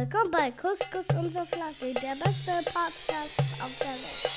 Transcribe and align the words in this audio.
Willkommen 0.00 0.30
bei 0.30 0.50
Couscous 0.52 1.04
und 1.14 1.30
Flagge, 1.30 1.92
der 1.92 2.16
beste 2.16 2.52
Podcast 2.72 3.38
auf 3.60 3.78
der 3.80 3.88
Welt. 4.00 4.30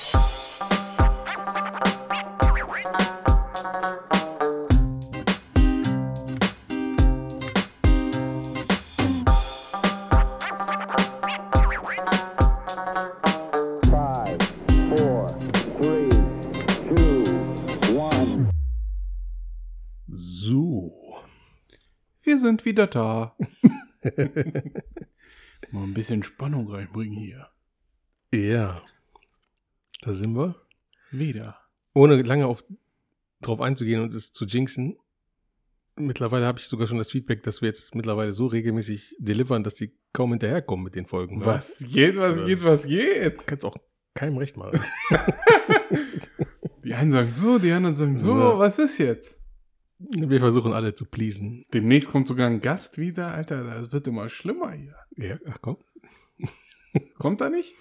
Five, 13.88 14.36
four, 14.90 15.28
three, 15.78 16.10
two, 16.90 17.24
one. 17.98 18.50
So. 20.12 20.92
Wir 22.22 22.38
sind 22.38 22.66
wieder 22.66 22.86
da. 22.86 23.34
Mal 25.74 25.82
ein 25.82 25.94
bisschen 25.94 26.22
Spannung 26.22 26.70
reinbringen 26.70 27.18
hier. 27.18 27.48
Ja. 28.32 28.80
Da 30.02 30.12
sind 30.12 30.36
wir. 30.36 30.54
Wieder. 31.10 31.58
Ohne 31.94 32.22
lange 32.22 32.46
auf, 32.46 32.64
drauf 33.40 33.60
einzugehen 33.60 34.00
und 34.00 34.14
es 34.14 34.32
zu 34.32 34.44
jinxen. 34.44 34.96
Mittlerweile 35.96 36.46
habe 36.46 36.58
ich 36.60 36.66
sogar 36.66 36.86
schon 36.86 36.98
das 36.98 37.10
Feedback, 37.10 37.42
dass 37.42 37.60
wir 37.60 37.68
jetzt 37.68 37.94
mittlerweile 37.94 38.32
so 38.32 38.46
regelmäßig 38.46 39.16
delivern, 39.18 39.64
dass 39.64 39.74
die 39.74 39.96
kaum 40.12 40.30
hinterherkommen 40.30 40.84
mit 40.84 40.94
den 40.94 41.06
Folgen. 41.06 41.44
Was 41.44 41.78
geht, 41.80 42.16
was 42.16 42.36
Das- 42.36 42.46
geht, 42.46 42.64
was 42.64 42.86
geht? 42.86 43.46
Kannst 43.46 43.64
auch 43.64 43.76
keinem 44.14 44.36
recht 44.38 44.56
machen. 44.56 44.80
Die 46.84 46.92
einen 46.94 47.12
sagen 47.12 47.32
so, 47.32 47.58
die 47.58 47.72
anderen 47.72 47.94
sagen 47.96 48.16
so. 48.18 48.36
Ja. 48.36 48.58
Was 48.58 48.78
ist 48.78 48.98
jetzt? 48.98 49.38
Wir 49.98 50.40
versuchen 50.40 50.72
alle 50.72 50.94
zu 50.94 51.04
pleasen. 51.06 51.64
Demnächst 51.72 52.10
kommt 52.10 52.28
sogar 52.28 52.46
ein 52.48 52.60
Gast 52.60 52.98
wieder. 52.98 53.32
Alter, 53.32 53.64
das 53.64 53.92
wird 53.92 54.06
immer 54.06 54.28
schlimmer 54.28 54.72
hier. 54.72 54.94
Ja, 55.16 55.38
ach 55.48 55.58
komm. 55.60 55.76
Kommt 57.18 57.40
er 57.40 57.50
nicht? 57.50 57.74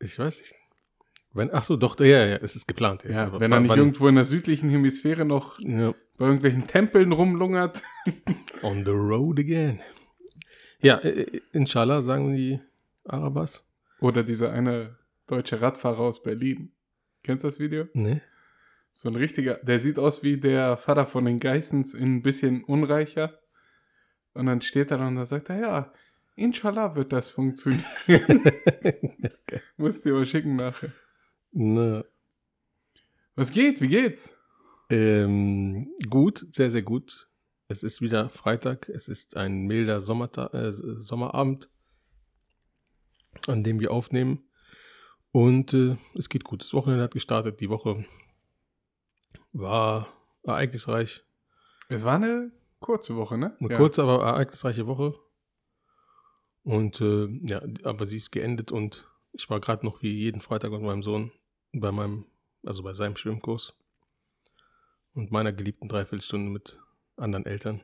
Ich 0.00 0.18
weiß 0.18 0.38
nicht. 0.38 0.54
Wenn, 1.32 1.52
ach 1.52 1.62
so, 1.62 1.76
doch, 1.76 1.98
ja, 2.00 2.26
ja, 2.26 2.36
es 2.36 2.56
ist 2.56 2.66
geplant. 2.66 3.04
Ja, 3.04 3.26
Aber 3.26 3.40
wenn 3.40 3.52
er 3.52 3.60
nicht 3.60 3.68
wann- 3.70 3.78
irgendwo 3.78 4.08
in 4.08 4.14
der 4.16 4.24
südlichen 4.24 4.70
Hemisphäre 4.70 5.24
noch 5.24 5.58
Ja, 5.60 5.94
bei 6.18 6.26
irgendwelchen 6.26 6.66
Tempeln 6.66 7.12
rumlungert. 7.12 7.82
on 8.62 8.84
the 8.84 8.90
road 8.90 9.38
again. 9.38 9.80
Ja, 10.80 10.98
äh, 10.98 11.40
inshallah 11.52 12.02
sagen 12.02 12.34
die 12.34 12.60
Arabers. 13.04 13.64
Oder 14.00 14.22
dieser 14.22 14.52
eine 14.52 14.98
deutsche 15.26 15.60
Radfahrer 15.60 16.00
aus 16.00 16.22
Berlin. 16.22 16.72
Kennst 17.22 17.44
du 17.44 17.48
das 17.48 17.58
Video? 17.58 17.86
Ne? 17.92 18.22
So 18.92 19.08
ein 19.08 19.16
richtiger, 19.16 19.54
der 19.56 19.78
sieht 19.78 19.98
aus 19.98 20.22
wie 20.22 20.38
der 20.38 20.76
Vater 20.76 21.06
von 21.06 21.24
den 21.24 21.38
Geissens, 21.38 21.94
in 21.94 22.16
ein 22.16 22.22
bisschen 22.22 22.64
unreicher. 22.64 23.38
Und 24.34 24.46
dann 24.46 24.60
steht 24.60 24.90
er 24.90 24.98
da 24.98 25.08
und 25.08 25.24
sagt 25.26 25.50
er, 25.50 25.60
ja, 25.60 25.92
inshallah 26.34 26.94
wird 26.96 27.12
das 27.12 27.28
funktionieren. 27.28 27.82
Musst 29.76 30.04
dir 30.04 30.14
mal 30.14 30.26
schicken 30.26 30.56
nachher. 30.56 30.92
Ne. 31.52 32.04
Was 33.34 33.52
geht? 33.52 33.80
Wie 33.80 33.88
geht's? 33.88 34.36
Ähm, 34.90 35.92
gut, 36.08 36.46
sehr, 36.50 36.70
sehr 36.70 36.82
gut. 36.82 37.28
Es 37.68 37.82
ist 37.82 38.00
wieder 38.00 38.28
Freitag. 38.30 38.88
Es 38.88 39.08
ist 39.08 39.36
ein 39.36 39.66
milder 39.66 40.00
Sommerta 40.00 40.46
äh, 40.48 40.72
Sommerabend, 40.72 41.68
an 43.46 43.62
dem 43.62 43.78
wir 43.80 43.90
aufnehmen. 43.90 44.48
Und 45.32 45.74
äh, 45.74 45.96
es 46.14 46.28
geht 46.28 46.44
gut. 46.44 46.62
Das 46.62 46.72
Wochenende 46.72 47.04
hat 47.04 47.12
gestartet. 47.12 47.60
Die 47.60 47.68
Woche 47.68 48.04
war 49.52 50.08
ereignisreich. 50.42 51.24
Es 51.88 52.04
war 52.04 52.16
eine 52.16 52.52
kurze 52.80 53.16
Woche, 53.16 53.38
ne? 53.38 53.56
Eine 53.60 53.70
Ja. 53.70 53.76
kurze, 53.76 54.02
aber 54.02 54.22
ereignisreiche 54.24 54.86
Woche. 54.86 55.14
Und 56.62 57.00
äh, 57.00 57.26
ja, 57.46 57.62
aber 57.84 58.06
sie 58.06 58.16
ist 58.18 58.30
geendet 58.30 58.70
und 58.72 59.06
ich 59.32 59.48
war 59.48 59.60
gerade 59.60 59.86
noch 59.86 60.02
wie 60.02 60.12
jeden 60.12 60.40
Freitag 60.40 60.70
mit 60.70 60.82
meinem 60.82 61.02
Sohn 61.02 61.32
bei 61.72 61.92
meinem, 61.92 62.26
also 62.64 62.82
bei 62.82 62.92
seinem 62.92 63.16
Schwimmkurs 63.16 63.74
und 65.14 65.30
meiner 65.30 65.52
geliebten 65.52 65.88
Dreiviertelstunde 65.88 66.50
mit 66.50 66.78
anderen 67.16 67.46
Eltern. 67.46 67.82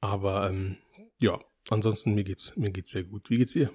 Aber 0.00 0.48
ähm, 0.50 0.78
ja, 1.20 1.38
ansonsten 1.70 2.14
mir 2.14 2.24
geht's 2.24 2.56
mir 2.56 2.70
geht's 2.72 2.90
sehr 2.90 3.04
gut. 3.04 3.30
Wie 3.30 3.38
geht's 3.38 3.52
dir? 3.52 3.70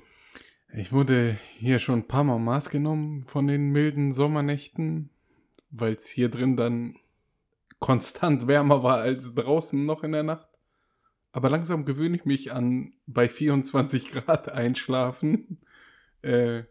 Ich 0.73 0.91
wurde 0.91 1.37
hier 1.57 1.79
schon 1.79 1.99
ein 1.99 2.07
paar 2.07 2.25
Mal 2.25 2.39
Maß 2.39 2.69
genommen 2.69 3.23
von 3.23 3.47
den 3.47 3.69
milden 3.71 4.11
Sommernächten, 4.11 5.09
weil 5.79 5.93
es 5.93 6.07
hier 6.07 6.29
drin 6.29 6.55
dann 6.55 6.97
konstant 7.79 8.47
wärmer 8.47 8.83
war 8.83 8.97
als 8.97 9.33
draußen 9.33 9.85
noch 9.85 10.03
in 10.03 10.11
der 10.11 10.23
Nacht. 10.23 10.47
Aber 11.31 11.49
langsam 11.49 11.85
gewöhne 11.85 12.17
ich 12.17 12.25
mich 12.25 12.53
an 12.53 12.93
bei 13.05 13.29
24 13.29 14.09
Grad 14.09 14.49
einschlafen. 14.49 15.59
Äh, 16.21 16.63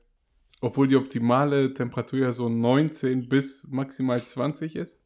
obwohl 0.61 0.89
die 0.89 0.97
optimale 0.97 1.75
Temperatur 1.75 2.19
ja 2.19 2.33
so 2.33 2.49
19 2.49 3.29
bis 3.29 3.67
maximal 3.69 4.25
20 4.25 4.75
ist. 4.77 5.01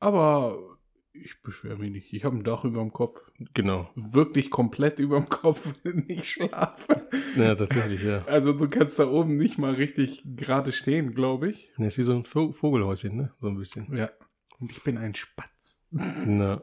Aber 0.00 0.71
ich 1.14 1.42
beschwere 1.42 1.76
mich 1.76 1.90
nicht. 1.90 2.12
Ich 2.12 2.24
habe 2.24 2.36
ein 2.36 2.44
Dach 2.44 2.64
über 2.64 2.80
dem 2.80 2.92
Kopf. 2.92 3.20
Genau. 3.54 3.90
Wirklich 3.94 4.50
komplett 4.50 4.98
über 4.98 5.18
dem 5.18 5.28
Kopf, 5.28 5.74
wenn 5.82 6.04
ich 6.08 6.28
schlafe. 6.30 7.08
Ja, 7.36 7.54
tatsächlich, 7.54 8.02
ja. 8.02 8.24
Also 8.26 8.52
du 8.52 8.68
kannst 8.68 8.98
da 8.98 9.06
oben 9.08 9.36
nicht 9.36 9.58
mal 9.58 9.74
richtig 9.74 10.22
gerade 10.36 10.72
stehen, 10.72 11.12
glaube 11.14 11.50
ich. 11.50 11.70
Das 11.76 11.88
ist 11.88 11.98
wie 11.98 12.02
so 12.04 12.12
ein 12.14 12.24
Vo- 12.24 12.52
Vogelhäuschen, 12.52 13.16
ne? 13.16 13.32
So 13.40 13.48
ein 13.48 13.56
bisschen. 13.56 13.94
Ja. 13.96 14.10
Und 14.58 14.70
ich 14.72 14.82
bin 14.82 14.96
ein 14.98 15.14
Spatz. 15.14 15.78
Na. 15.90 16.62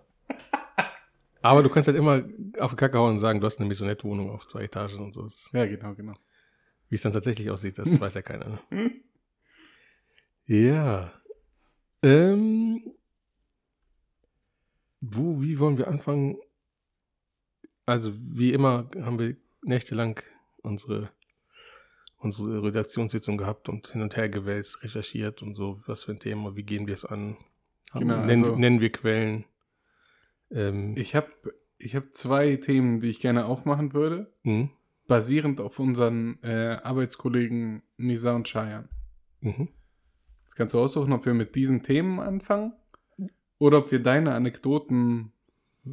Aber 1.42 1.64
du 1.64 1.70
kannst 1.70 1.88
halt 1.88 1.98
immer 1.98 2.24
auf 2.60 2.72
die 2.72 2.76
Kacke 2.76 2.98
hauen 2.98 3.12
und 3.14 3.20
sagen, 3.20 3.40
du 3.40 3.46
hast 3.46 3.60
eine 3.60 3.68
Maisonette-Wohnung 3.68 4.30
auf 4.30 4.48
zwei 4.48 4.64
Etagen 4.64 5.00
und 5.00 5.14
so. 5.14 5.30
Ja, 5.54 5.66
genau, 5.66 5.94
genau. 5.96 6.14
Wie 6.90 6.96
es 6.96 7.02
dann 7.02 7.14
tatsächlich 7.14 7.50
aussieht, 7.50 7.78
das 7.78 8.00
weiß 8.00 8.14
ja 8.16 8.22
keiner. 8.22 8.50
Ne? 8.50 8.60
Hm? 8.72 8.92
Ja. 10.48 11.14
Ähm, 12.02 12.82
wo, 15.02 15.42
wie 15.42 15.60
wollen 15.60 15.78
wir 15.78 15.88
anfangen? 15.88 16.38
Also, 17.86 18.14
wie 18.18 18.54
immer 18.54 18.90
haben 19.02 19.18
wir 19.20 19.36
nächtelang 19.64 20.20
unsere, 20.62 21.10
unsere 22.18 22.64
Redaktionssitzung 22.64 23.38
gehabt 23.38 23.70
und 23.70 23.88
hin 23.88 24.02
und 24.02 24.16
her 24.16 24.30
gewälzt, 24.30 24.84
recherchiert 24.84 25.42
und 25.42 25.56
so, 25.56 25.82
was 25.86 26.04
für 26.04 26.12
ein 26.12 26.20
Thema, 26.20 26.56
wie 26.56 26.64
gehen 26.64 26.88
wir 26.88 26.94
es 26.94 27.06
an? 27.06 27.38
Genau, 27.94 28.24
nennen, 28.26 28.44
also- 28.44 28.56
nennen 28.56 28.82
wir 28.82 28.92
Quellen. 28.92 29.46
Ähm, 30.52 30.96
Ich 30.98 31.16
habe 31.16 31.32
ich 31.78 31.96
hab 31.96 32.14
zwei 32.14 32.58
Themen, 32.58 33.00
die 33.00 33.10
ich 33.10 33.20
gerne 33.22 33.46
aufmachen 33.46 33.94
würde, 33.94 34.32
mhm, 34.44 34.70
basierend 35.08 35.62
auf 35.62 35.80
unseren 35.80 36.38
äh, 36.44 36.78
Arbeitskollegen 36.84 37.82
Nisa 37.98 38.36
und 38.36 38.48
Cheyenne. 38.48 38.90
mhm. 39.42 39.70
Jetzt 40.44 40.56
kannst 40.56 40.74
du 40.74 40.80
aussuchen, 40.80 41.14
ob 41.14 41.26
wir 41.26 41.34
mit 41.34 41.56
diesen 41.56 41.84
Themen 41.84 42.20
anfangen 42.20 42.74
oder 43.60 43.80
ob 43.80 43.92
wir 43.92 44.02
deine 44.02 44.34
Anekdoten 44.34 45.32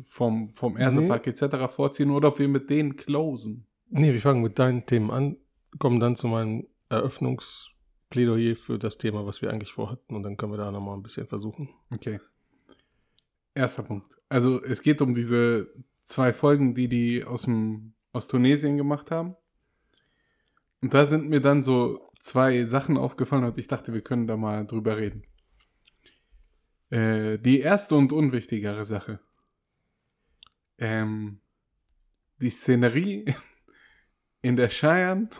vom, 0.04 0.54
vom 0.54 0.76
Ersepack 0.76 1.26
etc. 1.26 1.72
vorziehen 1.72 2.10
oder 2.10 2.28
ob 2.28 2.38
wir 2.38 2.48
mit 2.48 2.70
denen 2.70 2.96
closen. 2.96 3.66
Nee, 3.90 4.12
wir 4.12 4.20
fangen 4.20 4.42
mit 4.42 4.58
deinen 4.58 4.86
Themen 4.86 5.10
an, 5.10 5.36
kommen 5.78 6.00
dann 6.00 6.16
zu 6.16 6.28
meinem 6.28 6.66
Eröffnungsplädoyer 6.88 8.56
für 8.56 8.78
das 8.78 8.98
Thema, 8.98 9.26
was 9.26 9.42
wir 9.42 9.50
eigentlich 9.50 9.72
vorhatten 9.72 10.14
und 10.16 10.22
dann 10.22 10.36
können 10.36 10.52
wir 10.52 10.58
da 10.58 10.70
nochmal 10.70 10.96
ein 10.96 11.02
bisschen 11.02 11.26
versuchen. 11.26 11.68
Okay. 11.92 12.20
Erster 13.54 13.82
Punkt. 13.82 14.16
Also 14.28 14.62
es 14.62 14.82
geht 14.82 15.00
um 15.00 15.14
diese 15.14 15.72
zwei 16.04 16.32
Folgen, 16.32 16.74
die 16.74 16.88
die 16.88 17.24
aus, 17.24 17.42
dem, 17.42 17.94
aus 18.12 18.28
Tunesien 18.28 18.76
gemacht 18.76 19.10
haben. 19.10 19.36
Und 20.82 20.94
da 20.94 21.06
sind 21.06 21.28
mir 21.28 21.40
dann 21.40 21.62
so 21.62 22.10
zwei 22.20 22.64
Sachen 22.64 22.96
aufgefallen 22.96 23.44
und 23.44 23.58
ich 23.58 23.66
dachte, 23.66 23.92
wir 23.92 24.02
können 24.02 24.26
da 24.26 24.36
mal 24.36 24.66
drüber 24.66 24.96
reden. 24.96 25.22
Äh, 26.90 27.38
die 27.38 27.60
erste 27.60 27.96
und 27.96 28.12
unwichtigere 28.12 28.84
Sache. 28.84 29.20
Ähm, 30.78 31.40
die 32.40 32.50
Szenerie 32.50 33.24
in 34.42 34.56
der 34.56 34.68
Cheyenne 34.68 35.30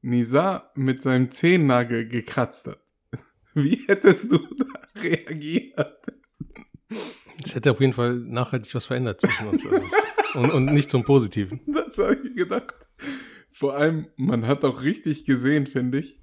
Nisa 0.00 0.70
mit 0.74 1.02
seinem 1.02 1.30
Zehennagel 1.30 2.06
gekratzt 2.06 2.68
hat. 2.68 2.80
Wie 3.54 3.84
hättest 3.86 4.30
du 4.30 4.38
da 4.38 5.00
reagiert? 5.00 5.96
Es 7.44 7.54
hätte 7.54 7.70
auf 7.70 7.80
jeden 7.80 7.92
Fall 7.92 8.14
nachhaltig 8.14 8.74
was 8.74 8.86
verändert 8.86 9.20
zwischen 9.20 9.48
uns. 9.48 9.66
Also, 9.66 9.86
und, 10.34 10.50
und 10.50 10.64
nicht 10.66 10.90
zum 10.90 11.04
Positiven. 11.04 11.60
Das 11.66 11.96
habe 11.98 12.20
ich 12.22 12.36
gedacht. 12.36 12.74
Vor 13.52 13.74
allem, 13.74 14.08
man 14.16 14.46
hat 14.46 14.64
auch 14.64 14.82
richtig 14.82 15.24
gesehen, 15.24 15.66
finde 15.66 15.98
ich. 15.98 16.20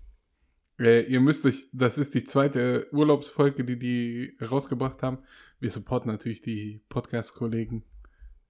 Äh, 0.79 1.03
ihr 1.03 1.21
müsst 1.21 1.45
euch, 1.45 1.67
das 1.71 1.97
ist 1.97 2.13
die 2.13 2.23
zweite 2.23 2.87
Urlaubsfolge, 2.91 3.63
die 3.63 3.79
die 3.79 4.37
rausgebracht 4.43 5.03
haben. 5.03 5.19
Wir 5.59 5.69
supporten 5.69 6.11
natürlich 6.11 6.41
die 6.41 6.81
Podcast-Kollegen. 6.89 7.83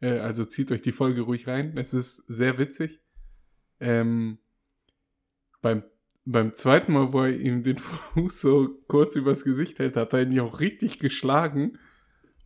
Äh, 0.01 0.19
also 0.19 0.45
zieht 0.45 0.71
euch 0.71 0.81
die 0.81 0.91
Folge 0.91 1.21
ruhig 1.21 1.47
rein. 1.47 1.77
Es 1.77 1.93
ist 1.93 2.23
sehr 2.27 2.57
witzig. 2.57 2.99
Ähm, 3.79 4.39
beim, 5.61 5.83
beim 6.25 6.53
zweiten 6.53 6.93
Mal, 6.93 7.13
wo 7.13 7.21
er 7.21 7.35
ihm 7.35 7.63
den 7.63 7.77
Fuß 8.13 8.41
so 8.41 8.69
kurz 8.87 9.15
übers 9.15 9.43
Gesicht 9.43 9.79
hält, 9.79 9.95
hat 9.95 10.13
er 10.13 10.23
ihn 10.23 10.31
ja 10.31 10.43
auch 10.43 10.59
richtig 10.59 10.99
geschlagen. 10.99 11.77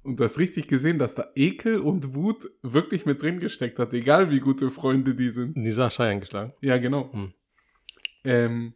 Und 0.02 0.20
du 0.20 0.24
hast 0.24 0.40
richtig 0.40 0.68
gesehen, 0.68 0.98
dass 0.98 1.16
da 1.16 1.28
Ekel 1.36 1.80
und 1.80 2.16
Wut 2.16 2.50
wirklich 2.62 3.06
mit 3.06 3.22
drin 3.22 3.40
gesteckt 3.40 3.80
hat, 3.80 3.94
egal 3.94 4.32
wie 4.32 4.40
gute 4.40 4.72
Freunde 4.72 5.14
die 5.14 5.30
sind. 5.30 5.58
Nisa 5.58 5.90
Schei 5.90 6.10
eingeschlagen. 6.10 6.54
Ja, 6.62 6.78
genau. 6.78 7.12
Hm. 7.12 7.34
Ähm, 8.24 8.74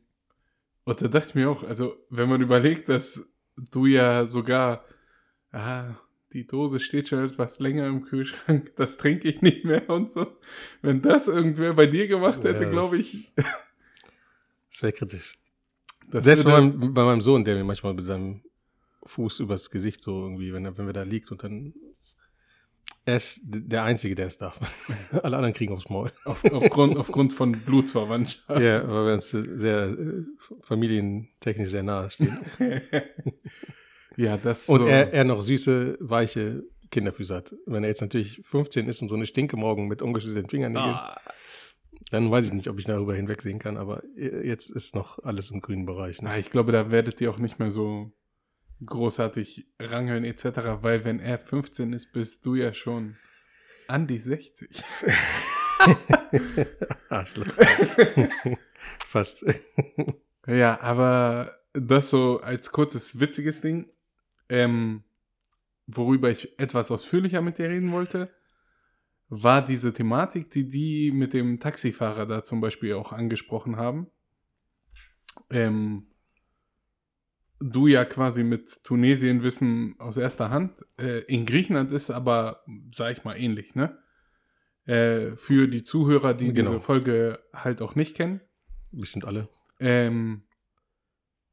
und 0.85 1.01
da 1.01 1.07
dachte 1.07 1.29
ich 1.29 1.35
mir 1.35 1.49
auch, 1.49 1.63
also 1.63 1.95
wenn 2.09 2.29
man 2.29 2.41
überlegt, 2.41 2.89
dass 2.89 3.25
du 3.55 3.85
ja 3.85 4.25
sogar, 4.27 4.83
ah, 5.51 5.95
die 6.33 6.47
Dose 6.47 6.79
steht 6.79 7.07
schon 7.09 7.23
etwas 7.23 7.59
länger 7.59 7.87
im 7.87 8.03
Kühlschrank, 8.03 8.73
das 8.75 8.97
trinke 8.97 9.29
ich 9.29 9.41
nicht 9.41 9.65
mehr 9.65 9.89
und 9.89 10.11
so. 10.11 10.27
Wenn 10.81 11.01
das 11.01 11.27
irgendwer 11.27 11.73
bei 11.73 11.85
dir 11.87 12.07
gemacht 12.07 12.43
hätte, 12.43 12.63
Ja, 12.63 12.69
glaube 12.69 12.97
ich, 12.97 13.33
Das 14.71 14.81
wäre 14.81 14.93
kritisch. 14.93 15.37
das 16.09 16.25
Selbst 16.25 16.43
bei 16.43 16.51
meinem, 16.51 16.93
bei 16.93 17.03
meinem 17.03 17.21
Sohn, 17.21 17.43
der 17.45 17.55
mir 17.55 17.63
manchmal 17.63 17.93
mit 17.93 18.05
seinem 18.05 18.41
Fuß 19.05 19.39
übers 19.41 19.69
Gesicht 19.69 20.01
so 20.03 20.21
irgendwie, 20.23 20.53
wenn 20.53 20.65
er, 20.65 20.77
wenn 20.77 20.87
wir 20.87 20.93
da 20.93 21.03
liegt 21.03 21.31
und 21.31 21.43
dann. 21.43 21.73
Er 23.05 23.17
ist 23.17 23.41
der 23.43 23.83
Einzige, 23.83 24.15
der 24.15 24.27
es 24.27 24.37
darf. 24.37 24.57
Alle 25.23 25.35
anderen 25.35 25.53
kriegen 25.53 25.73
aufs 25.73 25.89
Maul. 25.89 26.11
auf, 26.23 26.45
aufgrund, 26.45 26.97
aufgrund 26.97 27.33
von 27.33 27.51
Blutsverwandtschaft. 27.51 28.47
Ja, 28.61 28.81
aber 28.83 29.05
wir 29.07 29.13
uns 29.15 29.29
sehr 29.29 29.89
äh, 29.89 30.23
familientechnisch 30.61 31.69
sehr 31.69 31.83
nahe 31.83 32.09
stehen. 32.09 32.37
Ja, 34.15 34.37
das 34.37 34.69
Und 34.69 34.81
so. 34.81 34.85
er, 34.87 35.11
er 35.11 35.23
noch 35.23 35.41
süße, 35.41 35.97
weiche 35.99 36.63
Kinderfüße 36.91 37.33
hat. 37.33 37.55
Wenn 37.65 37.83
er 37.83 37.89
jetzt 37.89 38.01
natürlich 38.01 38.41
15 38.43 38.87
ist 38.87 39.01
und 39.01 39.09
so 39.09 39.15
eine 39.15 39.25
Stinke 39.25 39.57
morgen 39.57 39.87
mit 39.87 40.03
ungeschütteten 40.03 40.49
Fingernägeln, 40.49 40.93
Ah, 40.93 41.19
dann 42.11 42.29
weiß 42.29 42.45
ich 42.45 42.53
nicht, 42.53 42.67
ob 42.69 42.77
ich 42.77 42.85
darüber 42.85 43.15
hinwegsehen 43.15 43.57
kann, 43.57 43.75
aber 43.75 44.03
äh, 44.15 44.47
jetzt 44.47 44.69
ist 44.69 44.93
noch 44.93 45.17
alles 45.23 45.49
im 45.49 45.61
grünen 45.61 45.85
Bereich. 45.87 46.21
Ne? 46.21 46.29
na, 46.29 46.37
ich 46.37 46.51
glaube, 46.51 46.71
da 46.71 46.91
werdet 46.91 47.21
ihr 47.21 47.31
auch 47.31 47.39
nicht 47.39 47.57
mehr 47.57 47.71
so 47.71 48.11
großartig 48.85 49.67
rangeln 49.79 50.23
etc., 50.23 50.45
weil 50.81 51.05
wenn 51.05 51.19
er 51.19 51.37
15 51.39 51.93
ist, 51.93 52.11
bist 52.13 52.45
du 52.45 52.55
ja 52.55 52.73
schon 52.73 53.17
an 53.87 54.07
die 54.07 54.19
60. 54.19 54.83
Arschloch. 57.09 57.47
Fast. 59.07 59.45
Ja, 60.45 60.81
aber 60.81 61.57
das 61.71 62.09
so 62.09 62.41
als 62.41 62.73
kurzes, 62.73 63.17
witziges 63.17 63.61
Ding, 63.61 63.89
ähm, 64.49 65.05
worüber 65.87 66.29
ich 66.29 66.59
etwas 66.59 66.91
ausführlicher 66.91 67.41
mit 67.41 67.59
dir 67.59 67.69
reden 67.69 67.93
wollte, 67.93 68.29
war 69.29 69.63
diese 69.63 69.93
Thematik, 69.93 70.51
die 70.51 70.67
die 70.67 71.13
mit 71.13 71.33
dem 71.33 71.61
Taxifahrer 71.61 72.25
da 72.25 72.43
zum 72.43 72.59
Beispiel 72.59 72.93
auch 72.95 73.13
angesprochen 73.13 73.77
haben. 73.77 74.07
Ähm, 75.49 76.07
du 77.71 77.87
ja 77.87 78.05
quasi 78.05 78.43
mit 78.43 78.83
Tunesien 78.83 79.41
wissen 79.43 79.95
aus 79.99 80.17
erster 80.17 80.49
Hand. 80.49 80.85
Äh, 80.99 81.19
in 81.21 81.45
Griechenland 81.45 81.91
ist 81.91 82.09
aber, 82.11 82.63
sag 82.93 83.17
ich 83.17 83.23
mal, 83.23 83.35
ähnlich, 83.35 83.75
ne? 83.75 83.97
Äh, 84.85 85.31
für 85.35 85.67
die 85.67 85.83
Zuhörer, 85.83 86.33
die 86.33 86.53
Genau. 86.53 86.71
diese 86.71 86.81
Folge 86.81 87.39
halt 87.53 87.81
auch 87.81 87.95
nicht 87.95 88.15
kennen. 88.15 88.41
Bestimmt 88.91 89.25
alle. 89.25 89.47
Ähm, 89.79 90.41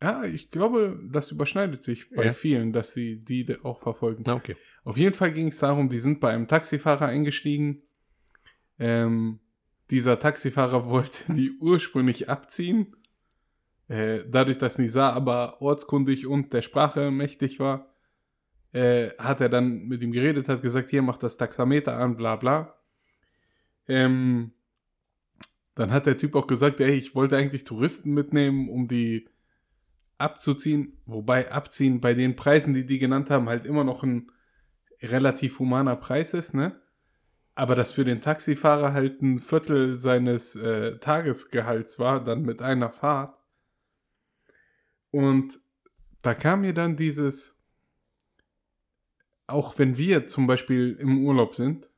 ja, 0.03 0.25
ich 0.25 0.51
glaube, 0.51 0.99
das 1.11 1.31
überschneidet 1.31 1.83
sich 1.85 2.11
bei 2.11 2.25
Ja. 2.27 2.33
vielen, 2.33 2.73
dass 2.73 2.93
sie 2.93 3.23
die 3.23 3.47
auch 3.63 3.79
verfolgen. 3.81 4.25
Na, 4.27 4.35
okay. 4.35 4.57
Auf 4.83 4.97
jeden 4.97 5.15
Fall 5.15 5.33
ging 5.33 5.49
es 5.49 5.59
darum, 5.59 5.89
die 5.89 5.99
sind 6.01 6.21
bei 6.21 6.31
einem 6.33 6.49
Taxifahrer 6.49 7.07
eingestiegen. 7.07 7.83
Ähm, 8.79 9.41
dieser 9.91 10.19
Taxifahrer 10.19 10.87
wollte 10.89 11.33
die 11.33 11.53
ursprünglich 11.61 12.29
abziehen. 12.29 12.97
Äh, 13.91 14.25
dadurch, 14.29 14.57
dass 14.57 14.79
Nizar 14.79 15.15
aber 15.15 15.61
ortskundig 15.61 16.25
und 16.25 16.53
der 16.53 16.63
Sprache 16.63 17.11
mächtig 17.11 17.59
war, 17.59 17.93
äh, 18.73 19.11
hat 19.19 19.41
er 19.41 19.49
dann 19.49 19.89
mit 19.89 20.01
ihm 20.01 20.13
geredet, 20.13 20.49
hat 20.49 20.63
gesagt, 20.63 20.91
hier 20.91 21.03
macht 21.03 21.25
das 21.25 21.37
Taxameter 21.37 21.97
an, 21.97 22.17
bla 22.17 22.37
bla. 22.37 22.79
Ähm, 23.89 24.53
dann 25.75 25.91
hat 25.91 26.07
der 26.07 26.17
Typ 26.17 26.37
auch 26.37 26.47
gesagt, 26.47 26.79
ey, 26.79 26.93
ich 26.93 27.17
wollte 27.17 27.37
eigentlich 27.37 27.65
Touristen 27.65 28.13
mitnehmen, 28.15 28.69
um 28.69 28.87
die 28.87 29.29
abzuziehen. 30.19 30.99
Wobei 31.07 31.51
abziehen 31.51 32.01
bei 32.01 32.15
den 32.15 32.37
Preisen, 32.37 32.75
die 32.75 32.87
die 32.87 33.01
genannt 33.01 33.29
haben, 33.29 33.49
halt 33.49 33.67
immer 33.67 33.83
noch 33.83 34.05
ein 34.05 34.31
relativ 35.03 35.59
humaner 35.59 35.97
Preis 35.97 36.33
ist, 36.33 36.55
ne? 36.55 36.81
Aber 37.57 37.75
das 37.75 37.91
für 37.91 38.05
den 38.05 38.21
Taxifahrer 38.21 38.93
halt 38.93 39.21
ein 39.21 39.39
Viertel 39.39 39.97
seines 39.97 40.55
äh, 40.55 40.99
Tagesgehalts 40.99 41.99
war, 41.99 42.23
dann 42.23 42.43
mit 42.43 42.63
einer 42.63 42.91
Fahrt. 42.91 43.40
Und 45.11 45.61
da 46.23 46.35
kam 46.35 46.63
mir 46.63 46.75
dann 46.75 46.97
dieses, 46.97 47.59
auch 49.47 49.79
wenn 49.79 49.97
wir 49.97 50.27
zum 50.27 50.47
Beispiel 50.47 50.97
im 51.01 51.25
Urlaub 51.25 51.55
sind, 51.55 51.89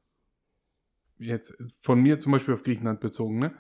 jetzt 1.19 1.55
von 1.81 2.01
mir 2.01 2.21
zum 2.21 2.33
Beispiel 2.33 2.55
auf 2.55 2.63
Griechenland 2.63 3.01
bezogen, 3.01 3.39
ne? 3.39 3.55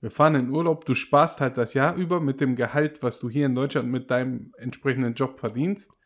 Wir 0.00 0.10
fahren 0.10 0.34
in 0.34 0.50
Urlaub, 0.50 0.84
du 0.84 0.92
sparst 0.94 1.40
halt 1.40 1.56
das 1.56 1.72
Jahr 1.72 1.96
über 1.96 2.20
mit 2.20 2.38
dem 2.42 2.56
Gehalt, 2.56 3.02
was 3.02 3.20
du 3.20 3.30
hier 3.30 3.46
in 3.46 3.54
Deutschland 3.54 3.90
mit 3.90 4.10
deinem 4.10 4.52
entsprechenden 4.58 5.14
Job 5.14 5.40
verdienst, 5.40 5.98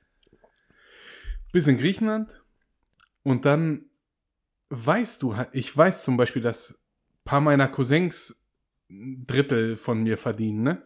bis 1.50 1.66
in 1.66 1.78
Griechenland 1.78 2.40
und 3.24 3.44
dann 3.44 3.86
weißt 4.70 5.22
du, 5.22 5.36
halt- 5.36 5.50
ich 5.52 5.76
weiß 5.76 6.04
zum 6.04 6.16
Beispiel, 6.16 6.42
dass 6.42 6.74
ein 6.74 7.24
paar 7.24 7.40
meiner 7.40 7.66
Cousins 7.66 8.40
ein 8.88 9.26
Drittel 9.26 9.76
von 9.76 10.02
mir 10.02 10.16
verdienen, 10.16 10.62
ne? 10.62 10.82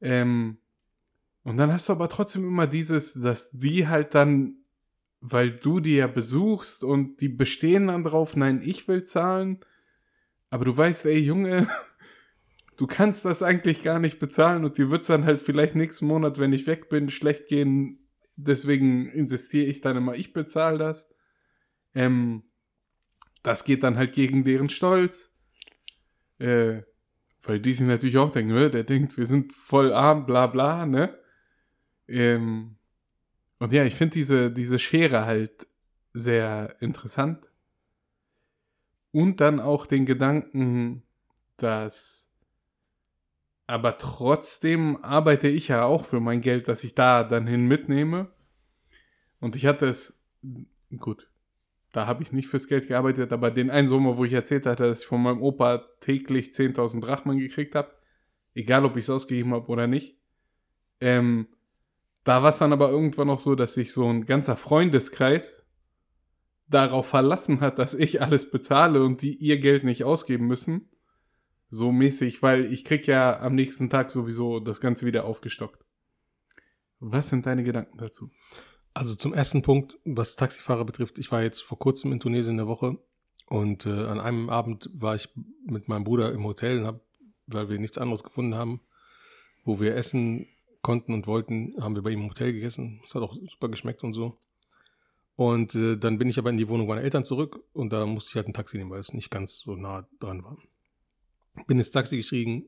Ähm, 0.00 0.58
und 1.48 1.56
dann 1.56 1.72
hast 1.72 1.88
du 1.88 1.94
aber 1.94 2.10
trotzdem 2.10 2.46
immer 2.46 2.66
dieses, 2.66 3.14
dass 3.14 3.50
die 3.52 3.88
halt 3.88 4.14
dann, 4.14 4.56
weil 5.20 5.50
du 5.52 5.80
die 5.80 5.96
ja 5.96 6.06
besuchst 6.06 6.84
und 6.84 7.22
die 7.22 7.30
bestehen 7.30 7.86
dann 7.86 8.04
drauf, 8.04 8.36
nein, 8.36 8.60
ich 8.62 8.86
will 8.86 9.04
zahlen, 9.04 9.60
aber 10.50 10.66
du 10.66 10.76
weißt, 10.76 11.06
ey 11.06 11.18
Junge, 11.18 11.66
du 12.76 12.86
kannst 12.86 13.24
das 13.24 13.42
eigentlich 13.42 13.82
gar 13.82 13.98
nicht 13.98 14.18
bezahlen 14.18 14.66
und 14.66 14.76
dir 14.76 14.90
wird 14.90 15.00
es 15.00 15.06
dann 15.06 15.24
halt 15.24 15.40
vielleicht 15.40 15.74
nächsten 15.74 16.06
Monat, 16.06 16.38
wenn 16.38 16.52
ich 16.52 16.66
weg 16.66 16.90
bin, 16.90 17.08
schlecht 17.08 17.46
gehen. 17.46 18.06
Deswegen 18.36 19.08
insistiere 19.08 19.66
ich 19.66 19.80
dann 19.80 19.96
immer, 19.96 20.14
ich 20.16 20.34
bezahle 20.34 20.76
das. 20.76 21.08
Ähm, 21.94 22.42
das 23.42 23.64
geht 23.64 23.82
dann 23.84 23.96
halt 23.96 24.12
gegen 24.12 24.44
deren 24.44 24.68
Stolz. 24.68 25.34
Äh, 26.38 26.82
weil 27.40 27.58
die 27.58 27.72
sich 27.72 27.86
natürlich 27.86 28.18
auch 28.18 28.30
denken, 28.30 28.52
"Hä, 28.52 28.68
der 28.68 28.84
denkt, 28.84 29.16
wir 29.16 29.26
sind 29.26 29.54
voll 29.54 29.94
arm, 29.94 30.26
bla 30.26 30.46
bla, 30.46 30.84
ne? 30.84 31.18
Ähm, 32.08 32.76
und 33.58 33.72
ja, 33.72 33.84
ich 33.84 33.94
finde 33.94 34.14
diese, 34.14 34.50
diese 34.50 34.78
Schere 34.78 35.26
halt 35.26 35.66
sehr 36.12 36.76
interessant. 36.80 37.50
Und 39.12 39.40
dann 39.40 39.60
auch 39.60 39.86
den 39.86 40.06
Gedanken, 40.06 41.02
dass 41.56 42.28
aber 43.68 43.98
trotzdem 43.98 45.04
arbeite 45.04 45.46
ich 45.46 45.68
ja 45.68 45.84
auch 45.84 46.06
für 46.06 46.20
mein 46.20 46.40
Geld, 46.40 46.68
das 46.68 46.84
ich 46.84 46.94
da 46.94 47.22
dann 47.22 47.46
hin 47.46 47.66
mitnehme. 47.66 48.30
Und 49.40 49.56
ich 49.56 49.66
hatte 49.66 49.86
es, 49.86 50.18
gut, 50.98 51.30
da 51.92 52.06
habe 52.06 52.22
ich 52.22 52.32
nicht 52.32 52.48
fürs 52.48 52.66
Geld 52.66 52.88
gearbeitet, 52.88 53.30
aber 53.30 53.50
den 53.50 53.70
einen 53.70 53.86
Sommer, 53.86 54.16
wo 54.16 54.24
ich 54.24 54.32
erzählt 54.32 54.64
hatte, 54.64 54.88
dass 54.88 55.02
ich 55.02 55.06
von 55.06 55.22
meinem 55.22 55.42
Opa 55.42 55.84
täglich 56.00 56.52
10.000 56.52 57.02
Drachmen 57.02 57.38
gekriegt 57.38 57.74
habe, 57.74 57.90
egal 58.54 58.86
ob 58.86 58.96
ich 58.96 59.04
es 59.04 59.10
ausgegeben 59.10 59.52
habe 59.52 59.68
oder 59.68 59.86
nicht, 59.86 60.16
ähm, 61.02 61.48
da 62.28 62.42
war 62.42 62.50
es 62.50 62.58
dann 62.58 62.74
aber 62.74 62.90
irgendwann 62.90 63.30
auch 63.30 63.40
so, 63.40 63.54
dass 63.54 63.72
sich 63.72 63.90
so 63.90 64.06
ein 64.06 64.26
ganzer 64.26 64.54
Freundeskreis 64.54 65.66
darauf 66.66 67.06
verlassen 67.06 67.62
hat, 67.62 67.78
dass 67.78 67.94
ich 67.94 68.20
alles 68.20 68.50
bezahle 68.50 69.02
und 69.02 69.22
die 69.22 69.34
ihr 69.34 69.58
Geld 69.58 69.84
nicht 69.84 70.04
ausgeben 70.04 70.46
müssen. 70.46 70.90
So 71.70 71.90
mäßig, 71.90 72.42
weil 72.42 72.70
ich 72.70 72.84
krieg 72.84 73.06
ja 73.06 73.40
am 73.40 73.54
nächsten 73.54 73.88
Tag 73.88 74.10
sowieso 74.10 74.60
das 74.60 74.82
Ganze 74.82 75.06
wieder 75.06 75.24
aufgestockt. 75.24 75.82
Was 77.00 77.30
sind 77.30 77.46
deine 77.46 77.64
Gedanken 77.64 77.96
dazu? 77.96 78.28
Also 78.92 79.14
zum 79.14 79.32
ersten 79.32 79.62
Punkt, 79.62 79.98
was 80.04 80.36
Taxifahrer 80.36 80.84
betrifft, 80.84 81.18
ich 81.18 81.32
war 81.32 81.42
jetzt 81.42 81.62
vor 81.62 81.78
kurzem 81.78 82.12
in 82.12 82.20
Tunesien 82.20 82.60
eine 82.60 82.68
Woche 82.68 82.98
und 83.46 83.86
äh, 83.86 84.04
an 84.04 84.20
einem 84.20 84.50
Abend 84.50 84.90
war 84.92 85.14
ich 85.14 85.30
mit 85.64 85.88
meinem 85.88 86.04
Bruder 86.04 86.30
im 86.32 86.44
Hotel 86.44 86.80
und 86.80 86.86
hab, 86.86 87.00
weil 87.46 87.70
wir 87.70 87.78
nichts 87.78 87.96
anderes 87.96 88.22
gefunden 88.22 88.54
haben, 88.54 88.82
wo 89.64 89.80
wir 89.80 89.96
essen 89.96 90.46
konnten 90.82 91.12
und 91.12 91.26
wollten, 91.26 91.74
haben 91.80 91.94
wir 91.94 92.02
bei 92.02 92.10
ihm 92.10 92.22
im 92.22 92.30
Hotel 92.30 92.52
gegessen. 92.52 93.00
Es 93.04 93.14
hat 93.14 93.22
auch 93.22 93.36
super 93.48 93.68
geschmeckt 93.68 94.04
und 94.04 94.14
so. 94.14 94.38
Und 95.36 95.74
äh, 95.74 95.96
dann 95.96 96.18
bin 96.18 96.28
ich 96.28 96.38
aber 96.38 96.50
in 96.50 96.56
die 96.56 96.68
Wohnung 96.68 96.88
meiner 96.88 97.02
Eltern 97.02 97.24
zurück 97.24 97.64
und 97.72 97.92
da 97.92 98.06
musste 98.06 98.30
ich 98.30 98.36
halt 98.36 98.48
ein 98.48 98.54
Taxi 98.54 98.76
nehmen, 98.76 98.90
weil 98.90 98.98
es 98.98 99.12
nicht 99.12 99.30
ganz 99.30 99.58
so 99.60 99.76
nah 99.76 100.08
dran 100.18 100.42
war. 100.42 100.58
Bin 101.66 101.78
ins 101.78 101.92
Taxi 101.92 102.16
gestiegen. 102.16 102.66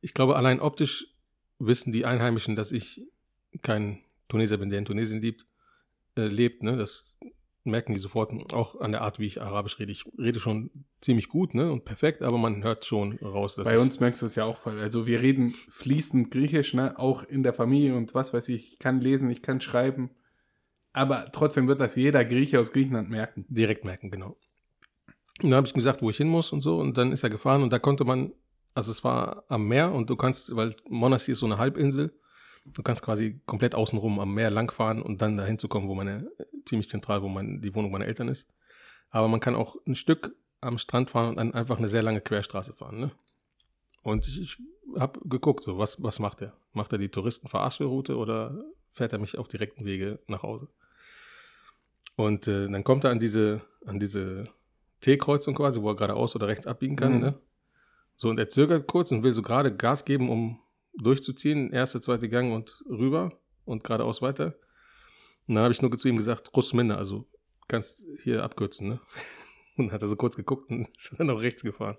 Ich 0.00 0.14
glaube, 0.14 0.36
allein 0.36 0.60
optisch 0.60 1.08
wissen 1.58 1.92
die 1.92 2.04
Einheimischen, 2.04 2.56
dass 2.56 2.72
ich 2.72 3.02
kein 3.62 4.02
Tunesier 4.28 4.58
bin, 4.58 4.70
der 4.70 4.78
in 4.78 4.84
Tunesien 4.84 5.20
lebt, 5.20 5.46
äh, 6.16 6.26
lebt, 6.26 6.62
ne? 6.62 6.76
Das 6.76 7.16
merken 7.64 7.92
die 7.92 7.98
sofort, 7.98 8.32
auch 8.52 8.80
an 8.80 8.92
der 8.92 9.02
Art, 9.02 9.18
wie 9.18 9.26
ich 9.26 9.40
Arabisch 9.40 9.78
rede. 9.78 9.92
Ich 9.92 10.04
rede 10.18 10.40
schon 10.40 10.70
ziemlich 11.00 11.28
gut, 11.28 11.54
ne? 11.54 11.70
Und 11.70 11.84
perfekt, 11.84 12.22
aber 12.22 12.38
man 12.38 12.62
hört 12.62 12.84
schon 12.84 13.18
raus, 13.18 13.54
dass 13.54 13.64
Bei 13.64 13.78
uns 13.78 14.00
merkst 14.00 14.22
du 14.22 14.26
es 14.26 14.34
ja 14.34 14.44
auch 14.44 14.56
voll. 14.56 14.80
Also 14.80 15.06
wir 15.06 15.22
reden 15.22 15.54
fließend 15.68 16.30
Griechisch, 16.30 16.74
ne? 16.74 16.98
Auch 16.98 17.22
in 17.22 17.42
der 17.42 17.52
Familie 17.52 17.94
und 17.94 18.14
was 18.14 18.34
weiß 18.34 18.48
ich. 18.48 18.72
Ich 18.72 18.78
kann 18.78 19.00
lesen, 19.00 19.30
ich 19.30 19.42
kann 19.42 19.60
schreiben. 19.60 20.10
Aber 20.92 21.30
trotzdem 21.32 21.68
wird 21.68 21.80
das 21.80 21.96
jeder 21.96 22.24
Grieche 22.24 22.60
aus 22.60 22.72
Griechenland 22.72 23.08
merken. 23.08 23.44
direkt 23.48 23.84
merken, 23.84 24.10
genau. 24.10 24.36
Und 25.42 25.50
dann 25.50 25.54
habe 25.54 25.66
ich 25.66 25.72
ihm 25.74 25.78
gesagt, 25.78 26.02
wo 26.02 26.10
ich 26.10 26.16
hin 26.16 26.28
muss 26.28 26.52
und 26.52 26.60
so. 26.60 26.78
Und 26.78 26.98
dann 26.98 27.12
ist 27.12 27.22
er 27.22 27.30
gefahren 27.30 27.62
und 27.62 27.72
da 27.72 27.78
konnte 27.78 28.04
man, 28.04 28.32
also 28.74 28.90
es 28.90 29.02
war 29.02 29.44
am 29.48 29.66
Meer 29.68 29.92
und 29.92 30.10
du 30.10 30.16
kannst, 30.16 30.54
weil 30.54 30.74
Monastir 30.88 31.32
ist 31.32 31.38
so 31.38 31.46
eine 31.46 31.58
Halbinsel, 31.58 32.12
du 32.64 32.82
kannst 32.82 33.02
quasi 33.02 33.40
komplett 33.46 33.74
außenrum 33.74 34.20
am 34.20 34.34
Meer 34.34 34.50
langfahren 34.50 35.02
und 35.02 35.20
dann 35.22 35.36
dahin 35.36 35.58
zu 35.58 35.68
kommen, 35.68 35.88
wo 35.88 35.94
meine, 35.94 36.30
ziemlich 36.64 36.88
zentral, 36.88 37.22
wo 37.22 37.28
mein, 37.28 37.60
die 37.60 37.74
Wohnung 37.74 37.90
meiner 37.90 38.06
Eltern 38.06 38.28
ist. 38.28 38.48
Aber 39.10 39.28
man 39.28 39.40
kann 39.40 39.54
auch 39.54 39.76
ein 39.86 39.94
Stück 39.94 40.34
am 40.60 40.78
Strand 40.78 41.10
fahren 41.10 41.30
und 41.30 41.36
dann 41.36 41.54
einfach 41.54 41.78
eine 41.78 41.88
sehr 41.88 42.02
lange 42.02 42.20
Querstraße 42.20 42.72
fahren, 42.72 42.98
ne? 43.00 43.10
Und 44.02 44.26
ich, 44.26 44.40
ich 44.40 44.58
habe 44.98 45.20
geguckt, 45.28 45.62
so, 45.62 45.78
was, 45.78 46.02
was 46.02 46.18
macht 46.18 46.40
er? 46.42 46.56
Macht 46.72 46.92
er 46.92 46.98
die 46.98 47.08
Touristenverarschroute 47.08 48.16
oder 48.16 48.64
fährt 48.90 49.12
er 49.12 49.18
mich 49.20 49.38
auf 49.38 49.46
direkten 49.48 49.84
Wege 49.84 50.18
nach 50.26 50.42
Hause? 50.42 50.68
Und 52.16 52.48
äh, 52.48 52.68
dann 52.68 52.84
kommt 52.84 53.04
er 53.04 53.10
an 53.10 53.18
diese, 53.20 53.62
an 53.86 53.98
diese 53.98 54.44
T-Kreuzung 55.00 55.54
quasi, 55.54 55.80
wo 55.80 55.88
er 55.90 55.96
geradeaus 55.96 56.34
oder 56.36 56.48
rechts 56.48 56.66
abbiegen 56.66 56.96
kann, 56.96 57.14
Mhm. 57.14 57.20
ne? 57.20 57.34
So, 58.16 58.28
und 58.28 58.38
er 58.38 58.48
zögert 58.48 58.86
kurz 58.86 59.10
und 59.10 59.22
will 59.22 59.32
so 59.34 59.42
gerade 59.42 59.74
Gas 59.74 60.04
geben, 60.04 60.28
um 60.28 60.60
durchzuziehen. 60.94 61.70
Erste, 61.70 62.00
zweite 62.00 62.28
Gang 62.28 62.52
und 62.52 62.82
rüber 62.88 63.40
und 63.64 63.84
geradeaus 63.84 64.22
weiter. 64.22 64.54
Und 65.46 65.56
dann 65.56 65.64
habe 65.64 65.72
ich 65.72 65.82
nur 65.82 65.96
zu 65.96 66.08
ihm 66.08 66.16
gesagt, 66.16 66.54
Russ 66.56 66.72
minder, 66.72 66.98
also 66.98 67.26
kannst 67.68 68.04
hier 68.22 68.42
abkürzen, 68.42 68.88
ne? 68.88 69.00
Und 69.78 69.86
dann 69.86 69.94
hat 69.94 70.02
er 70.02 70.08
so 70.08 70.16
kurz 70.16 70.36
geguckt 70.36 70.70
und 70.70 70.86
ist 70.96 71.14
dann 71.18 71.30
auch 71.30 71.40
rechts 71.40 71.62
gefahren. 71.62 71.96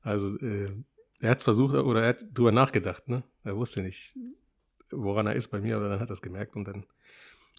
Also, 0.00 0.36
äh, 0.38 0.72
er 1.20 1.30
hat 1.30 1.38
es 1.38 1.44
versucht 1.44 1.72
oder 1.74 2.02
er 2.02 2.08
hat 2.08 2.26
drüber 2.34 2.50
nachgedacht, 2.50 3.08
ne? 3.08 3.22
Er 3.44 3.56
wusste 3.56 3.82
nicht, 3.82 4.16
woran 4.90 5.28
er 5.28 5.36
ist 5.36 5.48
bei 5.48 5.60
mir, 5.60 5.76
aber 5.76 5.88
dann 5.88 6.00
hat 6.00 6.10
er 6.10 6.14
es 6.14 6.22
gemerkt 6.22 6.56
und 6.56 6.66
dann. 6.66 6.86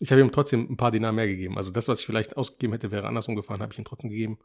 Ich 0.01 0.11
habe 0.11 0.19
ihm 0.19 0.31
trotzdem 0.33 0.69
ein 0.69 0.75
paar 0.75 0.91
Dinar 0.91 1.13
mehr 1.13 1.25
gegeben. 1.25 1.57
Also 1.57 1.71
das, 1.71 1.87
was 1.87 2.01
ich 2.01 2.05
vielleicht 2.05 2.35
ausgegeben 2.35 2.73
hätte, 2.73 2.91
wäre 2.91 3.07
andersrum 3.07 3.37
gefahren, 3.37 3.61
habe 3.61 3.71
ich 3.71 3.79
ihm 3.79 3.85
trotzdem 3.85 4.09
gegeben. 4.09 4.39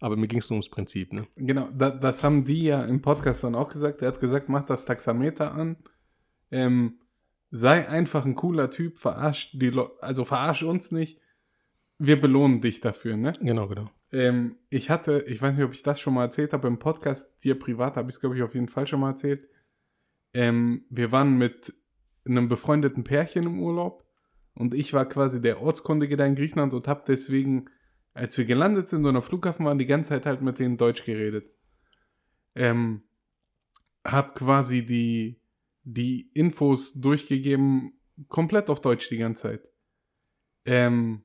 Aber 0.00 0.16
mir 0.16 0.26
ging 0.26 0.38
es 0.38 0.50
nur 0.50 0.56
ums 0.56 0.70
Prinzip, 0.70 1.12
ne? 1.12 1.26
Genau, 1.36 1.68
da, 1.76 1.90
das 1.90 2.24
haben 2.24 2.44
die 2.44 2.64
ja 2.64 2.82
im 2.84 3.02
Podcast 3.02 3.44
dann 3.44 3.54
auch 3.54 3.70
gesagt. 3.70 4.02
Er 4.02 4.08
hat 4.08 4.18
gesagt, 4.18 4.48
mach 4.48 4.64
das 4.64 4.86
Taxameter 4.86 5.52
an. 5.52 5.76
Ähm, 6.50 7.00
sei 7.50 7.88
einfach 7.88 8.24
ein 8.24 8.34
cooler 8.34 8.70
Typ, 8.70 8.98
verarsch 8.98 9.50
die 9.52 9.70
Leu- 9.70 9.90
also 10.00 10.24
verarsch 10.24 10.62
uns 10.62 10.90
nicht. 10.90 11.20
Wir 11.98 12.18
belohnen 12.18 12.62
dich 12.62 12.80
dafür, 12.80 13.16
ne? 13.16 13.34
Genau, 13.40 13.68
genau. 13.68 13.90
Ähm, 14.10 14.56
ich 14.70 14.88
hatte, 14.88 15.24
ich 15.28 15.40
weiß 15.40 15.56
nicht, 15.56 15.64
ob 15.64 15.72
ich 15.72 15.82
das 15.82 16.00
schon 16.00 16.14
mal 16.14 16.24
erzählt 16.24 16.52
habe, 16.54 16.66
im 16.66 16.78
Podcast, 16.78 17.44
dir 17.44 17.58
privat 17.58 17.96
habe 17.96 18.08
ich 18.08 18.16
es, 18.16 18.20
glaube 18.20 18.36
ich, 18.36 18.42
auf 18.42 18.54
jeden 18.54 18.68
Fall 18.68 18.86
schon 18.86 19.00
mal 19.00 19.10
erzählt. 19.10 19.48
Ähm, 20.32 20.84
wir 20.88 21.12
waren 21.12 21.36
mit 21.36 21.74
einem 22.24 22.48
befreundeten 22.48 23.04
Pärchen 23.04 23.44
im 23.44 23.60
Urlaub 23.60 24.04
und 24.54 24.74
ich 24.74 24.92
war 24.94 25.06
quasi 25.06 25.40
der 25.42 25.60
Ortskundige 25.60 26.16
da 26.16 26.24
in 26.24 26.34
Griechenland 26.34 26.72
und 26.72 26.88
habe 26.88 27.04
deswegen, 27.06 27.66
als 28.14 28.36
wir 28.38 28.44
gelandet 28.44 28.88
sind 28.88 29.04
und 29.06 29.16
am 29.16 29.22
Flughafen 29.22 29.66
waren, 29.66 29.78
die 29.78 29.86
ganze 29.86 30.10
Zeit 30.10 30.26
halt 30.26 30.42
mit 30.42 30.58
denen 30.58 30.76
Deutsch 30.76 31.04
geredet. 31.04 31.50
Ähm, 32.54 33.02
hab 34.04 34.34
quasi 34.34 34.84
die, 34.84 35.40
die 35.82 36.30
Infos 36.34 36.92
durchgegeben, 36.94 37.92
komplett 38.28 38.70
auf 38.70 38.80
Deutsch 38.80 39.08
die 39.08 39.18
ganze 39.18 39.42
Zeit. 39.42 39.68
Ähm, 40.64 41.24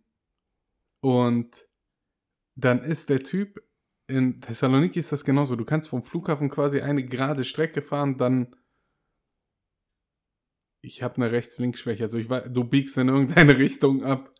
und 1.01 1.67
dann 2.55 2.83
ist 2.83 3.09
der 3.09 3.23
Typ, 3.23 3.61
in 4.07 4.39
Thessaloniki 4.39 4.99
ist 4.99 5.11
das 5.11 5.25
genauso. 5.25 5.55
Du 5.55 5.65
kannst 5.65 5.89
vom 5.89 6.03
Flughafen 6.03 6.49
quasi 6.49 6.81
eine 6.81 7.03
gerade 7.05 7.43
Strecke 7.43 7.81
fahren, 7.81 8.17
dann. 8.17 8.55
Ich 10.81 11.01
habe 11.01 11.15
eine 11.15 11.31
Rechts-Links-Schwäche. 11.31 12.03
Also 12.03 12.19
ich 12.19 12.27
du 12.27 12.63
biegst 12.63 12.97
in 12.97 13.07
irgendeine 13.07 13.57
Richtung 13.57 14.03
ab 14.03 14.34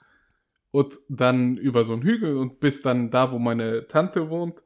und 0.76 1.00
dann 1.08 1.58
über 1.58 1.84
so 1.86 1.94
einen 1.94 2.02
Hügel 2.02 2.38
und 2.38 2.60
bist 2.60 2.86
dann 2.86 3.12
da, 3.12 3.32
wo 3.32 3.40
meine 3.40 3.88
Tante 3.88 4.30
wohnt. 4.30 4.64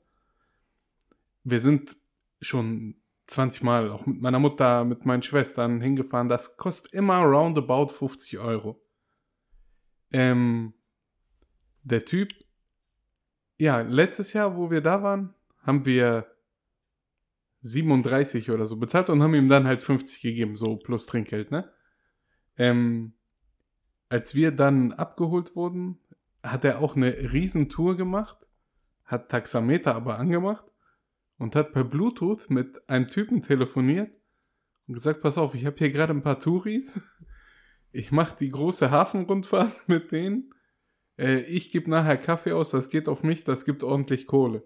Wir 1.44 1.60
sind 1.60 1.96
schon 2.42 2.96
20 3.28 3.63
Mal, 3.63 3.92
auch 3.92 4.06
mit 4.06 4.22
meiner 4.22 4.39
Mutter, 4.39 4.86
mit 4.86 5.06
meinen 5.06 5.22
Schwestern 5.22 5.82
hingefahren. 5.82 6.30
Das 6.30 6.58
kostet 6.58 6.94
immer 6.94 7.20
roundabout 7.20 7.89
50 7.89 8.39
Euro. 8.39 8.82
Ähm, 10.12 10.74
der 11.84 12.06
Typ 12.06 12.34
ja, 13.60 13.82
letztes 13.82 14.34
Jahr, 14.34 14.56
wo 14.56 14.72
wir 14.72 14.82
da 14.82 15.04
waren, 15.04 15.36
haben 15.62 15.86
wir 15.86 16.25
37 17.62 18.50
oder 18.51 18.66
so 18.66 18.78
bezahlt 18.78 19.10
und 19.10 19.22
haben 19.22 19.36
ihm 19.36 19.50
dann 19.50 19.68
halt 19.68 19.84
50 19.84 20.22
gegeben, 20.22 20.56
so 20.56 20.78
plus 20.78 21.06
Trinkgeld, 21.06 21.51
ne? 21.51 21.70
Ähm, 22.58 23.13
als 24.10 24.36
wir 24.36 24.51
dann 24.51 24.94
abgeholt 24.94 25.56
wurden, 25.56 26.00
hat 26.44 26.66
er 26.66 26.80
auch 26.80 26.96
eine 26.96 27.32
Riesentour 27.32 27.96
gemacht, 27.98 28.48
hat 29.06 29.30
Taxameter 29.30 29.96
aber 29.96 30.20
angemacht 30.20 30.66
und 31.38 31.56
hat 31.56 31.74
per 31.74 31.84
Bluetooth 31.84 32.50
mit 32.50 32.88
einem 32.89 33.08
Typen 33.08 33.42
telefoniert 33.42 34.12
und 34.88 34.96
gesagt, 34.96 35.22
pass 35.22 35.38
auf, 35.38 35.56
ich 35.56 35.66
habe 35.66 35.78
hier 35.78 35.92
gerade 35.92 36.13
ein 36.13 36.24
paar 36.24 36.39
Touris, 36.39 37.01
ich 37.92 38.12
mache 38.12 38.38
die 38.38 38.50
große 38.50 38.92
Hafenrundfahrt 38.92 39.72
mit 39.88 40.12
denen 40.12 40.54
äh, 41.20 41.42
ich 41.42 41.70
gebe 41.70 41.89
nachher 41.89 42.18
Kaffee 42.18 42.54
aus, 42.54 42.72
das 42.72 42.89
geht 42.89 43.10
auf 43.10 43.24
mich, 43.24 43.44
das 43.44 43.66
gibt 43.66 43.84
ordentlich 43.84 44.25
Kohle. 44.25 44.63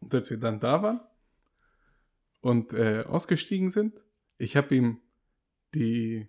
Und 0.00 0.14
als 0.14 0.30
wir 0.30 0.38
dann 0.38 0.58
da 0.58 0.82
waren 0.82 1.00
und 2.40 2.74
äh, 2.74 3.04
ausgestiegen 3.04 3.70
sind, 3.70 4.04
ich 4.36 4.56
habe 4.56 4.74
ihm 4.74 5.00
die, 5.74 6.28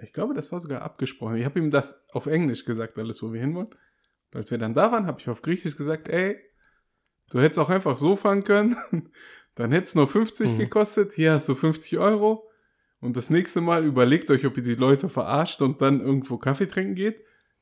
ich 0.00 0.12
glaube, 0.12 0.34
das 0.34 0.52
war 0.52 0.60
sogar 0.60 0.82
abgesprochen, 0.82 1.36
ich 1.36 1.44
habe 1.44 1.58
ihm 1.58 1.70
das 1.70 2.04
auf 2.12 2.26
Englisch 2.26 2.64
gesagt, 2.64 2.98
alles, 2.98 3.22
wo 3.22 3.32
wir 3.32 3.40
hinwollen. 3.40 3.68
Und 3.68 4.36
als 4.36 4.50
wir 4.50 4.58
dann 4.58 4.74
da 4.74 4.92
waren, 4.92 5.06
habe 5.06 5.20
ich 5.20 5.28
auf 5.28 5.42
Griechisch 5.42 5.76
gesagt, 5.76 6.08
ey, 6.08 6.36
du 7.30 7.40
hättest 7.40 7.58
auch 7.58 7.70
einfach 7.70 7.96
so 7.96 8.14
fahren 8.16 8.44
können, 8.44 8.76
dann 9.54 9.72
hätte 9.72 9.84
es 9.84 9.94
nur 9.94 10.06
50 10.06 10.50
Mhm. 10.52 10.58
gekostet, 10.58 11.12
hier 11.14 11.32
hast 11.32 11.48
du 11.48 11.54
50 11.54 11.98
Euro. 11.98 12.44
Und 13.00 13.16
das 13.16 13.30
nächste 13.30 13.60
Mal 13.60 13.84
überlegt 13.84 14.30
euch, 14.30 14.44
ob 14.44 14.56
ihr 14.56 14.62
die 14.64 14.74
Leute 14.74 15.08
verarscht 15.08 15.62
und 15.62 15.80
dann 15.80 16.00
irgendwo 16.00 16.36
Kaffee 16.36 16.66
trinken 16.66 16.94
geht. 16.96 17.20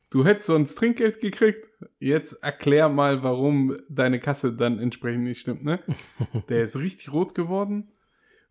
Du 0.09 0.25
hättest 0.25 0.47
sonst 0.47 0.77
Trinkgeld 0.77 1.21
gekriegt. 1.21 1.69
Jetzt 1.99 2.43
erklär 2.43 2.89
mal, 2.89 3.23
warum 3.23 3.77
deine 3.91 4.19
Kasse 4.19 4.53
dann 4.55 4.79
entsprechend 4.79 5.25
nicht 5.25 5.41
stimmt, 5.41 5.65
ne? 5.65 5.81
Der 6.49 6.65
ist 6.65 6.77
richtig 6.77 7.13
rot 7.13 7.35
geworden. 7.35 7.93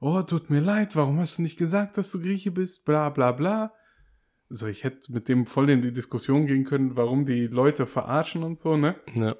Oh, 0.07 0.21
tut 0.21 0.51
mir 0.51 0.59
leid, 0.59 0.95
warum 0.95 1.19
hast 1.19 1.39
du 1.39 1.41
nicht 1.41 1.57
gesagt, 1.57 1.97
dass 1.97 2.12
du 2.12 2.21
Grieche 2.21 2.51
bist? 2.51 2.85
Bla 2.85 3.09
bla 3.09 3.31
bla. 3.31 3.74
So, 4.50 4.67
ich 4.67 4.83
hätte 4.83 5.12
mit 5.12 5.27
dem 5.27 5.47
voll 5.47 5.67
in 5.71 5.81
die 5.81 5.91
Diskussion 5.91 6.45
gehen 6.45 6.63
können, 6.63 6.95
warum 6.95 7.25
die 7.25 7.47
Leute 7.47 7.88
verarschen 7.88 8.43
und 8.43 8.59
so, 8.59 8.77
ne? 8.77 8.97
Ja. 9.15 9.35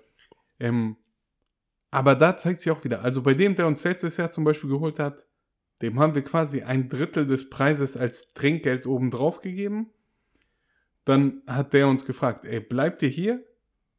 Ähm, 0.60 0.96
aber 1.92 2.16
da 2.16 2.36
zeigt 2.36 2.62
sich 2.62 2.72
auch 2.72 2.84
wieder, 2.84 3.04
also 3.04 3.22
bei 3.22 3.36
dem, 3.36 3.54
der 3.54 3.68
uns 3.68 3.84
letztes 3.84 4.18
Jahr 4.18 4.32
zum 4.32 4.44
Beispiel 4.44 4.72
geholt 4.72 4.98
hat, 4.98 5.28
dem 5.84 6.00
haben 6.00 6.16
wir 6.16 6.24
quasi 6.24 6.64
ein 6.64 6.90
Drittel 6.90 7.28
des 7.28 7.52
Preises 7.52 7.96
als 7.96 8.34
Trinkgeld 8.34 8.88
obendrauf 8.88 9.42
gegeben. 9.42 9.92
Dann 11.04 11.44
hat 11.46 11.74
der 11.74 11.88
uns 11.88 12.08
gefragt, 12.08 12.44
ey, 12.44 12.60
bleibt 12.60 13.04
ihr 13.04 13.10
hier? 13.10 13.46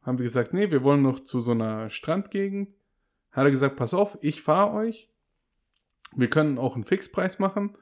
Haben 0.03 0.19
wir 0.19 0.25
gesagt, 0.25 0.53
nee, 0.53 0.69
wir 0.73 0.83
wollen 0.83 1.03
noch 1.03 1.21
zu 1.21 1.41
so 1.41 1.53
einer 1.53 1.91
Strandgegend. 1.91 2.75
Hat 3.31 3.45
er 3.45 3.53
gesagt, 3.53 3.77
pass 3.77 3.95
auf, 3.95 4.19
ich 4.21 4.43
fahre 4.43 4.73
euch. 4.73 5.09
Wir 6.17 6.29
können 6.29 6.59
auch 6.59 6.75
einen 6.75 6.85
Fixpreis 6.85 7.39
machen. 7.39 7.77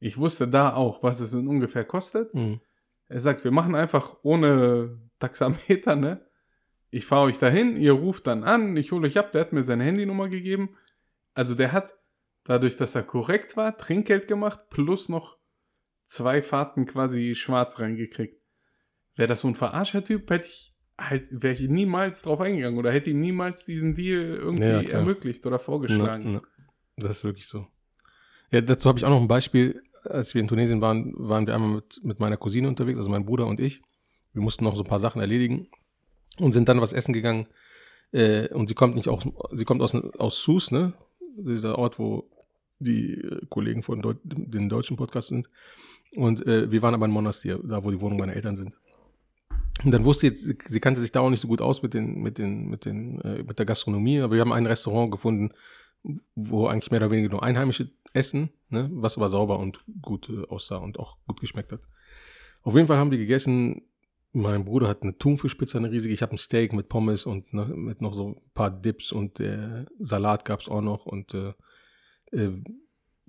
Ich 0.00 0.18
wusste 0.18 0.48
da 0.48 0.74
auch, 0.74 1.02
was 1.02 1.20
es 1.20 1.32
in 1.32 1.48
ungefähr 1.48 1.84
kostet. 1.84 2.34
Mhm. 2.34 2.60
Er 3.08 3.20
sagt, 3.20 3.44
wir 3.44 3.50
machen 3.50 3.74
einfach 3.74 4.16
ohne 4.22 4.98
Taxameter, 5.18 5.96
ne? 5.96 6.24
Ich 6.90 7.04
fahre 7.04 7.26
euch 7.26 7.38
dahin, 7.38 7.76
ihr 7.76 7.92
ruft 7.92 8.26
dann 8.26 8.44
an, 8.44 8.76
ich 8.76 8.92
hole 8.92 9.06
euch 9.06 9.18
ab, 9.18 9.32
der 9.32 9.42
hat 9.42 9.52
mir 9.52 9.62
seine 9.62 9.84
Handynummer 9.84 10.28
gegeben. 10.28 10.76
Also 11.34 11.54
der 11.54 11.72
hat, 11.72 11.94
dadurch, 12.44 12.76
dass 12.76 12.94
er 12.94 13.02
korrekt 13.02 13.56
war, 13.56 13.76
Trinkgeld 13.76 14.26
gemacht, 14.26 14.70
plus 14.70 15.08
noch 15.08 15.36
zwei 16.06 16.40
Fahrten 16.40 16.86
quasi 16.86 17.34
schwarz 17.34 17.78
reingekriegt. 17.78 18.40
Wäre 19.16 19.28
das 19.28 19.42
so 19.42 19.48
ein 19.48 19.54
Verarscher-Typ, 19.54 20.30
hätte 20.30 20.46
ich 20.46 20.74
halt, 20.98 21.28
wäre 21.30 21.54
ich 21.54 21.68
niemals 21.68 22.22
drauf 22.22 22.40
eingegangen 22.40 22.78
oder 22.78 22.90
hätte 22.90 23.10
ihm 23.10 23.20
niemals 23.20 23.64
diesen 23.64 23.94
Deal 23.94 24.36
irgendwie 24.36 24.62
Ja, 24.64 24.80
ermöglicht 24.80 25.44
oder 25.44 25.58
vorgeschlagen. 25.58 26.32
Na, 26.32 26.40
na. 26.40 26.57
Das 26.98 27.18
ist 27.18 27.24
wirklich 27.24 27.46
so. 27.46 27.66
Ja, 28.50 28.60
dazu 28.60 28.88
habe 28.88 28.98
ich 28.98 29.04
auch 29.04 29.10
noch 29.10 29.20
ein 29.20 29.28
Beispiel. 29.28 29.82
Als 30.04 30.34
wir 30.34 30.40
in 30.40 30.48
Tunesien 30.48 30.80
waren, 30.80 31.12
waren 31.16 31.46
wir 31.46 31.54
einmal 31.54 31.70
mit, 31.70 32.00
mit 32.02 32.20
meiner 32.20 32.36
Cousine 32.36 32.68
unterwegs, 32.68 32.98
also 32.98 33.10
mein 33.10 33.26
Bruder 33.26 33.46
und 33.46 33.60
ich. 33.60 33.82
Wir 34.32 34.42
mussten 34.42 34.64
noch 34.64 34.74
so 34.74 34.82
ein 34.82 34.88
paar 34.88 34.98
Sachen 34.98 35.20
erledigen 35.20 35.68
und 36.38 36.52
sind 36.52 36.68
dann 36.68 36.80
was 36.80 36.92
essen 36.92 37.12
gegangen. 37.12 37.46
Äh, 38.12 38.48
und 38.54 38.68
sie 38.68 38.74
kommt 38.74 38.94
nicht 38.94 39.08
aus, 39.08 39.28
sie 39.52 39.64
kommt 39.64 39.82
aus, 39.82 39.94
aus 39.94 40.42
Sus, 40.42 40.70
ne? 40.70 40.94
Dieser 41.36 41.78
Ort, 41.78 41.98
wo 41.98 42.30
die 42.78 43.14
äh, 43.14 43.46
Kollegen 43.48 43.82
von 43.82 44.00
Deu 44.00 44.14
den 44.22 44.68
deutschen 44.68 44.96
Podcast 44.96 45.28
sind. 45.28 45.50
Und 46.16 46.46
äh, 46.46 46.70
wir 46.70 46.80
waren 46.82 46.94
aber 46.94 47.06
in 47.06 47.12
Monastir, 47.12 47.60
da 47.62 47.84
wo 47.84 47.90
die 47.90 48.00
Wohnung 48.00 48.18
meiner 48.18 48.34
Eltern 48.34 48.56
sind. 48.56 48.72
Und 49.84 49.92
dann 49.92 50.04
wusste 50.04 50.22
sie, 50.22 50.26
jetzt, 50.28 50.70
sie 50.70 50.80
kannte 50.80 51.00
sich 51.00 51.12
da 51.12 51.20
auch 51.20 51.30
nicht 51.30 51.40
so 51.40 51.48
gut 51.48 51.60
aus 51.60 51.82
mit 51.82 51.94
den, 51.94 52.20
mit 52.20 52.38
den, 52.38 52.68
mit 52.68 52.84
den, 52.84 53.20
äh, 53.20 53.42
mit 53.42 53.58
der 53.58 53.66
Gastronomie, 53.66 54.20
aber 54.20 54.34
wir 54.34 54.40
haben 54.40 54.52
ein 54.52 54.66
Restaurant 54.66 55.10
gefunden, 55.10 55.50
wo 56.34 56.66
eigentlich 56.66 56.90
mehr 56.90 57.00
oder 57.00 57.10
weniger 57.10 57.30
nur 57.30 57.42
Einheimische 57.42 57.90
essen, 58.12 58.50
ne, 58.68 58.88
was 58.92 59.16
aber 59.16 59.28
sauber 59.28 59.58
und 59.58 59.84
gut 60.00 60.28
äh, 60.28 60.46
aussah 60.48 60.78
und 60.78 60.98
auch 60.98 61.18
gut 61.26 61.40
geschmeckt 61.40 61.72
hat. 61.72 61.80
Auf 62.62 62.74
jeden 62.74 62.86
Fall 62.86 62.98
haben 62.98 63.10
die 63.10 63.18
gegessen, 63.18 63.82
mein 64.32 64.64
Bruder 64.64 64.88
hat 64.88 65.02
eine 65.02 65.16
Thunfischpizza, 65.16 65.78
eine 65.78 65.90
riesige. 65.90 66.12
Ich 66.12 66.22
habe 66.22 66.32
ein 66.32 66.38
Steak 66.38 66.72
mit 66.72 66.88
Pommes 66.88 67.26
und 67.26 67.52
ne, 67.52 67.66
mit 67.66 68.02
noch 68.02 68.14
so 68.14 68.28
ein 68.28 68.40
paar 68.54 68.70
Dips 68.70 69.12
und 69.12 69.40
äh, 69.40 69.84
Salat 69.98 70.44
gab 70.44 70.60
es 70.60 70.68
auch 70.68 70.82
noch 70.82 71.06
und 71.06 71.34
äh, 71.34 71.54
äh, 72.32 72.62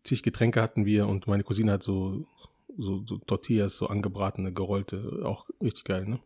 zig 0.04 0.24
Getränke 0.24 0.62
hatten 0.62 0.86
wir 0.86 1.08
und 1.08 1.28
meine 1.28 1.44
Cousine 1.44 1.74
hat 1.74 1.84
so, 1.84 2.28
so, 2.78 3.06
so 3.06 3.18
Tortillas, 3.18 3.78
so 3.78 3.88
angebratene, 3.88 4.54
gerollte, 4.54 5.22
auch 5.24 5.50
richtig 5.62 5.86
geil, 5.86 6.06
ne? 6.06 6.20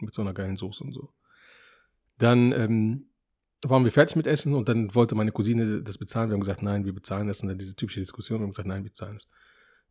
Mit 0.00 0.14
so 0.14 0.22
einer 0.22 0.34
geilen 0.34 0.56
Soße 0.56 0.84
und 0.84 0.92
so. 0.92 1.10
Dann 2.18 2.52
ähm, 2.52 3.06
waren 3.62 3.84
wir 3.84 3.92
fertig 3.92 4.16
mit 4.16 4.26
Essen 4.26 4.54
und 4.54 4.68
dann 4.68 4.94
wollte 4.94 5.14
meine 5.14 5.32
Cousine 5.32 5.82
das 5.82 5.98
bezahlen. 5.98 6.30
Wir 6.30 6.34
haben 6.34 6.40
gesagt, 6.40 6.62
nein, 6.62 6.84
wir 6.84 6.92
bezahlen 6.92 7.26
das. 7.26 7.42
Und 7.42 7.48
dann 7.48 7.58
diese 7.58 7.74
typische 7.74 8.00
Diskussion, 8.00 8.38
wir 8.38 8.44
haben 8.44 8.50
gesagt, 8.50 8.68
nein, 8.68 8.84
wir 8.84 8.90
bezahlen 8.90 9.14
das. 9.14 9.26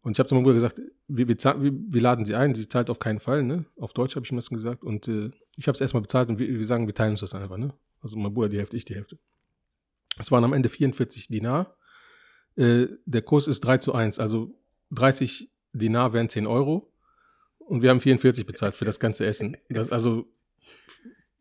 Und 0.01 0.13
ich 0.13 0.19
habe 0.19 0.29
zu 0.29 0.36
meinem 0.36 0.43
Bruder 0.43 0.55
gesagt, 0.55 0.81
wir, 1.07 1.27
wir, 1.27 1.38
wir, 1.38 1.71
wir 1.74 2.01
laden 2.01 2.24
sie 2.24 2.36
ein, 2.36 2.55
sie 2.55 2.69
zahlt 2.69 2.89
auf 2.89 3.00
keinen 3.00 3.19
Fall, 3.19 3.43
ne? 3.43 3.65
Auf 3.77 3.93
Deutsch 3.93 4.15
habe 4.15 4.25
ich 4.25 4.31
ihm 4.31 4.38
das 4.38 4.50
gesagt. 4.50 4.83
Und 4.83 5.07
äh, 5.07 5.31
ich 5.57 5.67
habe 5.67 5.75
es 5.75 5.81
erstmal 5.81 6.01
bezahlt 6.01 6.29
und 6.29 6.39
wir, 6.39 6.47
wir 6.47 6.65
sagen, 6.65 6.88
wir 6.88 6.95
teilen 6.95 7.12
uns 7.12 7.19
das 7.19 7.33
einfach, 7.33 7.57
ne? 7.57 7.74
Also 8.01 8.15
mein 8.15 8.33
Bruder 8.33 8.47
die 8.47 8.57
Hälfte, 8.57 8.77
ich 8.77 8.86
die 8.86 8.95
Hälfte. 8.95 9.17
Es 10.17 10.31
waren 10.31 10.43
am 10.43 10.53
Ende 10.53 10.69
44 10.69 11.27
Dinar. 11.27 11.75
Äh, 12.55 12.88
der 13.05 13.21
Kurs 13.21 13.47
ist 13.47 13.62
3 13.62 13.79
zu 13.79 13.93
1, 13.93 14.19
also 14.19 14.55
30 14.91 15.51
Dinar 15.74 16.13
wären 16.13 16.29
10 16.29 16.47
Euro. 16.47 16.93
Und 17.59 17.81
wir 17.81 17.89
haben 17.89 18.00
44 18.00 18.45
bezahlt 18.45 18.75
für 18.75 18.86
das 18.86 19.00
ganze 19.00 19.25
Essen. 19.25 19.57
Das, 19.69 19.91
also 19.91 20.25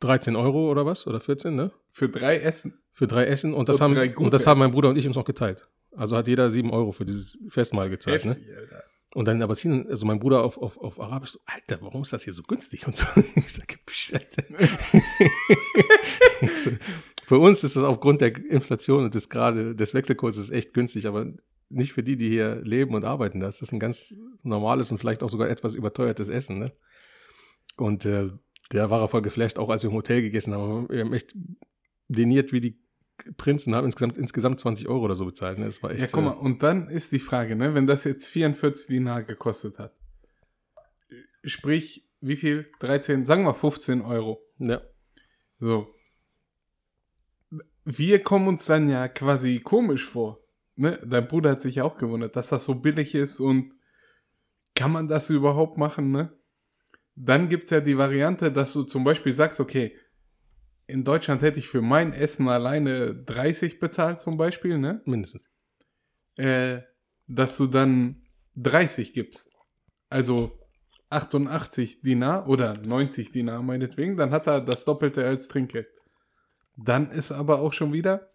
13 0.00 0.36
Euro 0.36 0.70
oder 0.70 0.86
was? 0.86 1.06
Oder 1.06 1.20
14, 1.20 1.54
ne? 1.54 1.72
Für 1.90 2.08
drei 2.08 2.38
Essen. 2.38 2.78
Für 2.92 3.06
drei 3.06 3.26
Essen. 3.26 3.54
Und 3.54 3.68
das, 3.68 3.80
Und 3.80 3.96
haben, 3.96 4.14
und 4.16 4.32
das 4.32 4.46
haben 4.46 4.58
mein. 4.58 4.70
Bruder 4.70 4.90
und 4.90 4.96
ich 4.96 5.06
uns 5.06 5.16
noch 5.16 5.24
geteilt. 5.24 5.68
Also 5.92 6.16
hat 6.16 6.28
jeder 6.28 6.50
7 6.50 6.70
Euro 6.70 6.92
für 6.92 7.06
dieses 7.06 7.38
Festmahl 7.48 7.88
gezahlt, 7.88 8.24
ne? 8.24 8.32
Heftig, 8.32 8.56
Alter. 8.56 8.82
Und 9.14 9.28
dann 9.28 9.40
aber 9.40 9.54
ziehen, 9.54 9.86
also 9.88 10.04
mein 10.04 10.18
Bruder 10.18 10.42
auf, 10.44 10.58
auf, 10.58 10.76
auf 10.76 11.00
Arabisch 11.00 11.30
so, 11.30 11.38
Alter, 11.46 11.80
warum 11.80 12.02
ist 12.02 12.12
das 12.12 12.24
hier 12.24 12.34
so 12.34 12.42
günstig? 12.42 12.86
Und 12.86 12.96
so, 12.96 13.06
ich 13.36 13.52
sage, 13.52 13.76
Alter. 14.12 14.44
So, 16.54 16.70
für 17.24 17.38
uns 17.38 17.64
ist 17.64 17.76
das 17.76 17.82
aufgrund 17.82 18.20
der 18.20 18.36
Inflation 18.36 19.04
und 19.04 19.14
des 19.14 19.30
gerade 19.30 19.74
des 19.74 19.94
Wechselkurses 19.94 20.50
echt 20.50 20.74
günstig, 20.74 21.06
aber 21.06 21.32
nicht 21.70 21.94
für 21.94 22.02
die, 22.02 22.18
die 22.18 22.28
hier 22.28 22.56
leben 22.56 22.94
und 22.94 23.04
arbeiten. 23.04 23.40
Das 23.40 23.62
ist 23.62 23.72
ein 23.72 23.80
ganz 23.80 24.14
normales 24.42 24.90
und 24.90 24.98
vielleicht 24.98 25.22
auch 25.22 25.30
sogar 25.30 25.48
etwas 25.48 25.74
überteuertes 25.74 26.28
Essen, 26.28 26.58
ne? 26.58 26.72
Und 27.78 28.04
äh, 28.04 28.30
der 28.72 28.90
war 28.90 29.00
er 29.00 29.08
voll 29.08 29.22
geflasht, 29.22 29.58
auch 29.58 29.70
als 29.70 29.82
wir 29.82 29.90
im 29.90 29.96
Hotel 29.96 30.22
gegessen 30.22 30.54
haben. 30.54 30.88
Wir 30.88 31.00
haben 31.00 31.12
echt 31.12 31.36
deniert 32.08 32.52
wie 32.52 32.60
die 32.60 32.78
Prinzen, 33.36 33.74
haben 33.74 33.86
insgesamt, 33.86 34.16
insgesamt 34.16 34.60
20 34.60 34.88
Euro 34.88 35.04
oder 35.04 35.14
so 35.14 35.24
bezahlt. 35.24 35.58
Ne? 35.58 35.66
Das 35.66 35.82
war 35.82 35.90
echt. 35.90 36.00
Ja, 36.00 36.08
guck 36.10 36.24
mal, 36.24 36.34
äh, 36.34 36.38
und 36.38 36.62
dann 36.62 36.88
ist 36.88 37.12
die 37.12 37.18
Frage, 37.18 37.56
ne, 37.56 37.74
wenn 37.74 37.86
das 37.86 38.04
jetzt 38.04 38.26
44 38.28 38.88
Dinar 38.88 39.22
gekostet 39.22 39.78
hat, 39.78 39.94
sprich, 41.44 42.08
wie 42.20 42.36
viel? 42.36 42.70
13, 42.80 43.24
sagen 43.24 43.44
wir 43.44 43.54
15 43.54 44.02
Euro. 44.02 44.42
ja. 44.58 44.80
So. 45.58 45.94
Wir 47.84 48.20
kommen 48.20 48.48
uns 48.48 48.66
dann 48.66 48.88
ja 48.88 49.08
quasi 49.08 49.60
komisch 49.60 50.04
vor. 50.04 50.40
Ne? 50.74 51.00
Dein 51.06 51.28
Bruder 51.28 51.50
hat 51.50 51.62
sich 51.62 51.76
ja 51.76 51.84
auch 51.84 51.96
gewundert, 51.96 52.36
dass 52.36 52.48
das 52.48 52.64
so 52.64 52.74
billig 52.74 53.14
ist 53.14 53.40
und 53.40 53.72
kann 54.74 54.92
man 54.92 55.08
das 55.08 55.30
überhaupt 55.30 55.78
machen, 55.78 56.10
ne? 56.10 56.36
Dann 57.16 57.48
gibt 57.48 57.64
es 57.64 57.70
ja 57.70 57.80
die 57.80 57.98
Variante, 57.98 58.52
dass 58.52 58.72
du 58.74 58.84
zum 58.84 59.02
Beispiel 59.02 59.32
sagst, 59.32 59.58
okay, 59.58 59.96
in 60.86 61.02
Deutschland 61.02 61.42
hätte 61.42 61.58
ich 61.58 61.68
für 61.68 61.82
mein 61.82 62.12
Essen 62.12 62.48
alleine 62.48 63.14
30 63.14 63.80
bezahlt 63.80 64.20
zum 64.20 64.36
Beispiel, 64.36 64.78
ne? 64.78 65.02
Mindestens. 65.04 65.48
äh, 66.36 66.82
dass 67.26 67.56
du 67.56 67.66
dann 67.66 68.22
30 68.56 69.12
gibst. 69.12 69.50
Also 70.10 70.60
88 71.10 72.02
Dinar 72.02 72.48
oder 72.48 72.74
90 72.86 73.30
Dinar 73.30 73.62
meinetwegen, 73.62 74.16
dann 74.16 74.30
hat 74.30 74.46
er 74.46 74.60
das 74.60 74.84
Doppelte 74.84 75.26
als 75.26 75.48
Trinkgeld. 75.48 75.88
Dann 76.76 77.10
ist 77.10 77.32
aber 77.32 77.60
auch 77.60 77.72
schon 77.72 77.92
wieder, 77.92 78.30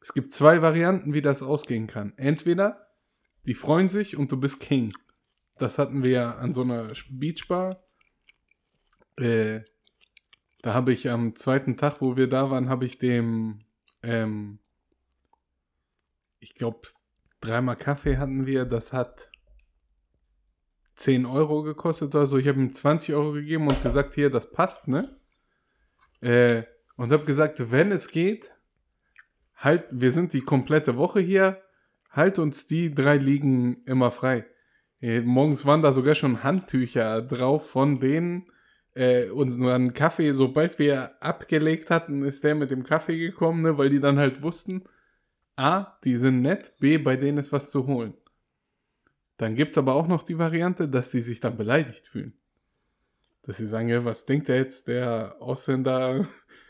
es 0.00 0.12
gibt 0.12 0.32
zwei 0.32 0.60
Varianten, 0.60 1.14
wie 1.14 1.22
das 1.22 1.42
ausgehen 1.42 1.86
kann. 1.86 2.12
Entweder 2.16 2.88
die 3.46 3.54
freuen 3.54 3.88
sich 3.88 4.16
und 4.16 4.32
du 4.32 4.38
bist 4.38 4.60
King. 4.60 4.92
Das 5.58 5.78
hatten 5.78 6.04
wir 6.04 6.12
ja 6.12 6.34
an 6.36 6.52
so 6.52 6.62
einer 6.62 6.92
Beachbar. 7.10 7.82
Äh, 9.20 9.64
da 10.62 10.74
habe 10.74 10.92
ich 10.92 11.08
am 11.08 11.36
zweiten 11.36 11.76
Tag, 11.76 12.00
wo 12.00 12.16
wir 12.16 12.28
da 12.28 12.50
waren, 12.50 12.68
habe 12.68 12.84
ich 12.84 12.98
dem, 12.98 13.60
ähm, 14.02 14.58
ich 16.38 16.54
glaube, 16.54 16.88
dreimal 17.40 17.76
Kaffee 17.76 18.18
hatten 18.18 18.46
wir. 18.46 18.64
Das 18.64 18.92
hat 18.92 19.30
10 20.96 21.26
Euro 21.26 21.62
gekostet 21.62 22.14
oder 22.14 22.26
so. 22.26 22.36
Ich 22.36 22.48
habe 22.48 22.60
ihm 22.60 22.72
20 22.72 23.14
Euro 23.14 23.32
gegeben 23.32 23.68
und 23.68 23.82
gesagt, 23.82 24.14
hier, 24.14 24.30
das 24.30 24.50
passt, 24.50 24.88
ne? 24.88 25.16
Äh, 26.20 26.64
und 26.96 27.12
habe 27.12 27.24
gesagt, 27.24 27.70
wenn 27.70 27.92
es 27.92 28.08
geht, 28.08 28.52
halt, 29.56 29.86
wir 29.90 30.12
sind 30.12 30.34
die 30.34 30.42
komplette 30.42 30.96
Woche 30.98 31.20
hier, 31.20 31.62
halt 32.10 32.38
uns 32.38 32.66
die 32.66 32.94
drei 32.94 33.16
Liegen 33.16 33.82
immer 33.84 34.10
frei. 34.10 34.46
Äh, 35.00 35.20
morgens 35.20 35.64
waren 35.64 35.80
da 35.80 35.94
sogar 35.94 36.14
schon 36.14 36.42
Handtücher 36.42 37.22
drauf 37.22 37.70
von 37.70 38.00
denen, 38.00 38.50
äh, 38.94 39.28
unseren 39.28 39.94
Kaffee, 39.94 40.32
sobald 40.32 40.78
wir 40.78 41.22
abgelegt 41.22 41.90
hatten, 41.90 42.24
ist 42.24 42.44
der 42.44 42.54
mit 42.54 42.70
dem 42.70 42.84
Kaffee 42.84 43.18
gekommen, 43.18 43.62
ne, 43.62 43.78
weil 43.78 43.90
die 43.90 44.00
dann 44.00 44.18
halt 44.18 44.42
wussten, 44.42 44.84
A, 45.56 45.98
die 46.04 46.16
sind 46.16 46.40
nett, 46.40 46.72
B, 46.80 46.98
bei 46.98 47.16
denen 47.16 47.38
ist 47.38 47.52
was 47.52 47.70
zu 47.70 47.86
holen. 47.86 48.14
Dann 49.36 49.54
gibt 49.54 49.70
es 49.72 49.78
aber 49.78 49.94
auch 49.94 50.06
noch 50.06 50.22
die 50.22 50.38
Variante, 50.38 50.88
dass 50.88 51.10
die 51.10 51.22
sich 51.22 51.40
dann 51.40 51.56
beleidigt 51.56 52.06
fühlen. 52.06 52.34
Dass 53.42 53.56
sie 53.56 53.66
sagen, 53.66 53.88
ja, 53.88 54.04
was 54.04 54.26
denkt 54.26 54.48
der 54.48 54.56
jetzt, 54.56 54.88
der 54.88 55.36
Ausländer, 55.40 56.28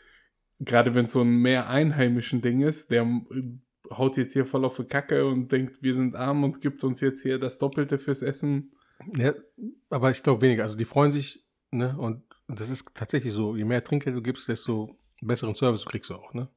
gerade 0.59 0.95
wenn 0.95 1.05
es 1.05 1.11
so 1.13 1.21
ein 1.21 1.37
mehr 1.37 1.69
einheimischen 1.69 2.41
Ding 2.41 2.61
ist, 2.61 2.91
der 2.91 3.03
äh, 3.03 3.43
haut 3.89 4.17
jetzt 4.17 4.33
hier 4.33 4.45
voll 4.45 4.63
auf 4.63 4.77
die 4.77 4.85
Kacke 4.85 5.25
und 5.25 5.51
denkt, 5.51 5.81
wir 5.83 5.93
sind 5.93 6.15
arm 6.15 6.43
und 6.43 6.61
gibt 6.61 6.83
uns 6.83 7.01
jetzt 7.01 7.21
hier 7.21 7.39
das 7.39 7.59
Doppelte 7.59 7.99
fürs 7.99 8.21
Essen. 8.21 8.71
Ja, 9.15 9.33
aber 9.89 10.11
ich 10.11 10.23
glaube 10.23 10.41
weniger. 10.41 10.63
Also 10.63 10.77
die 10.77 10.85
freuen 10.85 11.11
sich, 11.11 11.40
ne? 11.71 11.95
Und, 11.97 12.23
und 12.47 12.59
das 12.59 12.69
ist 12.69 12.93
tatsächlich 12.93 13.33
so, 13.33 13.55
je 13.55 13.65
mehr 13.65 13.83
Trinkgeld 13.83 14.15
du 14.15 14.21
gibst, 14.21 14.47
desto 14.47 14.97
besseren 15.21 15.55
Service 15.55 15.85
kriegst 15.85 16.09
du 16.09 16.15
auch, 16.15 16.33
ne? 16.33 16.49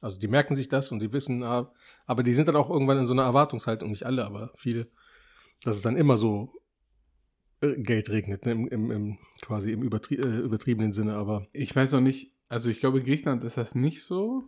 Also 0.00 0.18
die 0.18 0.28
merken 0.28 0.56
sich 0.56 0.68
das 0.68 0.90
und 0.90 0.98
die 1.00 1.12
wissen, 1.12 1.42
ah, 1.44 1.72
aber 2.06 2.22
die 2.24 2.34
sind 2.34 2.48
dann 2.48 2.56
auch 2.56 2.70
irgendwann 2.70 2.98
in 2.98 3.06
so 3.06 3.12
einer 3.12 3.22
Erwartungshaltung, 3.22 3.90
nicht 3.90 4.04
alle, 4.04 4.24
aber 4.24 4.52
viele, 4.56 4.88
dass 5.62 5.76
es 5.76 5.82
dann 5.82 5.96
immer 5.96 6.16
so 6.16 6.52
äh, 7.60 7.74
Geld 7.80 8.10
regnet, 8.10 8.44
ne? 8.44 8.52
Im, 8.52 8.68
im, 8.68 8.90
im 8.90 9.18
quasi 9.42 9.72
im 9.72 9.82
übertrie 9.82 10.16
äh, 10.16 10.38
übertriebenen 10.38 10.92
Sinne, 10.92 11.14
aber 11.14 11.46
Ich 11.52 11.74
weiß 11.74 11.94
auch 11.94 12.00
nicht, 12.00 12.32
also 12.48 12.68
ich 12.68 12.80
glaube, 12.80 12.98
in 12.98 13.04
Griechenland 13.04 13.44
ist 13.44 13.56
das 13.56 13.74
nicht 13.74 14.04
so. 14.04 14.44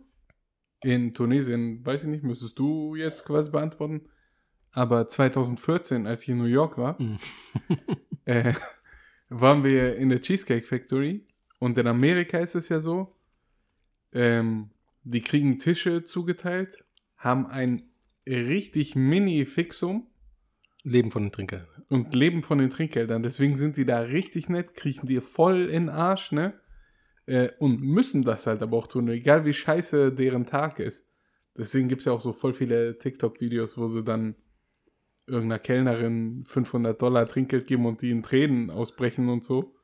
In 0.83 1.13
Tunesien, 1.13 1.83
weiß 1.85 2.03
ich 2.03 2.09
nicht, 2.09 2.23
müsstest 2.23 2.59
du 2.59 2.95
jetzt 2.95 3.25
quasi 3.25 3.49
beantworten. 3.49 4.09
Aber 4.71 5.07
2014, 5.07 6.05
als 6.05 6.23
ich 6.23 6.29
in 6.29 6.37
New 6.37 6.43
York 6.45 6.77
war, 6.77 7.01
Mhm. 7.01 7.17
äh, 8.25 8.53
waren 9.29 9.63
wir 9.63 9.95
in 9.95 10.09
der 10.09 10.21
Cheesecake 10.21 10.65
Factory. 10.65 11.25
Und 11.59 11.77
in 11.77 11.87
Amerika 11.87 12.37
ist 12.37 12.55
es 12.55 12.69
ja 12.69 12.79
so, 12.79 13.15
ähm, 14.11 14.69
die 15.03 15.21
kriegen 15.21 15.57
Tische 15.57 16.03
zugeteilt, 16.03 16.83
haben 17.17 17.47
ein 17.47 17.89
richtig 18.27 18.95
Mini-Fixum 18.95 20.07
Leben 20.85 21.09
von 21.09 21.23
den 21.23 21.31
Trinkern. 21.31 21.65
und 21.89 22.13
leben 22.13 22.43
von 22.43 22.59
den 22.59 22.69
Trinkgeldern. 22.69 23.23
Deswegen 23.23 23.57
sind 23.57 23.75
die 23.75 23.85
da 23.85 23.99
richtig 24.01 24.49
nett, 24.49 24.75
kriechen 24.75 25.07
dir 25.07 25.21
voll 25.23 25.65
in 25.65 25.87
den 25.87 25.89
Arsch, 25.89 26.31
ne? 26.31 26.53
Äh, 27.25 27.49
und 27.57 27.81
müssen 27.81 28.21
das 28.21 28.45
halt 28.45 28.61
aber 28.61 28.77
auch 28.77 28.87
tun, 28.87 29.07
egal 29.09 29.45
wie 29.45 29.53
scheiße 29.53 30.13
deren 30.13 30.45
Tag 30.45 30.79
ist. 30.79 31.07
Deswegen 31.57 31.87
gibt 31.87 32.01
es 32.01 32.05
ja 32.05 32.11
auch 32.11 32.21
so 32.21 32.33
voll 32.33 32.53
viele 32.53 32.99
TikTok-Videos, 32.99 33.77
wo 33.77 33.87
sie 33.87 34.03
dann 34.03 34.35
irgendeiner 35.27 35.59
Kellnerin 35.59 36.43
500 36.45 37.01
Dollar 37.01 37.25
Trinkgeld 37.25 37.67
geben 37.67 37.85
und 37.85 38.01
die 38.01 38.11
in 38.11 38.23
Tränen 38.23 38.69
ausbrechen 38.69 39.29
und 39.29 39.43
so. 39.43 39.75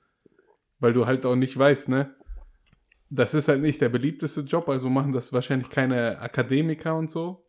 Weil 0.80 0.94
du 0.94 1.06
halt 1.06 1.26
auch 1.26 1.36
nicht 1.36 1.58
weißt, 1.58 1.90
ne? 1.90 2.16
Das 3.10 3.34
ist 3.34 3.48
halt 3.48 3.62
nicht 3.62 3.82
der 3.82 3.90
beliebteste 3.90 4.42
Job, 4.42 4.70
also 4.70 4.90
machen 4.90 5.12
das 5.12 5.34
wahrscheinlich 5.34 5.70
keine 5.70 6.20
Akademiker 6.20 6.96
und 6.96 7.12
so. 7.12 7.46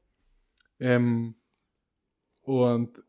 Ähm, 0.81 1.37
und 2.41 3.03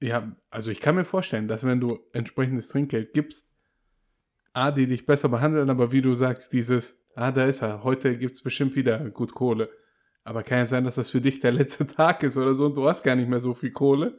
ja, 0.00 0.36
also 0.50 0.70
ich 0.70 0.80
kann 0.80 0.94
mir 0.94 1.04
vorstellen, 1.04 1.48
dass 1.48 1.64
wenn 1.64 1.80
du 1.80 1.98
entsprechendes 2.12 2.68
Trinkgeld 2.68 3.12
gibst, 3.12 3.56
A, 4.52 4.70
die 4.70 4.86
dich 4.86 5.04
besser 5.04 5.28
behandeln, 5.28 5.68
aber 5.68 5.92
wie 5.92 6.00
du 6.00 6.14
sagst, 6.14 6.52
dieses, 6.52 7.04
ah, 7.14 7.30
da 7.30 7.44
ist 7.46 7.62
er, 7.62 7.82
heute 7.82 8.16
gibt 8.16 8.32
es 8.32 8.42
bestimmt 8.42 8.76
wieder 8.76 9.10
gut 9.10 9.34
Kohle. 9.34 9.68
Aber 10.26 10.42
kann 10.42 10.58
ja 10.58 10.66
sein, 10.66 10.82
dass 10.82 10.96
das 10.96 11.08
für 11.08 11.20
dich 11.20 11.38
der 11.38 11.52
letzte 11.52 11.86
Tag 11.96 12.24
ist 12.24 12.36
oder 12.36 12.54
so 12.56 12.66
und 12.66 12.76
du 12.76 12.88
hast 12.88 13.04
gar 13.04 13.14
nicht 13.14 13.28
mehr 13.28 13.38
so 13.38 13.54
viel 13.54 13.70
Kohle. 13.70 14.18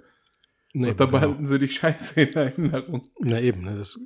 Nee, 0.73 0.91
und 0.91 0.99
da 0.99 1.05
genau. 1.05 1.19
behalten 1.19 1.45
sie 1.45 1.59
dich 1.59 1.75
scheiße 1.75 2.21
in 2.21 2.33
Erinnerung. 2.33 3.09
Na 3.19 3.41
eben, 3.41 3.63
ne, 3.63 3.75
das, 3.77 3.99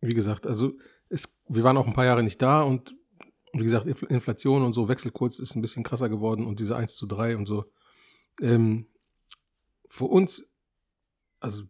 wie 0.00 0.14
gesagt, 0.14 0.46
also 0.46 0.76
es, 1.08 1.36
wir 1.48 1.64
waren 1.64 1.76
auch 1.76 1.86
ein 1.86 1.94
paar 1.94 2.04
Jahre 2.04 2.22
nicht 2.22 2.40
da 2.40 2.62
und 2.62 2.94
wie 3.54 3.64
gesagt, 3.64 3.86
Infl- 3.86 4.08
Inflation 4.08 4.62
und 4.62 4.72
so, 4.72 4.88
Wechselkurs 4.88 5.40
ist 5.40 5.56
ein 5.56 5.62
bisschen 5.62 5.82
krasser 5.82 6.08
geworden 6.08 6.46
und 6.46 6.60
diese 6.60 6.76
1 6.76 6.94
zu 6.94 7.06
3 7.06 7.36
und 7.36 7.46
so. 7.46 7.64
Ähm, 8.40 8.86
für 9.90 10.04
uns, 10.04 10.54
also 11.40 11.64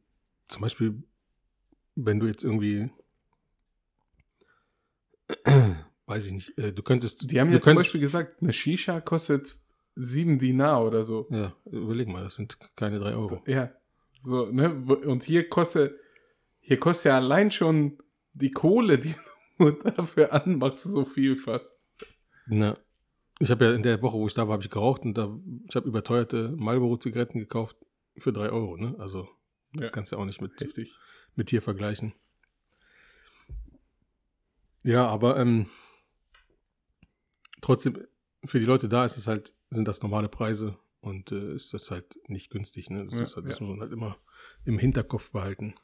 zum 0.48 0.60
Beispiel, 0.60 1.02
wenn 1.94 2.20
du 2.20 2.26
jetzt 2.26 2.44
irgendwie 2.44 2.90
weiß 6.06 6.26
ich 6.26 6.32
nicht. 6.32 6.58
Äh, 6.58 6.72
du 6.74 6.82
könntest. 6.82 7.30
Die 7.30 7.40
haben 7.40 7.50
ja 7.50 7.60
zum 7.60 7.76
Beispiel 7.76 8.00
gesagt, 8.00 8.42
eine 8.42 8.52
Shisha 8.52 9.00
kostet 9.00 9.56
7 9.94 10.38
Dinar 10.38 10.84
oder 10.84 11.04
so. 11.04 11.26
Ja, 11.30 11.54
überleg 11.66 12.08
mal, 12.08 12.24
das 12.24 12.34
sind 12.34 12.58
keine 12.76 12.98
drei 12.98 13.14
Euro. 13.14 13.42
Ja. 13.46 13.70
So, 14.24 14.46
ne? 14.46 14.72
Und 14.74 15.24
hier 15.24 15.48
kostet, 15.48 15.94
hier 16.60 16.78
kostet 16.78 17.06
ja 17.06 17.16
allein 17.16 17.50
schon 17.50 17.98
die 18.32 18.50
Kohle, 18.52 18.98
die 18.98 19.14
du 19.58 19.70
dafür 19.72 20.32
anmachst, 20.32 20.82
so 20.82 21.04
viel 21.04 21.36
fast. 21.36 21.76
Na, 22.46 22.76
ich 23.38 23.50
habe 23.50 23.64
ja 23.66 23.72
in 23.74 23.82
der 23.82 24.00
Woche, 24.02 24.16
wo 24.18 24.26
ich 24.26 24.34
da 24.34 24.46
war, 24.46 24.54
habe 24.54 24.62
ich 24.62 24.70
geraucht 24.70 25.02
und 25.04 25.14
da, 25.18 25.36
ich 25.68 25.74
habe 25.76 25.88
überteuerte 25.88 26.54
Marlboro-Zigaretten 26.56 27.38
gekauft 27.40 27.76
für 28.16 28.32
drei 28.32 28.50
Euro, 28.50 28.76
ne? 28.76 28.94
Also, 28.98 29.28
das 29.74 29.86
Ja. 29.86 29.92
kannst 29.92 30.12
du 30.12 30.16
auch 30.16 30.24
nicht 30.24 30.40
mit, 30.40 30.60
Heftig. 30.60 30.94
mit 31.34 31.50
hier 31.50 31.62
vergleichen. 31.62 32.14
Ja, 34.84 35.06
aber 35.06 35.36
ähm, 35.38 35.66
trotzdem, 37.60 37.98
für 38.44 38.58
die 38.58 38.66
Leute 38.66 38.88
da 38.88 39.04
ist 39.04 39.16
es 39.16 39.26
halt, 39.26 39.54
sind 39.74 39.88
das 39.88 40.02
normale 40.02 40.28
Preise 40.28 40.76
und 41.00 41.32
äh, 41.32 41.54
ist 41.54 41.74
das 41.74 41.90
halt 41.90 42.16
nicht 42.28 42.50
günstig, 42.50 42.90
ne? 42.90 43.04
Das, 43.06 43.16
Ja, 43.16 43.22
ist 43.24 43.36
halt, 43.36 43.46
das 43.48 43.58
ja. 43.58 43.66
muss 43.66 43.74
man 43.76 43.80
halt 43.82 43.92
immer 43.92 44.16
im 44.64 44.78
Hinterkopf 44.78 45.30
behalten. 45.30 45.74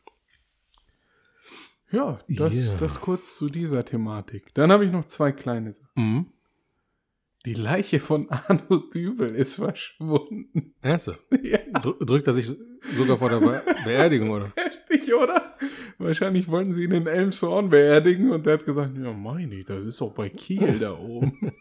Ja, 1.90 2.20
das, 2.28 2.54
Ja. 2.54 2.76
das 2.78 3.00
kurz 3.00 3.36
zu 3.36 3.48
dieser 3.48 3.84
Thematik. 3.84 4.52
Dann 4.54 4.70
habe 4.70 4.84
ich 4.84 4.92
noch 4.92 5.06
zwei 5.06 5.32
kleine 5.32 5.72
Sachen. 5.72 5.88
Mhm. 5.96 6.26
Die 7.46 7.54
Leiche 7.54 7.98
von 8.00 8.28
Arno 8.30 8.78
Dübel 8.92 9.34
ist 9.34 9.56
verschwunden. 9.56 10.74
Ernsthaft? 10.82 11.20
ja, 11.42 11.58
Dr 11.80 12.06
drückt 12.06 12.26
er 12.26 12.32
sich 12.34 12.52
sogar 12.94 13.16
vor 13.16 13.30
der 13.30 13.40
Be 13.40 13.62
Beerdigung, 13.84 14.30
oder? 14.30 14.52
heftig, 14.56 15.14
oder? 15.14 15.56
Wahrscheinlich 15.98 16.48
wollten 16.48 16.74
sie 16.74 16.84
ihn 16.84 16.92
in 16.92 17.06
Elmshorn 17.06 17.70
beerdigen 17.70 18.30
und 18.32 18.44
der 18.46 18.54
hat 18.54 18.64
gesagt, 18.64 18.96
ja 18.96 19.12
meine, 19.12 19.64
das 19.64 19.84
ist 19.84 20.00
doch 20.00 20.12
bei 20.12 20.28
Kiel 20.28 20.78
da 20.78 20.96
oben. 20.96 21.52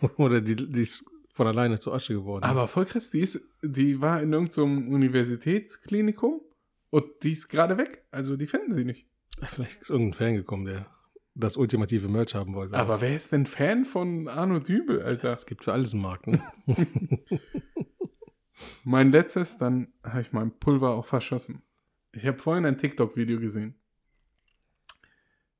Oder 0.16 0.40
die, 0.40 0.56
die 0.56 0.80
ist 0.80 1.04
von 1.32 1.46
alleine 1.46 1.78
zu 1.78 1.92
Asche 1.92 2.14
geworden. 2.14 2.44
Aber 2.44 2.68
voll 2.68 2.86
krass, 2.86 3.10
die, 3.10 3.20
ist, 3.20 3.48
die 3.62 4.00
war 4.00 4.20
in 4.22 4.32
irgendeinem 4.32 4.92
Universitätsklinikum 4.92 6.40
und 6.90 7.04
die 7.22 7.32
ist 7.32 7.48
gerade 7.48 7.78
weg. 7.78 8.04
Also 8.10 8.36
die 8.36 8.46
finden 8.46 8.72
sie 8.72 8.84
nicht. 8.84 9.06
Vielleicht 9.40 9.82
ist 9.82 9.90
irgendein 9.90 10.14
Fan 10.14 10.34
gekommen, 10.34 10.64
der 10.64 10.86
das 11.34 11.56
ultimative 11.56 12.08
Merch 12.08 12.34
haben 12.34 12.54
wollte. 12.54 12.74
Aber 12.76 13.00
wer 13.00 13.14
ist 13.14 13.30
denn 13.30 13.46
Fan 13.46 13.84
von 13.84 14.26
Arno 14.26 14.58
Dübel, 14.58 15.02
Alter? 15.02 15.32
es 15.32 15.46
gibt 15.46 15.62
für 15.64 15.72
alles 15.72 15.92
einen 15.92 16.02
Markt, 16.02 16.26
ne? 16.26 16.42
Mein 18.84 19.12
letztes, 19.12 19.56
dann 19.56 19.92
habe 20.02 20.22
ich 20.22 20.32
mein 20.32 20.58
Pulver 20.58 20.90
auch 20.90 21.04
verschossen. 21.04 21.62
Ich 22.12 22.26
habe 22.26 22.38
vorhin 22.38 22.64
ein 22.64 22.78
TikTok-Video 22.78 23.38
gesehen. 23.38 23.80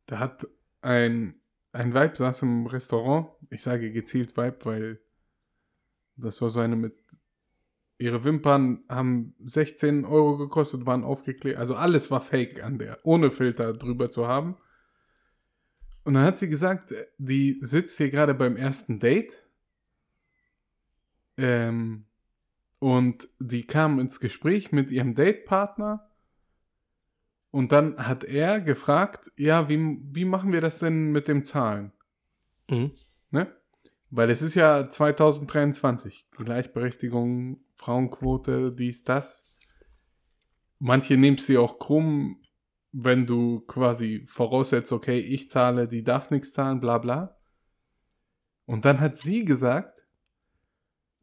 Da 0.07 0.19
hat 0.19 0.47
ein, 0.81 1.41
ein 1.79 1.95
Weib 1.95 2.17
saß 2.17 2.43
im 2.43 2.67
Restaurant. 2.67 3.29
Ich 3.51 3.63
sage 3.63 3.93
gezielt 3.93 4.37
Weib, 4.37 4.67
weil 4.67 5.01
das 6.17 6.43
war 6.43 6.51
so 6.51 6.59
eine 6.59 6.75
mit. 6.75 6.97
Ihre 8.01 8.23
Wimpern 8.23 8.85
haben 8.89 9.35
16 9.45 10.05
Euro 10.05 10.37
gekostet, 10.39 10.87
waren 10.87 11.03
aufgeklebt. 11.03 11.59
Also 11.59 11.75
alles 11.75 12.13
war 12.13 12.21
fake 12.21 12.63
an 12.63 12.79
der, 12.79 12.99
ohne 13.05 13.33
Filter 13.33 13.73
drüber 13.73 14.11
zu 14.11 14.29
haben. 14.29 14.57
Und 16.05 16.15
dann 16.15 16.25
hat 16.25 16.39
sie 16.39 16.49
gesagt, 16.49 16.95
die 17.19 17.59
sitzt 17.61 17.97
hier 17.97 18.11
gerade 18.11 18.35
beim 18.35 18.57
ersten 18.57 19.01
Date. 19.01 19.45
Ähm, 21.37 22.07
und 22.79 23.29
die 23.41 23.67
kam 23.67 23.99
ins 23.99 24.21
Gespräch 24.21 24.71
mit 24.71 24.93
ihrem 24.93 25.15
Datepartner. 25.17 26.08
Und 27.59 27.73
dann 27.73 27.97
hat 27.99 28.23
er 28.23 28.61
gefragt, 28.61 29.33
ja, 29.37 29.69
wie, 29.69 29.99
wie 30.13 30.25
machen 30.25 30.53
wir 30.53 30.61
das 30.61 30.79
denn 30.79 31.11
mit 31.11 31.27
dem 31.27 31.45
Zahlen? 31.45 31.91
Mhm. 32.71 32.93
Ne? 33.33 33.53
Weil 34.11 34.31
es 34.31 34.43
ist 34.43 34.55
ja 34.55 34.89
2023. 34.89 36.29
Gleichberechtigung, 36.31 37.65
Frauenquote, 37.75 38.71
dies, 38.71 39.03
das. 39.03 39.51
Manche 40.79 41.17
nehmen 41.17 41.37
dir 41.37 41.61
auch 41.61 41.81
krumm, 41.81 42.41
wenn 42.93 43.27
du 43.27 43.59
quasi 43.63 44.23
voraussetzt, 44.25 44.93
okay, 44.93 45.19
ich 45.19 45.51
zahle, 45.51 45.89
die 45.89 46.05
darf 46.05 46.31
nichts 46.31 46.53
zahlen, 46.53 46.79
bla 46.79 46.99
bla. 46.99 47.41
Und 48.67 48.85
dann 48.85 49.01
hat 49.01 49.17
sie 49.17 49.45
gesagt, 49.45 50.07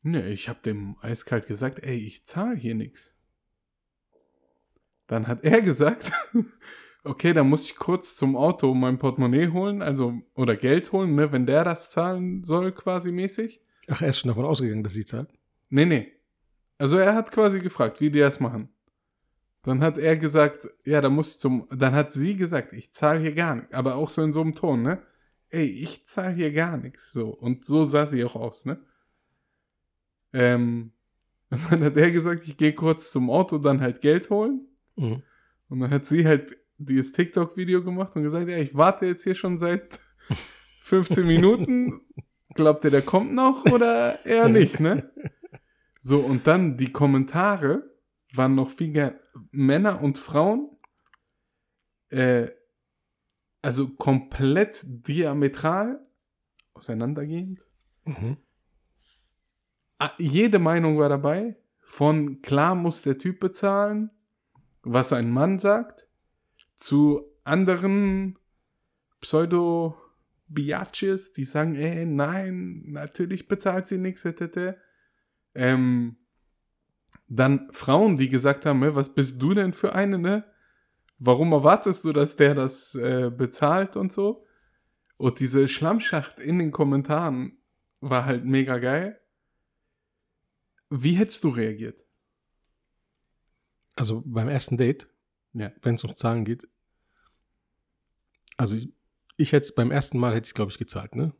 ne, 0.02 0.28
ich 0.28 0.50
habe 0.50 0.60
dem 0.66 0.98
eiskalt 1.00 1.48
gesagt, 1.48 1.80
ey, 1.82 1.96
ich 1.96 2.28
zahle 2.28 2.58
hier 2.58 2.76
nichts. 2.76 3.15
Dann 5.08 5.28
hat 5.28 5.44
er 5.44 5.62
gesagt, 5.62 6.12
okay, 7.04 7.34
dann 7.34 7.50
muss 7.50 7.66
ich 7.66 7.76
kurz 7.76 8.16
zum 8.16 8.36
Auto 8.36 8.74
mein 8.74 8.98
Portemonnaie 8.98 9.50
holen, 9.50 9.82
also, 9.82 10.14
oder 10.36 10.56
Geld 10.56 10.92
holen, 10.92 11.16
ne, 11.16 11.32
wenn 11.32 11.46
der 11.46 11.64
das 11.64 11.92
zahlen 11.92 12.44
soll, 12.44 12.72
quasi 12.72 13.12
mäßig. 13.12 13.62
Ach, 13.88 14.02
er 14.02 14.10
ist 14.10 14.20
schon 14.20 14.30
davon 14.30 14.46
ausgegangen, 14.46 14.84
dass 14.84 14.94
sie 14.94 15.06
zahlt. 15.06 15.30
Nee, 15.70 15.86
nee. 15.86 16.12
Also 16.78 16.98
er 16.98 17.16
hat 17.16 17.32
quasi 17.32 17.60
gefragt, 17.60 18.02
wie 18.02 18.10
die 18.10 18.20
das 18.20 18.40
machen. 18.40 18.70
Dann 19.64 19.82
hat 19.82 19.98
er 19.98 20.16
gesagt, 20.18 20.70
ja, 20.84 21.02
da 21.02 21.10
muss 21.10 21.32
ich 21.32 21.40
zum. 21.40 21.68
Dann 21.72 21.96
hat 21.96 22.12
sie 22.14 22.36
gesagt, 22.36 22.74
ich 22.74 22.94
zahle 22.94 23.20
hier 23.20 23.34
gar 23.34 23.56
nichts. 23.56 23.74
Aber 23.74 23.96
auch 23.96 24.10
so 24.10 24.22
in 24.22 24.34
so 24.34 24.42
einem 24.42 24.54
Ton, 24.54 24.84
ne? 24.84 25.02
Ey, 25.50 25.66
ich 25.66 26.06
zahle 26.06 26.36
hier 26.36 26.52
gar 26.52 26.78
nichts. 26.78 27.12
So. 27.12 27.30
Und 27.30 27.66
so 27.66 27.84
sah 27.84 28.06
sie 28.06 28.24
auch 28.24 28.36
aus, 28.36 28.66
ne? 28.66 28.80
Ähm, 30.34 30.92
und 31.50 31.60
dann 31.72 31.84
hat 31.84 31.98
er 31.98 32.12
gesagt, 32.12 32.48
ich 32.48 32.58
gehe 32.58 32.74
kurz 32.74 33.12
zum 33.12 33.30
Auto, 33.30 33.58
dann 33.58 33.82
halt 33.82 34.02
Geld 34.02 34.30
holen. 34.30 34.68
Mhm. 34.96 35.24
Und 35.70 35.80
dann 35.80 35.92
hat 35.92 36.06
sie 36.06 36.26
halt 36.26 36.58
dieses 36.78 37.12
TikTok-Video 37.12 37.84
gemacht 37.84 38.16
und 38.16 38.24
gesagt, 38.24 38.48
ja, 38.48 38.58
ich 38.58 38.76
warte 38.76 39.06
jetzt 39.06 39.24
hier 39.24 39.36
schon 39.36 39.58
seit 39.58 40.00
15 40.84 41.26
Minuten. 41.26 42.02
Glaubt 42.54 42.84
ihr, 42.84 42.92
der 42.92 43.02
kommt 43.02 43.34
noch 43.34 43.66
oder 43.66 44.26
eher 44.26 44.48
nicht, 44.48 44.80
ne? 44.80 45.12
So, 46.00 46.20
und 46.20 46.48
dann 46.48 46.78
die 46.78 46.92
Kommentare 46.92 47.90
waren 48.34 48.56
noch 48.56 48.70
viel 48.70 49.20
Männer 49.52 50.02
und 50.02 50.18
Frauen, 50.18 50.70
äh, 52.10 52.48
also 53.62 53.90
komplett 53.90 54.84
diametral 54.86 56.06
auseinandergehend. 56.76 57.66
Mhm. 58.06 58.38
Ah, 59.98 60.12
Jede 60.18 60.60
Meinung 60.60 61.00
war 61.00 61.10
dabei. 61.10 61.56
Von 61.80 62.42
klar 62.42 62.76
muss 62.76 63.02
der 63.02 63.18
Typ 63.18 63.40
bezahlen, 63.40 64.12
was 64.86 65.12
ein 65.12 65.32
Mann 65.32 65.60
sagt, 65.60 66.08
zu 66.76 67.26
anderen 67.44 68.40
Pseudo-Biatches, 69.20 71.34
die 71.34 71.44
sagen, 71.44 71.76
ey, 71.76 72.06
nein, 72.06 72.84
natürlich 72.88 73.48
bezahlt 73.48 73.88
sie 73.88 73.98
nichts. 73.98 74.26
Ähm, 75.56 76.18
dann 77.28 77.70
Frauen, 77.72 78.18
die 78.18 78.30
gesagt 78.30 78.66
haben, 78.66 78.84
"Hä, 78.84 78.92
was 78.94 79.16
bist 79.16 79.42
du 79.42 79.54
denn 79.54 79.74
für 79.74 79.96
eine, 79.96 80.20
ne? 80.20 80.46
Warum 81.18 81.54
erwartest 81.54 82.04
du, 82.04 82.14
dass 82.14 82.36
der 82.36 82.56
das 82.56 82.94
äh, 82.96 83.32
bezahlt 83.36 83.96
und 83.96 84.12
so? 84.12 84.46
Und 85.18 85.40
diese 85.40 85.68
Schlammschacht 85.68 86.40
in 86.40 86.60
den 86.60 86.72
Kommentaren 86.72 87.58
war 88.02 88.26
halt 88.26 88.46
mega 88.46 88.78
geil. 88.78 89.20
Wie 90.90 91.14
hättest 91.14 91.44
du 91.44 91.50
reagiert? 91.50 92.05
Also 93.96 94.24
beim 94.26 94.50
ersten 94.50 94.78
Date, 94.78 95.08
Ja. 95.54 95.72
wenn 95.82 95.96
es 95.96 96.04
um 96.04 96.16
Zahlen 96.16 96.44
geht, 96.46 96.68
also 98.58 98.76
ich, 98.76 98.92
ich 99.38 99.52
hätte 99.52 99.74
beim 99.74 99.92
ersten 99.92 100.18
Mal 100.18 100.34
hätte 100.36 100.48
ich 100.48 100.54
glaube 100.54 100.72
ich 100.72 100.78
gezahlt, 100.78 101.16
ne? 101.16 101.34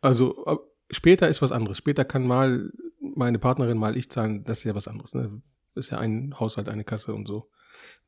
Also 0.00 0.44
ab- 0.46 0.64
später 0.90 1.28
ist 1.28 1.42
was 1.42 1.52
anderes. 1.52 1.78
Später 1.78 2.04
kann 2.04 2.26
mal 2.26 2.72
meine 3.00 3.38
Partnerin 3.38 3.78
mal 3.78 3.96
ich 3.96 4.10
zahlen, 4.10 4.44
das 4.44 4.58
ist 4.58 4.64
ja 4.64 4.74
was 4.74 4.88
anderes, 4.88 5.14
ne? 5.14 5.42
Ist 5.74 5.90
ja 5.90 5.98
ein 5.98 6.38
Haushalt, 6.38 6.68
eine 6.68 6.84
Kasse 6.84 7.14
und 7.14 7.26
so. 7.26 7.50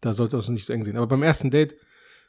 Da 0.00 0.12
sollte 0.12 0.37
es 0.37 0.48
nicht 0.48 0.64
so 0.64 0.72
eng 0.72 0.85
sehen. 0.85 0.96
Aber 0.96 1.06
beim 1.06 1.22
ersten 1.22 1.50
Date 1.50 1.76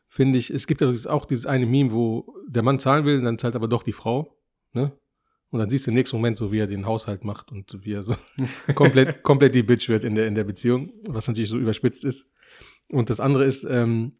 finde 0.08 0.38
ich, 0.40 0.50
es 0.52 0.68
gibt 0.68 0.82
ja 0.82 0.90
auch 1.10 1.26
dieses 1.26 1.46
eine 1.46 1.66
Meme, 1.66 1.92
wo 1.92 2.36
der 2.48 2.64
Mann 2.64 2.80
zahlen 2.80 3.06
will, 3.06 3.22
dann 3.22 3.38
zahlt 3.40 3.56
aber 3.56 3.68
doch 3.68 3.84
die 3.84 3.94
Frau, 3.94 4.38
ne? 4.74 4.92
Und 5.52 5.60
dann 5.60 5.70
siehst 5.70 5.86
du 5.86 5.92
im 5.92 5.96
nächsten 5.96 6.16
Moment 6.16 6.38
so, 6.38 6.52
wie 6.52 6.60
er 6.60 6.68
den 6.68 6.86
Haushalt 6.86 7.24
macht 7.26 7.52
und 7.52 7.78
wie 7.86 7.94
er 7.94 8.04
so 8.04 8.16
komplett, 8.76 9.22
komplett 9.22 9.54
die 9.54 9.64
Bitch 9.64 9.90
wird 9.90 10.04
in 10.06 10.16
der, 10.16 10.26
in 10.26 10.36
der 10.36 10.46
Beziehung, 10.46 10.94
was 11.08 11.28
natürlich 11.28 11.50
so 11.50 11.58
überspitzt 11.58 12.04
ist. 12.06 12.28
Und 12.90 13.10
das 13.10 13.20
andere 13.20 13.44
ist, 13.46 13.64
ähm, 13.66 14.14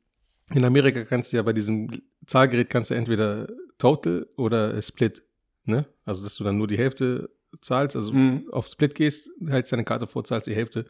in 0.54 0.66
Amerika 0.66 1.06
kannst 1.06 1.32
du 1.32 1.38
ja 1.38 1.44
bei 1.44 1.54
diesem 1.54 1.90
Zahlgerät 2.26 2.70
kannst 2.70 2.90
du 2.90 2.94
entweder 2.96 3.48
Total 3.78 4.28
oder 4.36 4.80
Split, 4.82 5.24
ne? 5.66 5.86
Also, 6.06 6.24
dass 6.24 6.36
du 6.36 6.44
dann 6.44 6.58
nur 6.58 6.68
die 6.68 6.78
Hälfte 6.78 7.30
zahlst, 7.62 7.96
also 7.96 8.12
Mhm. 8.14 8.50
auf 8.52 8.68
Split 8.68 8.96
gehst, 8.96 9.30
hältst 9.48 9.72
deine 9.72 9.84
Karte 9.86 10.08
vor, 10.08 10.24
zahlst 10.24 10.48
die 10.48 10.56
Hälfte 10.56 10.86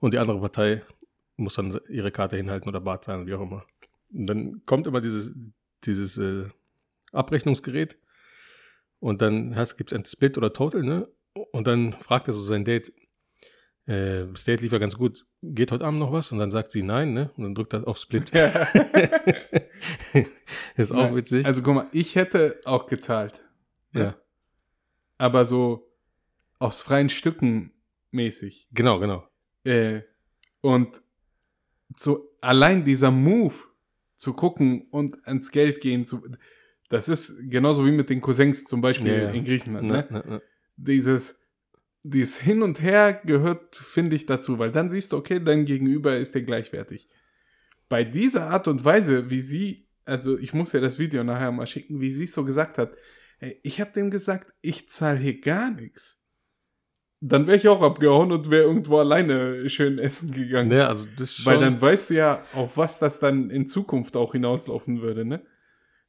und 0.00 0.12
die 0.12 0.18
andere 0.18 0.40
Partei 0.40 0.82
muss 1.36 1.54
dann 1.54 1.78
ihre 1.88 2.10
Karte 2.10 2.36
hinhalten 2.36 2.68
oder 2.68 2.80
bar 2.80 3.00
zahlen, 3.00 3.26
wie 3.26 3.34
auch 3.34 3.40
immer. 3.40 3.64
Und 4.12 4.28
dann 4.28 4.62
kommt 4.66 4.86
immer 4.88 5.00
dieses, 5.00 5.32
dieses 5.84 6.18
äh, 6.18 6.46
Abrechnungsgerät 7.12 7.96
und 9.00 9.22
dann 9.22 9.54
gibt 9.76 9.92
es 9.92 9.98
ein 9.98 10.04
Split 10.04 10.38
oder 10.38 10.52
Total, 10.52 10.82
ne? 10.82 11.08
Und 11.52 11.66
dann 11.66 11.92
fragt 11.92 12.28
er 12.28 12.34
so 12.34 12.42
sein 12.42 12.64
Date, 12.64 12.92
äh, 13.86 14.26
das 14.26 14.44
Date 14.44 14.60
lief 14.60 14.72
ja 14.72 14.78
ganz 14.78 14.96
gut, 14.96 15.26
geht 15.42 15.72
heute 15.72 15.84
Abend 15.84 16.00
noch 16.00 16.12
was? 16.12 16.32
Und 16.32 16.38
dann 16.38 16.50
sagt 16.50 16.72
sie 16.72 16.82
nein, 16.82 17.12
ne? 17.12 17.30
Und 17.36 17.44
dann 17.44 17.54
drückt 17.54 17.72
er 17.74 17.86
auf 17.86 17.98
Split. 17.98 18.30
Ist 20.76 20.92
auch 20.92 21.04
Nein, 21.04 21.16
witzig. 21.16 21.46
Also 21.46 21.62
guck 21.62 21.74
mal, 21.74 21.88
ich 21.92 22.16
hätte 22.16 22.60
auch 22.64 22.86
gezahlt. 22.86 23.42
ja, 23.94 24.16
Aber 25.16 25.44
so 25.44 25.90
aus 26.58 26.82
freien 26.82 27.08
Stücken 27.08 27.72
mäßig. 28.10 28.68
genau, 28.72 28.98
genau. 28.98 29.26
Äh, 29.64 30.02
und 30.60 31.02
so 31.96 32.36
allein 32.40 32.84
dieser 32.84 33.10
Move 33.10 33.54
zu 34.16 34.34
gucken 34.34 34.88
und 34.90 35.24
ans 35.26 35.50
Geld 35.50 35.80
gehen 35.80 36.04
zu, 36.04 36.22
das 36.88 37.08
ist 37.08 37.36
genauso 37.50 37.84
wie 37.84 37.92
mit 37.92 38.10
den 38.10 38.20
Cousins 38.20 38.64
zum 38.64 38.80
Beispiel 38.80 39.12
Ja, 39.12 39.22
ja. 39.24 39.30
in 39.30 39.44
Griechenland. 39.44 39.90
Ne, 39.90 40.06
Ne? 40.10 40.24
ne. 40.26 40.42
Dieses, 40.76 41.38
dieses 42.02 42.38
Hin 42.40 42.62
und 42.62 42.80
Her 42.80 43.20
gehört, 43.24 43.76
finde 43.76 44.16
ich, 44.16 44.26
dazu, 44.26 44.58
weil 44.58 44.70
dann 44.72 44.90
siehst 44.90 45.12
du, 45.12 45.16
okay, 45.16 45.40
dein 45.42 45.64
Gegenüber 45.64 46.16
ist 46.16 46.34
dir 46.34 46.42
gleichwertig. 46.42 47.08
Bei 47.88 48.04
dieser 48.04 48.50
Art 48.50 48.68
und 48.68 48.84
Weise, 48.84 49.30
wie 49.30 49.40
sie, 49.40 49.86
also 50.04 50.38
ich 50.38 50.54
muss 50.54 50.72
ja 50.72 50.80
das 50.80 50.98
Video 50.98 51.24
nachher 51.24 51.52
mal 51.52 51.66
schicken, 51.66 52.00
wie 52.00 52.10
sie 52.10 52.24
es 52.24 52.34
so 52.34 52.44
gesagt 52.44 52.78
hat, 52.78 52.96
ey, 53.40 53.58
ich 53.62 53.80
habe 53.80 53.92
dem 53.92 54.10
gesagt, 54.10 54.52
ich 54.60 54.88
zahle 54.88 55.18
hier 55.18 55.40
gar 55.40 55.70
nichts. 55.70 56.22
Dann 57.20 57.46
wäre 57.48 57.56
ich 57.56 57.66
auch 57.66 57.82
abgehauen 57.82 58.30
und 58.30 58.48
wäre 58.48 58.62
irgendwo 58.62 58.98
alleine 58.98 59.68
schön 59.68 59.98
essen 59.98 60.30
gegangen. 60.30 60.68
Ne, 60.68 60.86
also 60.86 61.06
das 61.18 61.44
Weil 61.44 61.58
dann 61.58 61.80
weißt 61.80 62.10
du 62.10 62.14
ja, 62.14 62.44
auf 62.54 62.76
was 62.76 63.00
das 63.00 63.18
dann 63.18 63.50
in 63.50 63.66
Zukunft 63.66 64.16
auch 64.16 64.32
hinauslaufen 64.32 65.02
würde, 65.02 65.24
ne? 65.24 65.44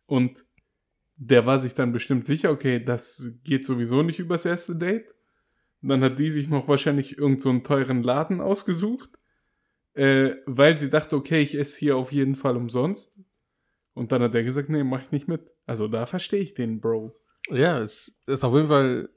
Und 0.05 0.45
der 1.21 1.45
war 1.45 1.59
sich 1.59 1.75
dann 1.75 1.91
bestimmt 1.91 2.25
sicher, 2.25 2.49
okay, 2.49 2.83
das 2.83 3.33
geht 3.43 3.65
sowieso 3.65 4.03
nicht 4.03 4.19
übers 4.19 4.45
erste 4.45 4.75
Date. 4.75 5.13
Dann 5.81 6.01
hat 6.01 6.17
die 6.17 6.31
sich 6.31 6.49
noch 6.49 6.67
wahrscheinlich 6.67 7.17
irgendeinen 7.17 7.41
so 7.41 7.49
einen 7.49 7.63
teuren 7.63 8.03
Laden 8.03 8.39
ausgesucht, 8.41 9.19
äh, 9.93 10.35
weil 10.45 10.77
sie 10.77 10.89
dachte, 10.89 11.17
okay, 11.17 11.41
ich 11.41 11.55
esse 11.55 11.79
hier 11.79 11.97
auf 11.97 12.13
jeden 12.13 12.35
Fall 12.35 12.55
umsonst. 12.55 13.19
Und 13.93 14.13
dann 14.13 14.21
hat 14.21 14.33
er 14.33 14.43
gesagt, 14.43 14.69
nee, 14.69 14.83
mach 14.83 15.01
ich 15.01 15.11
nicht 15.11 15.27
mit. 15.27 15.53
Also 15.65 15.89
da 15.89 16.05
verstehe 16.05 16.39
ich 16.39 16.53
den 16.53 16.79
Bro. 16.79 17.19
Ja, 17.49 17.79
es 17.79 18.17
ist 18.25 18.45
auf 18.45 18.55
jeden 18.55 18.67
Fall 18.67 19.09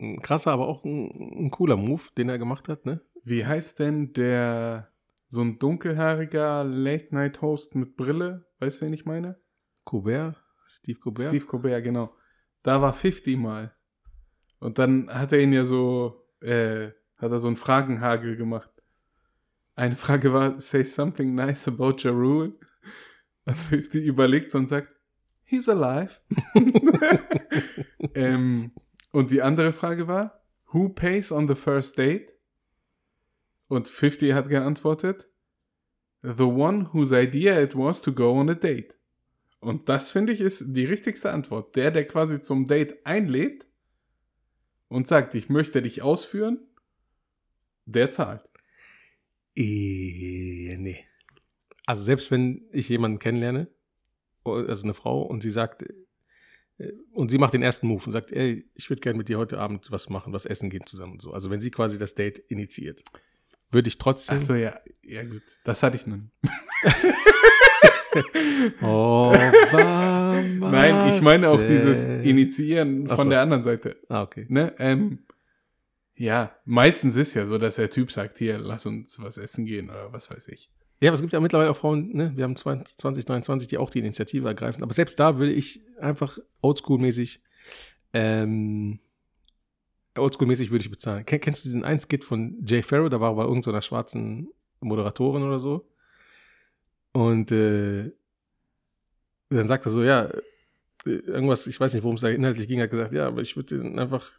ein 0.00 0.20
krasser, 0.22 0.50
aber 0.50 0.66
auch 0.66 0.84
ein, 0.84 1.46
ein 1.46 1.50
cooler 1.52 1.76
Move, 1.76 2.02
den 2.16 2.28
er 2.28 2.38
gemacht 2.38 2.68
hat, 2.68 2.86
ne? 2.86 3.00
Wie 3.22 3.46
heißt 3.46 3.78
denn 3.78 4.12
der 4.12 4.92
so 5.28 5.42
ein 5.42 5.58
dunkelhaariger 5.60 6.64
Late-Night-Host 6.64 7.76
mit 7.76 7.96
Brille? 7.96 8.46
Weißt 8.58 8.80
du, 8.80 8.86
wen 8.86 8.92
ich 8.92 9.04
meine? 9.04 9.40
Colbert, 9.84 10.42
Steve 10.68 10.98
Colbert. 10.98 11.28
Steve 11.28 11.46
Colbert, 11.46 11.82
genau. 11.82 12.14
Da 12.62 12.80
war 12.82 12.92
50 12.92 13.36
mal. 13.36 13.74
Und 14.58 14.78
dann 14.78 15.08
hat 15.10 15.32
er 15.32 15.40
ihn 15.40 15.52
ja 15.52 15.64
so, 15.64 16.26
äh, 16.40 16.88
hat 17.16 17.30
er 17.30 17.38
so 17.38 17.48
einen 17.48 17.56
Fragenhagel 17.56 18.36
gemacht. 18.36 18.70
Eine 19.74 19.96
Frage 19.96 20.32
war, 20.32 20.58
say 20.58 20.84
something 20.84 21.34
nice 21.34 21.68
about 21.68 21.96
Ja 21.98 22.10
Rule. 22.10 22.54
Und 23.44 23.56
50 23.56 24.04
überlegt 24.04 24.54
und 24.54 24.68
sagt, 24.68 24.88
he's 25.44 25.68
alive. 25.68 26.20
ähm, 28.14 28.72
und 29.12 29.30
die 29.30 29.42
andere 29.42 29.72
Frage 29.72 30.08
war, 30.08 30.42
who 30.72 30.88
pays 30.88 31.30
on 31.30 31.46
the 31.46 31.54
first 31.54 31.96
date? 31.96 32.32
Und 33.68 33.88
50 33.88 34.32
hat 34.32 34.48
geantwortet, 34.48 35.28
the 36.22 36.44
one 36.44 36.92
whose 36.92 37.14
idea 37.14 37.60
it 37.60 37.76
was 37.76 38.00
to 38.02 38.12
go 38.12 38.32
on 38.32 38.48
a 38.48 38.54
date. 38.54 38.98
Und 39.66 39.88
das 39.88 40.12
finde 40.12 40.32
ich 40.32 40.40
ist 40.40 40.64
die 40.76 40.84
richtigste 40.84 41.32
Antwort. 41.32 41.74
Der, 41.74 41.90
der 41.90 42.06
quasi 42.06 42.40
zum 42.40 42.68
Date 42.68 43.04
einlädt 43.04 43.66
und 44.86 45.08
sagt, 45.08 45.34
ich 45.34 45.48
möchte 45.48 45.82
dich 45.82 46.02
ausführen, 46.02 46.60
der 47.84 48.12
zahlt. 48.12 48.48
Äh, 49.56 50.76
nee. 50.78 51.04
Also 51.84 52.04
selbst 52.04 52.30
wenn 52.30 52.68
ich 52.70 52.88
jemanden 52.88 53.18
kennenlerne, 53.18 53.66
also 54.44 54.84
eine 54.84 54.94
Frau, 54.94 55.22
und 55.22 55.42
sie 55.42 55.50
sagt, 55.50 55.82
äh, 56.78 56.92
und 57.10 57.32
sie 57.32 57.38
macht 57.38 57.52
den 57.52 57.62
ersten 57.62 57.88
Move 57.88 58.04
und 58.06 58.12
sagt, 58.12 58.30
ey, 58.30 58.70
ich 58.74 58.88
würde 58.88 59.00
gerne 59.00 59.18
mit 59.18 59.28
dir 59.28 59.36
heute 59.36 59.58
Abend 59.58 59.90
was 59.90 60.08
machen, 60.08 60.32
was 60.32 60.46
essen 60.46 60.70
gehen 60.70 60.86
zusammen 60.86 61.14
und 61.14 61.22
so. 61.22 61.32
Also 61.32 61.50
wenn 61.50 61.60
sie 61.60 61.72
quasi 61.72 61.98
das 61.98 62.14
Date 62.14 62.38
initiiert, 62.38 63.02
würde 63.72 63.88
ich 63.88 63.98
trotzdem. 63.98 64.36
Achso, 64.36 64.54
ja, 64.54 64.78
ja 65.02 65.24
gut. 65.24 65.42
Das 65.64 65.82
hatte 65.82 65.96
ich 65.96 66.06
nie. 66.06 66.22
Obama 68.80 70.42
Nein, 70.70 71.14
ich 71.14 71.22
meine 71.22 71.48
auch 71.48 71.60
dieses 71.60 72.04
Initiieren 72.24 73.06
von 73.06 73.16
so. 73.16 73.30
der 73.30 73.40
anderen 73.40 73.62
Seite. 73.62 73.96
Ah, 74.08 74.22
okay. 74.22 74.46
Ne? 74.48 74.74
Ähm, 74.78 75.20
ja, 76.14 76.56
meistens 76.64 77.16
ist 77.16 77.34
ja 77.34 77.46
so, 77.46 77.58
dass 77.58 77.76
der 77.76 77.90
Typ 77.90 78.10
sagt, 78.10 78.38
hier, 78.38 78.58
lass 78.58 78.86
uns 78.86 79.20
was 79.20 79.38
essen 79.38 79.66
gehen 79.66 79.90
oder 79.90 80.12
was 80.12 80.30
weiß 80.30 80.48
ich. 80.48 80.70
Ja, 81.00 81.10
aber 81.10 81.16
es 81.16 81.20
gibt 81.20 81.34
ja 81.34 81.40
mittlerweile 81.40 81.70
auch 81.70 81.76
Frauen, 81.76 82.16
ne? 82.16 82.32
wir 82.36 82.44
haben 82.44 82.56
20, 82.56 82.96
2023, 82.96 83.68
die 83.68 83.76
auch 83.76 83.90
die 83.90 83.98
Initiative 83.98 84.48
ergreifen. 84.48 84.82
Aber 84.82 84.94
selbst 84.94 85.20
da 85.20 85.38
würde 85.38 85.52
ich 85.52 85.82
einfach 85.98 86.38
oldschool-mäßig, 86.62 87.40
ähm, 88.14 89.00
oldschool-mäßig 90.14 90.70
würde 90.70 90.84
ich 90.84 90.90
bezahlen. 90.90 91.26
Ken, 91.26 91.40
kennst 91.40 91.64
du 91.64 91.68
diesen 91.68 91.84
einen 91.84 92.00
Skit 92.00 92.24
von 92.24 92.56
Jay 92.64 92.82
Farrow? 92.82 93.10
Da 93.10 93.20
war 93.20 93.32
er 93.32 93.36
bei 93.36 93.44
irgendeiner 93.44 93.82
schwarzen 93.82 94.48
Moderatorin 94.80 95.42
oder 95.42 95.60
so. 95.60 95.86
Und 97.16 97.50
äh, 97.50 98.12
dann 99.48 99.68
sagt 99.68 99.86
er 99.86 99.92
so, 99.92 100.02
ja, 100.02 100.26
äh, 101.06 101.10
irgendwas, 101.10 101.66
ich 101.66 101.80
weiß 101.80 101.94
nicht, 101.94 102.02
worum 102.02 102.16
es 102.16 102.20
da 102.20 102.28
inhaltlich 102.28 102.68
ging, 102.68 102.82
hat 102.82 102.90
gesagt, 102.90 103.14
ja, 103.14 103.26
aber 103.26 103.40
ich 103.40 103.56
würde 103.56 103.80
einfach, 103.98 104.32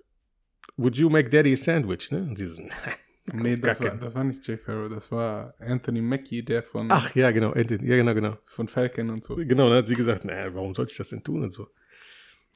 would 0.75 0.95
you 0.95 1.09
make 1.09 1.27
daddy 1.27 1.53
a 1.53 1.57
sandwich? 1.57 2.11
Ne? 2.11 2.19
Und 2.19 2.37
sie 2.37 2.45
so, 2.45 2.61
Nee, 3.33 3.57
das 3.57 3.81
war, 3.81 3.95
das 3.95 4.13
war 4.13 4.23
nicht 4.23 4.45
Jay 4.47 4.57
Farrow, 4.57 4.89
das 4.89 5.11
war 5.11 5.55
Anthony 5.57 6.01
Mackie, 6.01 6.43
der 6.43 6.61
von, 6.61 6.91
ach 6.91 7.15
ja, 7.15 7.31
genau, 7.31 7.51
Anthony, 7.51 7.89
ja, 7.89 7.95
genau, 7.95 8.13
genau. 8.13 8.37
von 8.45 8.67
Falcon 8.67 9.09
und 9.09 9.23
so. 9.23 9.35
Genau, 9.35 9.69
dann 9.69 9.79
hat 9.79 9.87
sie 9.87 9.95
gesagt, 9.95 10.23
naja, 10.23 10.53
warum 10.53 10.75
sollte 10.75 10.91
ich 10.91 10.97
das 10.99 11.09
denn 11.09 11.23
tun 11.23 11.41
und 11.41 11.51
so. 11.51 11.67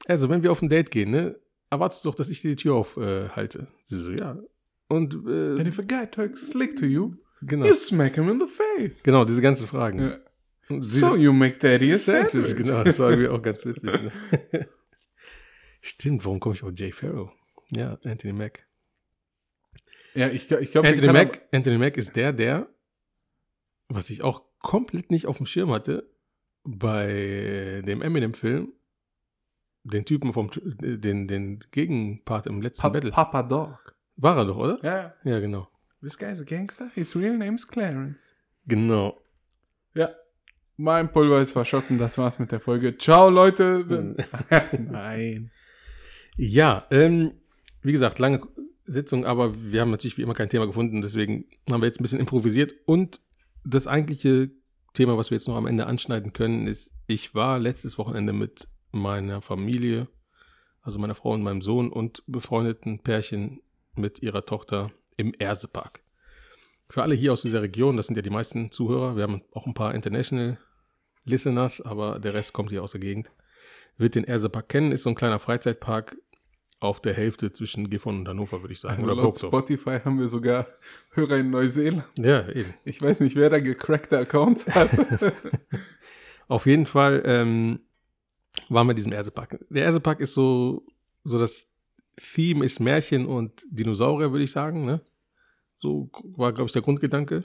Also, 0.06 0.30
wenn 0.30 0.44
wir 0.44 0.52
auf 0.52 0.62
ein 0.62 0.68
Date 0.68 0.92
gehen, 0.92 1.10
ne, 1.10 1.36
erwartest 1.68 2.04
du 2.04 2.10
doch, 2.10 2.14
dass 2.14 2.28
ich 2.28 2.40
dir 2.40 2.50
die 2.50 2.62
Tür 2.62 2.76
aufhalte. 2.76 3.58
Äh, 3.58 3.66
sie 3.82 3.98
so, 3.98 4.10
ja. 4.12 4.38
Und, 4.88 5.14
And 5.16 5.58
äh, 5.58 5.68
if 5.68 5.80
a 5.80 5.82
guy 5.82 6.06
talks 6.06 6.46
slick 6.46 6.76
to 6.76 6.86
you, 6.86 7.16
genau. 7.42 7.66
you 7.66 7.74
smack 7.74 8.14
him 8.16 8.28
in 8.28 8.38
the 8.40 8.46
face. 8.46 9.02
Genau, 9.02 9.24
diese 9.24 9.40
ganzen 9.42 9.66
Fragen. 9.66 10.00
Ja. 10.00 10.18
Sie 10.80 11.00
So, 11.00 11.16
you 11.16 11.32
make 11.32 11.58
daddy 11.58 11.92
a 11.92 11.96
Sandwich, 11.96 12.46
sandwich. 12.46 12.56
genau, 12.56 12.84
das 12.84 12.98
war 12.98 13.10
irgendwie 13.10 13.28
auch 13.36 13.42
ganz 13.42 13.64
witzig. 13.66 13.90
Ne? 13.90 14.12
Stimmt, 15.80 16.24
warum 16.24 16.40
komme 16.40 16.54
ich 16.54 16.62
auf 16.62 16.72
Jay 16.74 16.92
Farrow? 16.92 17.30
Ja, 17.70 17.98
Anthony 18.04 18.32
Mack. 18.32 18.66
Ja, 20.14 20.28
ich, 20.28 20.50
ich 20.50 20.70
glaube, 20.70 20.88
Anthony 20.88 21.12
Mack, 21.12 21.42
Anthony 21.52 21.78
Mack 21.78 21.96
ist 21.96 22.14
der, 22.16 22.32
der, 22.32 22.68
was 23.88 24.10
ich 24.10 24.22
auch 24.22 24.42
komplett 24.60 25.10
nicht 25.10 25.26
auf 25.26 25.38
dem 25.38 25.46
Schirm 25.46 25.72
hatte, 25.72 26.08
bei 26.64 27.82
dem 27.84 28.02
Eminem-Film, 28.02 28.72
den 29.84 30.04
Typen 30.04 30.32
vom, 30.32 30.50
den, 30.54 31.26
den 31.26 31.58
Gegenpart 31.72 32.46
im 32.46 32.62
letzten 32.62 32.82
Pa 32.82 32.88
Battle. 32.90 33.10
Papa 33.10 33.42
Dog. 33.42 33.96
War 34.16 34.36
er 34.36 34.44
doch, 34.44 34.56
oder? 34.56 34.78
Ja, 34.84 35.14
Ja, 35.24 35.40
genau. 35.40 35.68
This 36.02 36.18
guy's 36.18 36.40
a 36.40 36.44
gangster. 36.44 36.90
His 36.94 37.14
real 37.14 37.36
name's 37.36 37.66
Clarence. 37.66 38.34
Genau. 38.66 39.20
Ja. 39.94 40.10
Mein 40.76 41.12
Pulver 41.12 41.40
ist 41.40 41.52
verschossen, 41.52 41.98
das 41.98 42.18
war's 42.18 42.38
mit 42.38 42.50
der 42.50 42.60
Folge. 42.60 42.96
Ciao, 42.98 43.30
Leute. 43.30 44.16
Nein. 44.78 45.50
Ja, 46.36 46.86
ähm, 46.90 47.34
wie 47.82 47.92
gesagt, 47.92 48.18
lange 48.18 48.40
Sitzung, 48.84 49.26
aber 49.26 49.54
wir 49.70 49.80
haben 49.80 49.90
natürlich 49.90 50.18
wie 50.18 50.22
immer 50.22 50.34
kein 50.34 50.48
Thema 50.48 50.66
gefunden, 50.66 51.02
deswegen 51.02 51.44
haben 51.70 51.82
wir 51.82 51.86
jetzt 51.86 52.00
ein 52.00 52.02
bisschen 52.02 52.20
improvisiert. 52.20 52.74
Und 52.86 53.20
das 53.64 53.86
eigentliche 53.86 54.50
Thema, 54.94 55.16
was 55.16 55.30
wir 55.30 55.36
jetzt 55.36 55.46
noch 55.46 55.56
am 55.56 55.66
Ende 55.66 55.86
anschneiden 55.86 56.32
können, 56.32 56.66
ist, 56.66 56.92
ich 57.06 57.34
war 57.34 57.58
letztes 57.58 57.98
Wochenende 57.98 58.32
mit 58.32 58.66
meiner 58.90 59.40
Familie, 59.40 60.08
also 60.80 60.98
meiner 60.98 61.14
Frau 61.14 61.32
und 61.32 61.42
meinem 61.42 61.62
Sohn 61.62 61.90
und 61.90 62.24
befreundeten 62.26 62.98
Pärchen 63.00 63.60
mit 63.94 64.22
ihrer 64.22 64.44
Tochter 64.44 64.90
im 65.16 65.34
Ersepark. 65.34 66.02
Für 66.88 67.02
alle 67.02 67.14
hier 67.14 67.32
aus 67.32 67.42
dieser 67.42 67.62
Region, 67.62 67.96
das 67.96 68.06
sind 68.06 68.16
ja 68.16 68.22
die 68.22 68.30
meisten 68.30 68.70
Zuhörer, 68.70 69.16
wir 69.16 69.22
haben 69.22 69.42
auch 69.52 69.66
ein 69.66 69.74
paar 69.74 69.94
International 69.94 70.58
Listeners, 71.24 71.80
aber 71.80 72.18
der 72.18 72.34
Rest 72.34 72.52
kommt 72.52 72.70
hier 72.70 72.82
aus 72.82 72.92
der 72.92 73.00
Gegend, 73.00 73.30
wird 73.96 74.14
den 74.14 74.24
Ersepark 74.24 74.68
kennen, 74.68 74.92
ist 74.92 75.04
so 75.04 75.08
ein 75.08 75.14
kleiner 75.14 75.38
Freizeitpark 75.38 76.16
auf 76.80 77.00
der 77.00 77.14
Hälfte 77.14 77.52
zwischen 77.52 77.88
Gifhorn 77.88 78.18
und 78.18 78.28
Hannover, 78.28 78.60
würde 78.60 78.72
ich 78.72 78.80
sagen. 78.80 78.96
Also 78.96 79.06
Oder 79.06 79.14
laut 79.14 79.24
Burgdorf. 79.32 79.50
Spotify 79.50 80.00
haben 80.04 80.18
wir 80.18 80.28
sogar 80.28 80.66
Hörer 81.10 81.38
in 81.38 81.50
Neuseeland. 81.50 82.04
Ja, 82.18 82.48
eben. 82.48 82.74
Ich 82.84 83.00
weiß 83.00 83.20
nicht, 83.20 83.36
wer 83.36 83.50
da 83.50 83.60
gecrackte 83.60 84.18
Accounts 84.18 84.66
hat. 84.66 84.90
Auf 86.48 86.66
jeden 86.66 86.86
Fall 86.86 87.22
ähm, 87.24 87.80
waren 88.68 88.86
wir 88.86 88.92
in 88.92 88.96
diesem 88.96 89.12
Ersepark. 89.12 89.64
Der 89.70 89.84
Ersepark 89.84 90.20
ist 90.20 90.34
so, 90.34 90.84
so 91.22 91.38
das 91.38 91.68
Theme 92.16 92.64
ist 92.64 92.80
Märchen 92.80 93.26
und 93.26 93.64
Dinosaurier, 93.70 94.32
würde 94.32 94.44
ich 94.44 94.50
sagen. 94.50 94.84
Ne? 94.84 95.00
So 95.76 96.10
war, 96.36 96.52
glaube 96.52 96.66
ich, 96.66 96.72
der 96.72 96.82
Grundgedanke. 96.82 97.44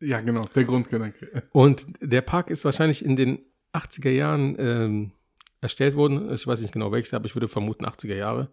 ja, 0.00 0.20
genau, 0.20 0.44
der 0.54 0.64
Grundgedanke. 0.64 1.44
Und 1.52 1.86
der 2.00 2.22
Park 2.22 2.50
ist 2.50 2.64
wahrscheinlich 2.64 3.04
in 3.04 3.16
den 3.16 3.38
80er 3.72 4.10
Jahren 4.10 4.56
ähm, 4.58 5.12
erstellt 5.60 5.94
worden. 5.94 6.32
Ich 6.32 6.46
weiß 6.46 6.60
nicht 6.60 6.72
genau 6.72 6.92
welches, 6.92 7.14
aber 7.14 7.26
ich 7.26 7.36
würde 7.36 7.48
vermuten 7.48 7.86
80er 7.86 8.16
Jahre. 8.16 8.50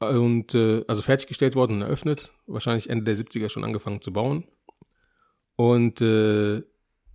Und 0.00 0.54
äh, 0.54 0.84
also 0.88 1.02
fertiggestellt 1.02 1.54
worden 1.54 1.76
und 1.76 1.82
eröffnet. 1.82 2.32
Wahrscheinlich 2.46 2.90
Ende 2.90 3.04
der 3.04 3.16
70er 3.16 3.48
schon 3.48 3.64
angefangen 3.64 4.02
zu 4.02 4.12
bauen. 4.12 4.44
Und 5.56 6.00
äh, 6.00 6.62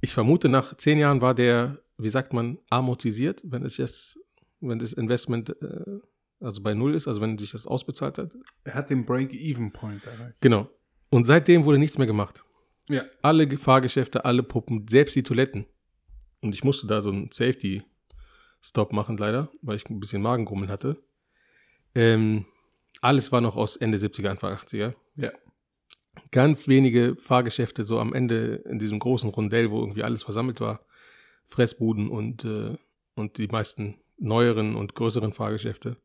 ich 0.02 0.14
vermute, 0.14 0.48
nach 0.48 0.76
zehn 0.78 0.98
Jahren 0.98 1.22
war 1.22 1.36
der 1.36 1.80
wie 2.00 2.10
sagt 2.10 2.34
man, 2.34 2.58
amortisiert, 2.70 3.42
wenn 3.44 3.64
es 3.64 3.78
jetzt, 3.78 4.18
wenn 4.62 4.80
das 4.80 4.94
Investment 4.94 5.50
äh, 5.62 6.00
also 6.40 6.62
bei 6.62 6.74
Null 6.74 6.96
ist, 6.96 7.08
also 7.08 7.22
wenn 7.22 7.38
sich 7.38 7.52
das 7.52 7.68
ausbezahlt 7.68 8.18
hat. 8.18 8.32
Er 8.64 8.74
hat 8.74 8.90
den 8.90 9.06
Break-Even-Point 9.06 10.06
erreicht. 10.06 10.42
Genau. 10.42 10.70
Und 11.10 11.26
seitdem 11.26 11.66
wurde 11.66 11.80
nichts 11.80 11.98
mehr 11.98 12.08
gemacht. 12.08 12.44
Ja. 12.90 13.04
Alle 13.22 13.58
Fahrgeschäfte, 13.58 14.26
alle 14.26 14.44
Puppen, 14.44 14.88
selbst 14.88 15.16
die 15.16 15.24
Toiletten. 15.24 15.66
Und 16.42 16.56
ich 16.56 16.64
musste 16.64 16.88
da 16.88 17.02
so 17.02 17.12
einen 17.12 17.30
Safety-Stop 17.32 18.94
machen, 18.94 19.18
leider, 19.18 19.52
weil 19.62 19.76
ich 19.76 19.90
ein 19.90 20.00
bisschen 20.00 20.22
Magengrummeln 20.22 20.72
hatte. 20.72 21.02
Ähm, 21.94 22.46
alles 23.02 23.32
war 23.32 23.42
noch 23.42 23.56
aus 23.56 23.76
Ende 23.76 23.98
70er, 23.98 24.30
Anfang 24.30 24.54
80er. 24.54 24.94
Ja. 25.16 25.32
Ganz 26.32 26.68
wenige 26.68 27.16
Fahrgeschäfte, 27.18 27.86
so 27.86 28.00
am 28.00 28.14
Ende 28.14 28.64
in 28.70 28.80
diesem 28.80 29.00
großen 29.00 29.30
Rondell, 29.30 29.72
wo 29.72 29.80
irgendwie 29.80 30.04
alles 30.04 30.24
versammelt 30.24 30.60
war. 30.62 30.86
Fressbuden 31.46 32.10
und, 32.10 32.46
äh, 32.46 32.78
und 33.16 33.38
die 33.38 33.48
meisten 33.48 34.00
neueren 34.18 34.76
und 34.76 34.96
größeren 34.96 35.34
Fahrgeschäfte. 35.34 35.98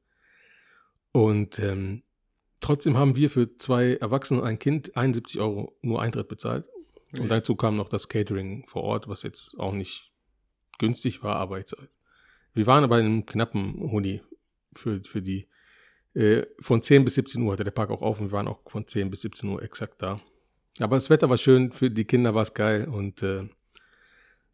Und 1.15 1.61
ähm, 1.61 2.03
trotzdem 2.61 2.97
haben 2.97 3.15
wir 3.15 3.31
für 3.31 3.57
zwei 3.57 3.95
Erwachsene 3.95 4.41
und 4.41 4.47
ein 4.49 4.59
Kind 4.59 4.97
71 4.97 5.41
Euro 5.41 5.79
nur 5.81 6.03
Eintritt 6.03 6.27
bezahlt. 6.27 6.69
Und 7.13 7.23
Ja. 7.23 7.27
dazu 7.29 7.55
kam 7.55 7.77
noch 7.77 7.89
das 7.89 8.09
Catering 8.09 8.67
vor 8.67 8.83
Ort, 8.83 9.07
was 9.07 9.23
jetzt 9.23 9.55
auch 9.61 9.73
nicht 9.73 10.11
günstig 10.81 11.23
war, 11.23 11.37
aber 11.37 11.59
jetzt, 11.59 11.77
wir 12.53 12.67
waren 12.67 12.83
aber 12.83 12.99
in 12.99 13.07
einem 13.07 13.27
knappen 13.27 13.75
Huni 13.93 14.23
für, 14.75 15.01
für 15.05 15.23
die. 15.23 15.47
Äh, 16.15 16.47
von 16.59 16.83
10 16.83 17.05
bis 17.05 17.15
17 17.15 17.43
Uhr 17.43 17.53
hatte 17.53 17.63
der 17.65 17.71
Park 17.71 17.91
auch 17.91 18.03
auf 18.03 18.21
und 18.21 18.29
wir 18.31 18.33
waren 18.33 18.49
auch 18.49 18.61
von 18.69 18.85
10 18.87 19.09
bis 19.11 19.21
17 19.23 19.49
Uhr 19.51 19.63
exakt 19.63 20.03
da. 20.03 20.21
Aber 20.81 20.97
das 20.97 21.11
Wetter 21.11 21.31
war 21.31 21.39
schön, 21.39 21.71
für 21.71 21.91
die 21.93 22.05
Kinder 22.05 22.35
war 22.35 22.43
es 22.43 22.55
geil 22.55 22.89
und 22.89 23.23
äh, 23.23 23.49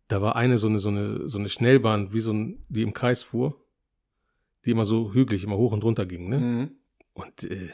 da 0.08 0.20
war 0.20 0.36
eine 0.36 0.58
so 0.58 0.68
eine, 0.68 0.78
so 0.78 0.90
eine, 0.90 1.26
so 1.26 1.38
eine 1.38 1.48
Schnellbahn, 1.48 2.12
wie 2.12 2.20
so 2.20 2.32
ein, 2.34 2.64
die 2.68 2.82
im 2.82 2.92
Kreis 2.92 3.22
fuhr, 3.22 3.58
die 4.64 4.70
immer 4.70 4.84
so 4.84 5.12
hügelig, 5.12 5.44
immer 5.44 5.56
hoch 5.56 5.72
und 5.72 5.84
runter 5.84 6.06
ging, 6.06 6.28
ne? 6.28 6.38
Mhm. 6.38 6.70
Und 7.14 7.44
äh, 7.44 7.70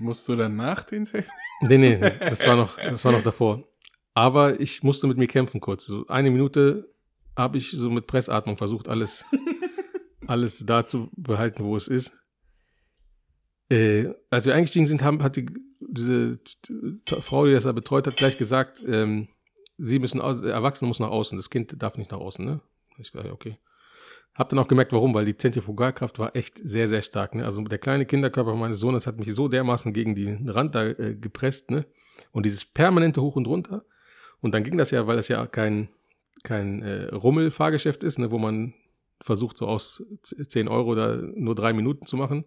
Musst 0.00 0.28
du 0.28 0.36
dann 0.36 0.56
nach 0.56 0.82
den 0.84 1.04
Safety? 1.04 1.30
Nee, 1.60 1.76
nee, 1.76 1.98
das 1.98 2.46
war 2.46 2.56
noch, 2.56 2.76
das 2.76 3.04
war 3.04 3.12
noch 3.12 3.22
davor. 3.22 3.68
Aber 4.14 4.58
ich 4.58 4.82
musste 4.82 5.06
mit 5.06 5.18
mir 5.18 5.26
kämpfen 5.26 5.60
kurz. 5.60 5.84
So 5.84 6.06
eine 6.06 6.30
Minute 6.30 6.90
habe 7.36 7.58
ich 7.58 7.70
so 7.70 7.90
mit 7.90 8.06
Pressatmung 8.06 8.56
versucht, 8.56 8.88
alles, 8.88 9.26
alles 10.26 10.64
da 10.64 10.86
zu 10.86 11.10
behalten, 11.16 11.64
wo 11.64 11.76
es 11.76 11.86
ist. 11.86 12.12
Äh, 13.70 14.08
als 14.30 14.46
wir 14.46 14.54
eingestiegen 14.54 14.86
sind, 14.86 15.02
haben, 15.02 15.22
hat 15.22 15.36
die, 15.36 15.46
diese 15.80 16.40
Frau, 17.20 17.44
die 17.44 17.52
das 17.52 17.64
da 17.64 17.72
betreut 17.72 18.06
hat, 18.06 18.16
gleich 18.16 18.38
gesagt, 18.38 18.82
ähm, 18.86 19.28
sie 19.76 19.98
müssen, 19.98 20.20
aus, 20.20 20.40
der 20.40 20.54
Erwachsene 20.54 20.88
muss 20.88 20.98
nach 20.98 21.10
außen, 21.10 21.36
das 21.36 21.50
Kind 21.50 21.80
darf 21.82 21.98
nicht 21.98 22.10
nach 22.10 22.20
außen, 22.20 22.44
ne? 22.44 22.60
Ich 22.98 23.12
ja, 23.12 23.32
okay. 23.32 23.58
Hab 24.40 24.48
dann 24.48 24.58
auch 24.58 24.68
gemerkt, 24.68 24.94
warum, 24.94 25.12
weil 25.12 25.26
die 25.26 25.36
Zentrifugalkraft 25.36 26.18
war 26.18 26.34
echt 26.34 26.56
sehr, 26.56 26.88
sehr 26.88 27.02
stark. 27.02 27.34
Ne? 27.34 27.44
Also 27.44 27.62
der 27.62 27.76
kleine 27.76 28.06
Kinderkörper 28.06 28.54
meines 28.54 28.80
Sohnes 28.80 29.06
hat 29.06 29.18
mich 29.18 29.34
so 29.34 29.48
dermaßen 29.48 29.92
gegen 29.92 30.14
den 30.14 30.48
Rand 30.48 30.74
da 30.74 30.86
äh, 30.86 31.14
gepresst, 31.14 31.70
ne? 31.70 31.84
Und 32.32 32.46
dieses 32.46 32.64
permanente 32.64 33.20
Hoch 33.20 33.36
und 33.36 33.46
Runter. 33.46 33.84
Und 34.40 34.54
dann 34.54 34.64
ging 34.64 34.78
das 34.78 34.92
ja, 34.92 35.06
weil 35.06 35.16
das 35.16 35.28
ja 35.28 35.46
kein, 35.46 35.90
kein 36.42 36.80
äh, 36.80 37.14
Rummel-Fahrgeschäft 37.14 38.02
ist, 38.02 38.18
ne, 38.18 38.30
wo 38.30 38.38
man 38.38 38.72
versucht, 39.20 39.58
so 39.58 39.66
aus 39.66 40.02
10 40.22 40.68
Euro 40.68 40.94
da 40.94 41.16
nur 41.16 41.54
drei 41.54 41.74
Minuten 41.74 42.06
zu 42.06 42.16
machen. 42.16 42.46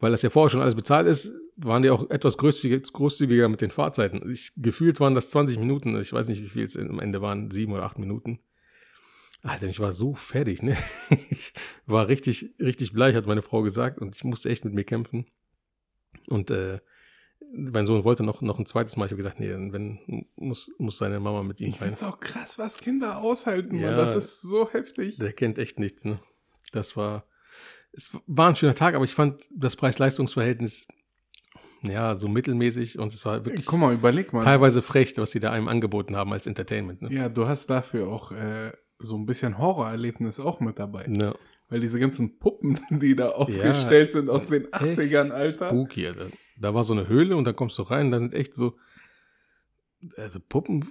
Weil 0.00 0.10
das 0.10 0.20
ja 0.20 0.28
vorher 0.28 0.50
schon 0.50 0.60
alles 0.60 0.74
bezahlt 0.74 1.06
ist, 1.06 1.32
waren 1.56 1.82
die 1.82 1.88
auch 1.88 2.10
etwas 2.10 2.36
großzügiger, 2.36 2.78
großzügiger 2.92 3.48
mit 3.48 3.62
den 3.62 3.70
Fahrzeiten. 3.70 4.30
Ich, 4.30 4.52
gefühlt 4.54 5.00
waren 5.00 5.14
das 5.14 5.30
20 5.30 5.60
Minuten, 5.60 5.98
ich 5.98 6.12
weiß 6.12 6.28
nicht, 6.28 6.42
wie 6.42 6.48
viel 6.48 6.64
es 6.64 6.76
am 6.76 7.00
Ende 7.00 7.22
waren, 7.22 7.50
sieben 7.50 7.72
oder 7.72 7.84
acht 7.84 7.98
Minuten. 7.98 8.40
Alter, 9.42 9.66
ich 9.68 9.80
war 9.80 9.92
so 9.92 10.14
fertig, 10.14 10.62
ne? 10.62 10.76
Ich 11.30 11.52
war 11.86 12.08
richtig, 12.08 12.54
richtig 12.60 12.92
bleich, 12.92 13.14
hat 13.14 13.26
meine 13.26 13.42
Frau 13.42 13.62
gesagt, 13.62 13.98
und 13.98 14.14
ich 14.14 14.24
musste 14.24 14.48
echt 14.50 14.64
mit 14.64 14.74
mir 14.74 14.84
kämpfen. 14.84 15.26
Und 16.28 16.50
äh, 16.50 16.80
mein 17.52 17.86
Sohn 17.86 18.04
wollte 18.04 18.22
noch, 18.22 18.42
noch 18.42 18.58
ein 18.58 18.66
zweites 18.66 18.96
Mal. 18.96 19.06
Ich 19.06 19.12
habe 19.12 19.16
gesagt, 19.22 19.40
nee, 19.40 19.50
wenn 19.50 20.26
muss, 20.36 20.70
muss 20.78 20.98
seine 20.98 21.18
Mama 21.20 21.42
mit 21.42 21.60
ihm 21.60 21.72
rein. 21.72 21.88
find's 21.88 22.02
auch 22.02 22.20
krass, 22.20 22.58
was 22.58 22.78
Kinder 22.78 23.18
aushalten, 23.18 23.76
Ja. 23.78 23.88
Mann. 23.88 23.96
Das 23.96 24.14
ist 24.14 24.42
so 24.42 24.70
heftig. 24.70 25.16
Der 25.16 25.32
kennt 25.32 25.58
echt 25.58 25.78
nichts, 25.80 26.04
ne? 26.04 26.20
Das 26.72 26.96
war, 26.96 27.24
es 27.92 28.12
war 28.26 28.48
ein 28.50 28.56
schöner 28.56 28.74
Tag, 28.74 28.94
aber 28.94 29.04
ich 29.04 29.14
fand 29.14 29.42
das 29.52 29.74
Preis-Leistungs-Verhältnis, 29.76 30.86
ja, 31.82 32.14
so 32.14 32.28
mittelmäßig 32.28 32.98
und 32.98 33.12
es 33.12 33.24
war 33.24 33.44
wirklich 33.46 33.64
Guck 33.66 33.80
mal, 33.80 33.94
überleg 33.94 34.32
mal. 34.32 34.42
teilweise 34.44 34.82
frech, 34.82 35.16
was 35.16 35.30
sie 35.32 35.40
da 35.40 35.50
einem 35.50 35.66
angeboten 35.66 36.14
haben 36.14 36.32
als 36.32 36.46
Entertainment, 36.46 37.00
ne? 37.02 37.12
Ja, 37.12 37.28
du 37.28 37.48
hast 37.48 37.68
dafür 37.70 38.06
auch 38.08 38.30
äh, 38.32 38.72
so 39.00 39.16
ein 39.16 39.26
bisschen 39.26 39.58
Horrorerlebnis 39.58 40.38
auch 40.40 40.60
mit 40.60 40.78
dabei. 40.78 41.06
Ja. 41.08 41.34
Weil 41.68 41.80
diese 41.80 41.98
ganzen 41.98 42.38
Puppen, 42.38 42.80
die 42.90 43.14
da 43.16 43.30
aufgestellt 43.30 44.12
sind 44.12 44.28
aus 44.28 44.48
den 44.48 44.66
80ern, 44.66 45.24
Echt 45.24 45.32
Alter. 45.32 45.68
Spooky, 45.68 46.06
Alter. 46.06 46.28
Da 46.58 46.74
war 46.74 46.84
so 46.84 46.92
eine 46.92 47.08
Höhle 47.08 47.36
und 47.36 47.44
dann 47.44 47.56
kommst 47.56 47.78
du 47.78 47.82
rein, 47.82 48.10
da 48.10 48.18
sind 48.18 48.34
echt 48.34 48.54
so, 48.54 48.76
also 50.16 50.38
Puppen, 50.40 50.84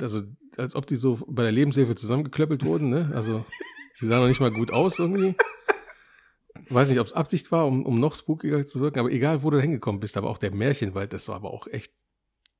also 0.00 0.22
als 0.58 0.74
ob 0.74 0.86
die 0.86 0.96
so 0.96 1.18
bei 1.28 1.42
der 1.42 1.52
Lebenshilfe 1.52 1.94
zusammengeklöppelt 1.94 2.64
wurden, 2.64 2.90
ne? 2.90 3.10
Also 3.14 3.44
sie 3.94 4.06
sahen 4.06 4.20
noch 4.20 4.28
nicht 4.28 4.40
mal 4.40 4.52
gut 4.52 4.70
aus 4.70 4.98
irgendwie. 4.98 5.34
Weiß 6.68 6.88
nicht, 6.88 6.98
ob 6.98 7.06
es 7.06 7.12
Absicht 7.12 7.52
war, 7.52 7.66
um, 7.66 7.86
um 7.86 8.00
noch 8.00 8.14
spookiger 8.14 8.66
zu 8.66 8.80
wirken, 8.80 8.98
aber 8.98 9.10
egal, 9.10 9.42
wo 9.42 9.50
du 9.50 9.60
hingekommen 9.60 10.00
bist, 10.00 10.16
aber 10.16 10.28
auch 10.28 10.38
der 10.38 10.52
Märchenwald, 10.52 11.12
das 11.12 11.28
war 11.28 11.36
aber 11.36 11.52
auch 11.52 11.68
echt, 11.68 11.92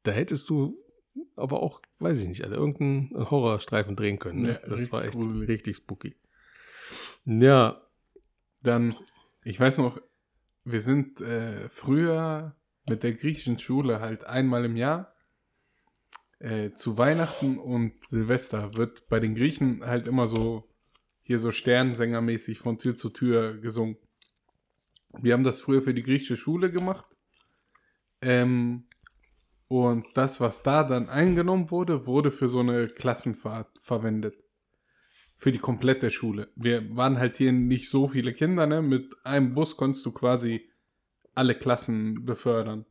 da 0.04 0.12
hättest 0.12 0.48
du 0.48 0.78
aber 1.36 1.62
auch, 1.62 1.80
weiß 1.98 2.20
ich 2.22 2.28
nicht, 2.28 2.44
also 2.44 2.56
irgendeinen 2.56 3.10
Horrorstreifen 3.30 3.96
drehen 3.96 4.18
können. 4.18 4.42
Ne? 4.42 4.60
Ja, 4.62 4.68
das 4.68 4.90
war 4.92 5.04
echt 5.04 5.14
gruselig. 5.14 5.48
richtig 5.48 5.76
spooky. 5.76 6.16
Ja, 7.24 7.82
Dann, 8.62 8.96
ich 9.44 9.58
weiß 9.58 9.78
noch, 9.78 10.00
wir 10.64 10.80
sind 10.80 11.20
äh, 11.20 11.68
früher 11.68 12.56
mit 12.88 13.02
der 13.02 13.12
griechischen 13.12 13.58
Schule 13.58 14.00
halt 14.00 14.26
einmal 14.26 14.64
im 14.64 14.76
Jahr 14.76 15.14
äh, 16.38 16.72
zu 16.72 16.98
Weihnachten 16.98 17.58
und 17.58 18.04
Silvester 18.06 18.74
wird 18.74 19.08
bei 19.08 19.20
den 19.20 19.34
Griechen 19.34 19.84
halt 19.84 20.06
immer 20.06 20.28
so 20.28 20.68
hier 21.22 21.38
so 21.38 21.50
Sternensängermäßig 21.50 22.58
von 22.58 22.78
Tür 22.78 22.96
zu 22.96 23.10
Tür 23.10 23.58
gesungen. 23.58 23.96
Wir 25.18 25.32
haben 25.32 25.44
das 25.44 25.60
früher 25.60 25.82
für 25.82 25.94
die 25.94 26.02
griechische 26.02 26.36
Schule 26.36 26.70
gemacht. 26.70 27.06
Ähm, 28.20 28.85
und 29.68 30.06
das, 30.14 30.40
was 30.40 30.62
da 30.62 30.84
dann 30.84 31.08
eingenommen 31.08 31.70
wurde, 31.70 32.06
wurde 32.06 32.30
für 32.30 32.48
so 32.48 32.60
eine 32.60 32.88
Klassenfahrt 32.88 33.78
verwendet. 33.80 34.36
Für 35.38 35.52
die 35.52 35.58
komplette 35.58 36.10
Schule. 36.10 36.50
Wir 36.54 36.96
waren 36.96 37.18
halt 37.18 37.36
hier 37.36 37.52
nicht 37.52 37.90
so 37.90 38.08
viele 38.08 38.32
Kinder, 38.32 38.66
ne? 38.66 38.80
Mit 38.80 39.14
einem 39.24 39.54
Bus 39.54 39.76
konntest 39.76 40.06
du 40.06 40.12
quasi 40.12 40.70
alle 41.34 41.54
Klassen 41.54 42.24
befördern. 42.24 42.86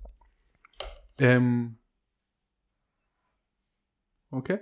Ähm. 1.18 1.78
Okay. 4.30 4.60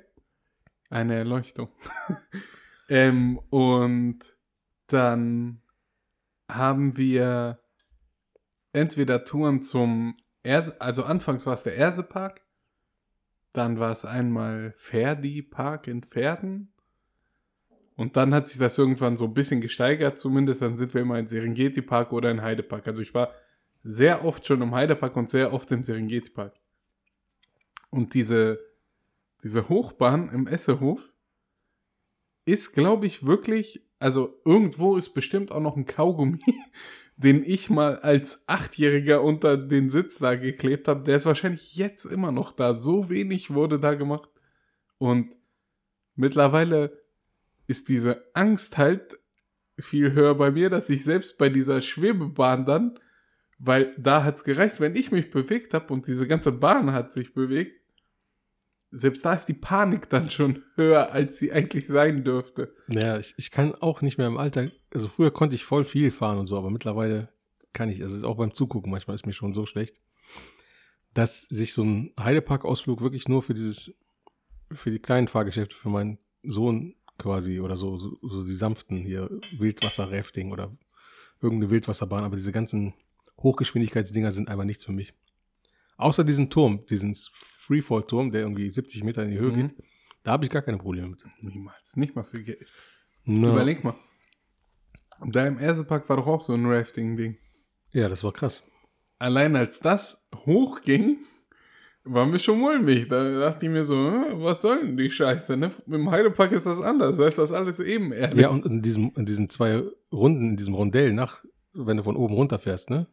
Eine 0.89 1.15
Erleuchtung. 1.15 1.69
ähm, 2.89 3.39
und 3.49 4.19
dann 4.88 5.62
haben 6.47 6.95
wir 6.95 7.60
entweder 8.71 9.26
Touren 9.26 9.63
zum 9.63 10.15
Erse, 10.43 10.79
also 10.79 11.03
anfangs 11.03 11.45
war 11.45 11.53
es 11.53 11.63
der 11.63 11.77
Ersepark, 11.77 12.41
dann 13.53 13.79
war 13.79 13.91
es 13.91 14.06
einmal 14.06 14.73
Ferdi 14.75 15.41
Park 15.41 15.88
in 15.88 16.03
Pferden 16.03 16.73
und 17.95 18.17
dann 18.17 18.34
hat 18.34 18.47
sich 18.47 18.58
das 18.60 18.77
irgendwann 18.77 19.17
so 19.17 19.25
ein 19.25 19.34
bisschen 19.34 19.62
gesteigert, 19.62 20.17
zumindest 20.17 20.62
dann 20.62 20.77
sind 20.77 20.93
wir 20.93 21.01
immer 21.01 21.19
in 21.19 21.27
Serengeti 21.27 21.82
Park 21.82 22.12
oder 22.12 22.32
in 22.32 22.41
Heidepark. 22.41 22.88
Also 22.88 23.03
ich 23.03 23.13
war 23.13 23.34
sehr 23.84 24.25
oft 24.25 24.45
schon 24.45 24.62
im 24.62 24.73
Heidepark 24.73 25.15
und 25.15 25.29
sehr 25.29 25.53
oft 25.53 25.71
im 25.71 25.84
Serengeti 25.84 26.32
Park. 26.32 26.56
Und 27.91 28.15
diese, 28.15 28.60
diese 29.43 29.69
Hochbahn 29.69 30.29
im 30.29 30.47
Essehof 30.47 31.13
ist, 32.45 32.74
glaube 32.74 33.05
ich, 33.05 33.28
wirklich, 33.28 33.86
also 33.99 34.41
irgendwo 34.43 34.97
ist 34.97 35.13
bestimmt 35.13 35.51
auch 35.51 35.59
noch 35.59 35.78
ein 35.78 35.86
Kaugummi, 35.86 36.41
den 37.24 37.43
ich 37.43 37.69
mal 37.69 37.99
als 37.99 38.43
Achtjähriger 38.47 39.24
unter 39.24 39.55
den 39.55 39.89
Sitz 39.89 40.19
da 40.19 40.36
geklebt 40.36 40.88
habe. 40.88 41.03
Der 41.03 41.15
ist 41.15 41.26
wahrscheinlich 41.26 41.76
jetzt 41.76 42.05
immer 42.05 42.32
noch 42.32 42.51
da. 42.51 42.74
So 42.74 43.09
wenig 43.09 43.53
wurde 43.53 43.80
da 43.80 43.95
gemacht. 43.95 44.30
Und 44.97 45.36
mittlerweile 46.15 47.01
ist 47.65 47.88
diese 47.88 48.26
Angst 48.34 48.78
halt 48.78 49.19
viel 49.80 50.11
höher 50.13 50.36
bei 50.36 50.51
mir, 50.51 50.69
dass 50.69 50.89
ich 50.89 51.03
selbst 51.03 51.38
bei 51.38 51.49
dieser 51.49 51.82
Schwebebahn 51.82 52.65
dann, 52.65 52.99
weil 53.57 53.95
da 53.97 54.24
hat 54.24 54.36
es 54.36 54.43
gereicht, 54.43 54.80
wenn 54.80 54.95
ich 54.95 55.11
mich 55.11 55.32
bewegt 55.32 55.74
habe 55.74 55.93
und 55.93 56.07
diese 56.07 56.28
ganze 56.28 56.51
Bahn 56.51 56.91
hat 56.91 57.13
sich 57.13 57.34
bewegt, 57.34 57.82
selbst 58.93 59.25
da 59.25 59.33
ist 59.33 59.47
die 59.47 59.53
Panik 59.53 60.09
dann 60.09 60.29
schon 60.29 60.63
höher, 60.75 61.11
als 61.11 61.39
sie 61.39 61.51
eigentlich 61.51 61.87
sein 61.87 62.23
dürfte. 62.23 62.73
Ja, 62.87 63.17
ich, 63.17 63.33
ich 63.37 63.51
kann 63.51 63.73
auch 63.75 64.01
nicht 64.01 64.17
mehr 64.17 64.27
im 64.27 64.37
Alter, 64.37 64.69
also 64.93 65.07
früher 65.07 65.31
konnte 65.31 65.55
ich 65.55 65.65
voll 65.65 65.83
viel 65.83 66.11
fahren 66.11 66.37
und 66.37 66.45
so, 66.45 66.57
aber 66.57 66.69
mittlerweile 66.69 67.29
kann 67.73 67.89
ich, 67.89 68.03
also 68.03 68.27
auch 68.27 68.37
beim 68.37 68.53
Zugucken 68.53 68.91
manchmal 68.91 69.15
ist 69.15 69.25
mir 69.25 69.33
schon 69.33 69.53
so 69.53 69.65
schlecht, 69.65 69.99
dass 71.13 71.41
sich 71.41 71.73
so 71.73 71.83
ein 71.83 72.13
Heidepark-Ausflug 72.19 73.01
wirklich 73.01 73.27
nur 73.27 73.41
für 73.41 73.55
dieses, 73.55 73.93
für 74.71 74.91
die 74.91 74.99
kleinen 74.99 75.27
Fahrgeschäfte 75.27 75.75
für 75.75 75.89
meinen 75.89 76.19
Sohn 76.43 76.95
quasi 77.17 77.59
oder 77.59 77.77
so, 77.77 77.97
so, 77.97 78.17
so 78.21 78.45
die 78.45 78.53
sanften 78.53 78.97
hier, 78.97 79.29
Wildwasser-Rafting 79.57 80.51
oder 80.51 80.71
irgendeine 81.41 81.71
Wildwasserbahn, 81.71 82.23
aber 82.23 82.35
diese 82.35 82.51
ganzen 82.51 82.93
Hochgeschwindigkeitsdinger 83.41 84.31
sind 84.31 84.49
einfach 84.49 84.65
nichts 84.65 84.85
für 84.85 84.91
mich. 84.91 85.13
Außer 86.04 86.24
diesen 86.24 86.49
Turm, 86.49 86.86
diesen 86.89 87.16
Freefall-Turm, 87.34 88.32
der 88.32 88.41
irgendwie 88.41 88.70
70 88.70 89.04
Meter 89.04 89.24
in 89.24 89.32
die 89.32 89.39
Höhe 89.39 89.51
Mhm. 89.51 89.68
geht, 89.70 89.76
da 90.24 90.32
habe 90.34 90.45
ich 90.45 90.51
gar 90.51 90.62
keine 90.62 90.78
Probleme 90.78 91.08
mit. 91.08 91.24
Niemals. 91.41 91.95
Nicht 91.95 92.16
mal 92.16 92.24
für 92.24 92.43
Geld. 92.43 92.68
Na, 93.26 93.51
Überleg 93.54 93.84
mal. 93.84 93.95
Da 95.26 95.45
im 95.47 95.58
Ersepark 95.58 96.10
war 96.10 96.18
doch 96.18 96.28
auch 96.28 96.41
so 96.41 96.54
ein 96.54 96.66
Rafting-Ding. 96.66 97.38
Ja, 97.91 98.10
das 98.10 98.24
war 98.24 98.34
krass. 98.34 98.64
Allein 99.20 99.56
als 99.56 99.80
das 99.80 100.28
hochging, 100.45 101.20
war 102.04 102.26
mir 102.26 102.39
schon 102.39 102.60
mulmig. 102.60 103.08
Da 103.08 103.39
dachte 103.39 103.66
ich 103.66 103.72
mir 103.72 103.86
so, 103.86 103.95
was 103.95 104.62
soll 104.62 104.82
denn 104.82 104.97
die 104.97 105.10
Scheiße? 105.10 105.56
Ne? 105.56 105.72
Im 105.88 106.12
Heidepark 106.12 106.51
ist 106.51 106.66
das 106.66 106.82
anders. 106.82 107.16
Da 107.16 107.28
ist 107.30 107.38
das 107.38 107.54
alles 107.54 107.80
ebenerdig. 107.80 108.41
Ja, 108.41 108.49
und 108.49 108.66
in, 108.66 108.82
diesem, 108.82 109.14
in 109.16 109.26
diesen 109.26 109.49
zwei 109.49 109.84
Runden, 110.12 110.49
in 110.51 110.58
diesem 110.58 110.74
Rondell 110.74 111.14
nach, 111.14 111.45
wenn 111.74 111.95
du 111.97 112.04
von 112.04 112.18
oben 112.18 112.34
runterfährst, 112.34 112.89
ne? 112.89 113.08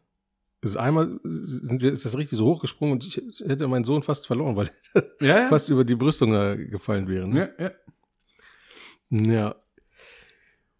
Ist 0.63 0.77
einmal, 0.77 1.19
sind 1.23 1.81
wir, 1.81 1.91
ist 1.91 2.05
das 2.05 2.15
richtig 2.15 2.37
so 2.37 2.45
hochgesprungen 2.45 2.93
und 2.93 3.03
ich 3.03 3.17
hätte 3.47 3.67
meinen 3.67 3.83
Sohn 3.83 4.03
fast 4.03 4.27
verloren, 4.27 4.55
weil 4.55 4.69
ja, 5.19 5.39
ja. 5.39 5.47
fast 5.49 5.69
über 5.69 5.83
die 5.83 5.95
Brüstung 5.95 6.31
da 6.31 6.55
gefallen 6.55 7.07
wäre. 7.07 7.27
Ne? 7.27 7.53
ja, 7.57 7.65
ja. 7.65 7.71
Ja. 9.09 9.55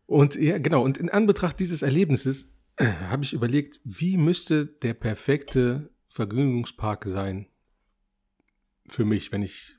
Und 0.05 0.35
ja, 0.35 0.57
genau. 0.57 0.83
Und 0.83 0.97
in 0.97 1.09
Anbetracht 1.09 1.59
dieses 1.59 1.81
Erlebnisses 1.81 2.53
äh, 2.77 2.85
habe 2.85 3.23
ich 3.23 3.33
überlegt, 3.33 3.81
wie 3.83 4.17
müsste 4.17 4.65
der 4.65 4.93
perfekte 4.93 5.89
Vergnügungspark 6.09 7.05
sein 7.05 7.47
für 8.87 9.05
mich, 9.05 9.31
wenn 9.31 9.41
ich 9.41 9.77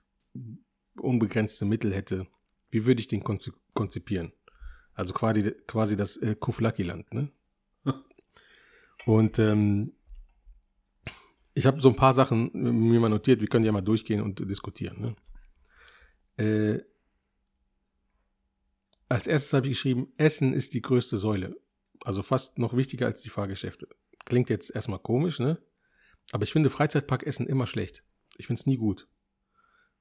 unbegrenzte 0.96 1.64
Mittel 1.64 1.94
hätte. 1.94 2.26
Wie 2.70 2.86
würde 2.86 3.00
ich 3.00 3.08
den 3.08 3.22
konzi 3.22 3.52
konzipieren? 3.74 4.32
Also 4.94 5.14
quasi, 5.14 5.42
quasi 5.66 5.96
das 5.96 6.16
äh, 6.18 6.34
Kuflaki-Land, 6.34 7.12
ne? 7.14 7.30
Und 9.06 9.38
ähm, 9.38 9.92
ich 11.54 11.66
habe 11.66 11.80
so 11.80 11.88
ein 11.88 11.96
paar 11.96 12.14
Sachen 12.14 12.50
mir 12.52 13.00
mal 13.00 13.08
notiert, 13.08 13.40
wir 13.40 13.48
können 13.48 13.64
ja 13.64 13.72
mal 13.72 13.80
durchgehen 13.80 14.20
und 14.22 14.38
diskutieren. 14.48 15.14
Ne? 16.38 16.44
Äh, 16.44 16.82
als 19.08 19.26
erstes 19.26 19.52
habe 19.52 19.66
ich 19.66 19.74
geschrieben, 19.74 20.12
Essen 20.16 20.54
ist 20.54 20.72
die 20.72 20.80
größte 20.82 21.18
Säule. 21.18 21.54
Also 22.04 22.22
fast 22.22 22.58
noch 22.58 22.74
wichtiger 22.76 23.06
als 23.06 23.20
die 23.20 23.28
Fahrgeschäfte. 23.28 23.88
Klingt 24.24 24.48
jetzt 24.50 24.70
erstmal 24.74 24.98
komisch, 24.98 25.38
ne? 25.38 25.58
Aber 26.30 26.44
ich 26.44 26.52
finde 26.52 26.70
Freizeitparkessen 26.70 27.46
immer 27.46 27.66
schlecht. 27.66 28.02
Ich 28.38 28.46
finde 28.46 28.60
es 28.60 28.66
nie 28.66 28.76
gut. 28.76 29.08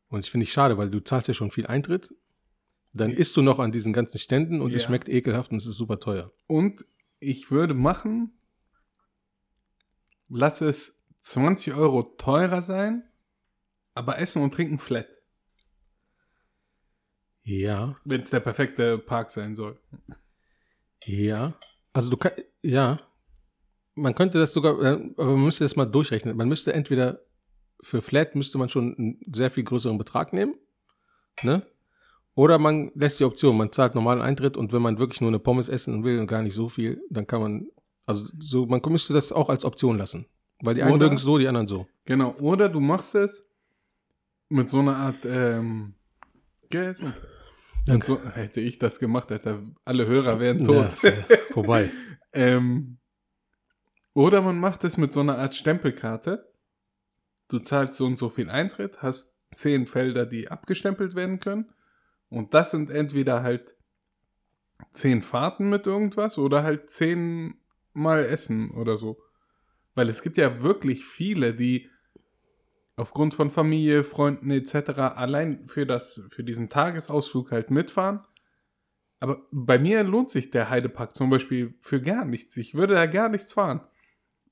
Und 0.08 0.24
ich 0.24 0.32
finde 0.32 0.46
ich 0.46 0.54
schade, 0.54 0.78
weil 0.78 0.90
du 0.90 1.00
zahlst 1.04 1.28
ja 1.28 1.34
schon 1.34 1.52
viel 1.52 1.68
Eintritt. 1.68 2.14
Dann 2.94 3.12
isst 3.12 3.36
du 3.38 3.42
noch 3.42 3.60
an 3.60 3.72
diesen 3.72 3.94
ganzen 3.94 4.18
Ständen 4.20 4.62
und 4.62 4.74
es 4.74 4.82
Ja. 4.84 4.88
schmeckt 4.88 5.10
ekelhaft 5.10 5.52
und 5.52 5.58
es 5.58 5.66
ist 5.66 5.76
super 5.76 6.00
teuer. 6.00 6.32
Und 6.48 6.86
ich 7.20 7.52
würde 7.52 7.74
machen, 7.74 8.32
lass 10.32 10.62
es 10.62 11.04
20 11.22 11.74
Euro 11.74 12.04
teurer 12.04 12.62
sein, 12.62 13.04
aber 13.94 14.20
Essen 14.20 14.42
und 14.42 14.54
Trinken 14.54 14.80
flat. 14.80 15.08
Ja, 17.44 17.96
Wenn 18.06 18.22
es 18.22 18.30
der 18.30 18.40
perfekte 18.40 18.98
Park 18.98 19.32
sein 19.32 19.56
soll. 19.56 19.80
ja. 21.06 21.54
Also 21.94 22.10
du 22.10 22.18
kannst, 22.18 22.44
ja. 22.62 23.00
Man 23.96 24.16
könnte 24.16 24.40
das 24.40 24.54
sogar, 24.54 24.80
äh, 24.82 25.12
aber 25.18 25.32
man 25.32 25.44
müsste 25.44 25.66
das 25.66 25.76
mal 25.76 25.86
durchrechnen. 25.86 26.38
Man 26.38 26.48
müsste 26.48 26.72
entweder 26.74 27.20
für 27.82 28.02
Flat 28.02 28.36
müsste 28.36 28.58
man 28.58 28.70
schon 28.70 28.96
einen 28.98 29.20
sehr 29.34 29.52
viel 29.52 29.64
größeren 29.64 29.98
Betrag 29.98 30.34
nehmen, 30.34 30.56
ne? 31.42 31.66
Oder 32.34 32.60
man 32.60 32.92
lässt 32.96 33.20
die 33.20 33.26
Option, 33.26 33.58
man 33.58 33.74
zahlt 33.74 33.94
normalen 33.94 34.22
Eintritt 34.22 34.56
und 34.56 34.72
wenn 34.72 34.82
man 34.82 35.00
wirklich 35.00 35.20
nur 35.20 35.30
eine 35.30 35.40
Pommes 35.40 35.68
essen 35.68 36.04
will 36.06 36.20
und 36.20 36.28
gar 36.28 36.44
nicht 36.44 36.54
so 36.54 36.70
viel, 36.70 37.02
dann 37.10 37.28
kann 37.28 37.42
man, 37.42 37.68
also 38.12 38.26
so, 38.40 38.66
man 38.66 38.82
müsste 38.90 39.14
das 39.14 39.32
auch 39.32 39.50
als 39.50 39.66
Option 39.66 39.98
lassen. 39.98 40.26
Weil 40.64 40.76
die 40.76 40.84
einen 40.84 41.00
mögen 41.00 41.16
es 41.16 41.24
so, 41.24 41.38
die 41.38 41.48
anderen 41.48 41.68
so. 41.68 41.88
Genau. 42.06 42.36
Oder 42.40 42.70
du 42.70 42.80
machst 42.80 43.16
es 43.16 43.48
mit 44.50 44.70
so 44.70 44.80
einer 44.80 44.96
Art 44.96 45.26
ähm, 45.26 45.96
Gegessen. 46.70 47.14
Mit 47.88 48.04
so, 48.04 48.22
hätte 48.24 48.62
ich 48.62 48.78
das 48.78 49.00
gemacht, 49.00 49.32
hätte 49.32 49.64
alle 49.86 50.08
Hörer 50.08 50.40
wären 50.40 50.60
Ja, 50.60 50.84
tot. 50.90 51.04
äh, 51.04 51.38
vorbei. 51.52 51.90
Ähm, 52.34 52.98
oder 54.14 54.42
man 54.42 54.58
macht 54.58 54.86
es 54.86 54.96
mit 54.96 55.12
so 55.12 55.20
einer 55.20 55.38
Art 55.38 55.54
Stempelkarte. 55.54 56.50
Du 57.50 57.60
zahlst 57.60 57.96
so 57.96 58.06
und 58.06 58.18
so 58.18 58.30
viel 58.30 58.50
Eintritt, 58.50 59.02
hast 59.02 59.36
zehn 59.54 59.86
Felder, 59.86 60.26
die 60.26 60.50
abgestempelt 60.50 61.14
werden 61.14 61.42
können. 61.42 61.74
Und 62.30 62.54
das 62.54 62.72
sind 62.72 62.90
entweder 62.90 63.44
halt 63.44 63.76
zehn 64.94 65.22
Fahrten 65.22 65.70
mit 65.70 65.88
irgendwas 65.88 66.38
oder 66.38 66.64
halt 66.64 66.90
zehn 66.90 67.61
Mal 67.94 68.26
Essen 68.26 68.72
oder 68.72 68.98
so. 68.98 69.22
Weil 69.96 70.10
es 70.10 70.22
gibt 70.22 70.38
ja 70.38 70.62
wirklich 70.62 71.06
viele, 71.06 71.54
die 71.54 71.90
aufgrund 72.96 73.34
von 73.34 73.50
Familie, 73.50 74.04
Freunden 74.04 74.52
etc. 74.52 74.92
allein 75.16 75.68
für, 75.68 75.86
das, 75.86 76.28
für 76.30 76.44
diesen 76.44 76.70
Tagesausflug 76.70 77.52
halt 77.52 77.72
mitfahren. 77.72 78.22
Aber 79.20 79.42
bei 79.52 79.78
mir 79.78 80.04
lohnt 80.04 80.32
sich 80.32 80.50
der 80.50 80.70
Heidepark 80.70 81.16
zum 81.16 81.30
Beispiel 81.30 81.76
für 81.82 82.02
gar 82.02 82.26
nichts. 82.26 82.58
Ich 82.58 82.74
würde 82.74 82.96
da 82.96 83.06
gar 83.06 83.30
nichts 83.30 83.54
fahren. 83.54 83.82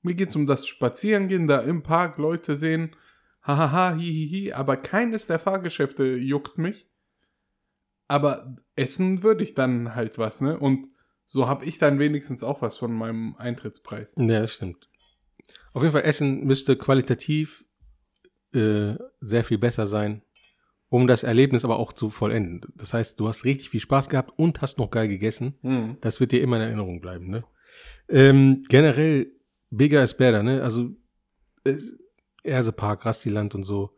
Mir 0.02 0.14
geht 0.14 0.30
es 0.30 0.36
um 0.36 0.46
das 0.46 0.66
Spazierengehen, 0.66 1.46
da 1.46 1.60
im 1.60 1.82
Park 1.82 2.18
Leute 2.18 2.56
sehen, 2.56 2.96
hahaha, 3.42 3.94
hihihi, 3.94 4.52
aber 4.52 4.76
keines 4.76 5.26
der 5.26 5.38
Fahrgeschäfte 5.38 6.04
juckt 6.04 6.58
mich. 6.58 6.88
Aber 8.08 8.56
essen 8.76 9.22
würde 9.22 9.42
ich 9.42 9.54
dann 9.54 9.94
halt 9.94 10.18
was, 10.18 10.40
ne? 10.40 10.58
Und 10.58 10.88
so 11.32 11.46
habe 11.46 11.64
ich 11.64 11.78
dann 11.78 12.00
wenigstens 12.00 12.42
auch 12.42 12.60
was 12.60 12.76
von 12.76 12.92
meinem 12.92 13.36
Eintrittspreis. 13.36 14.14
Ja, 14.18 14.40
das 14.40 14.52
stimmt. 14.54 14.88
Auf 15.72 15.82
jeden 15.82 15.92
Fall, 15.92 16.02
Essen 16.02 16.44
müsste 16.44 16.76
qualitativ 16.76 17.64
äh, 18.52 18.94
sehr 19.20 19.44
viel 19.44 19.58
besser 19.58 19.86
sein, 19.86 20.22
um 20.88 21.06
das 21.06 21.22
Erlebnis 21.22 21.64
aber 21.64 21.78
auch 21.78 21.92
zu 21.92 22.10
vollenden. 22.10 22.72
Das 22.74 22.92
heißt, 22.94 23.20
du 23.20 23.28
hast 23.28 23.44
richtig 23.44 23.70
viel 23.70 23.78
Spaß 23.78 24.08
gehabt 24.08 24.32
und 24.36 24.60
hast 24.60 24.78
noch 24.78 24.90
geil 24.90 25.06
gegessen. 25.06 25.54
Hm. 25.62 25.98
Das 26.00 26.18
wird 26.18 26.32
dir 26.32 26.42
immer 26.42 26.56
in 26.56 26.62
Erinnerung 26.62 27.00
bleiben, 27.00 27.30
ne? 27.30 27.44
Ähm, 28.08 28.62
generell, 28.68 29.30
bigger 29.70 30.02
is 30.02 30.14
better, 30.16 30.42
ne? 30.42 30.62
Also, 30.64 30.90
es- 31.62 31.96
Ersepark, 32.42 33.06
Rastiland 33.06 33.54
und 33.54 33.62
so. 33.62 33.94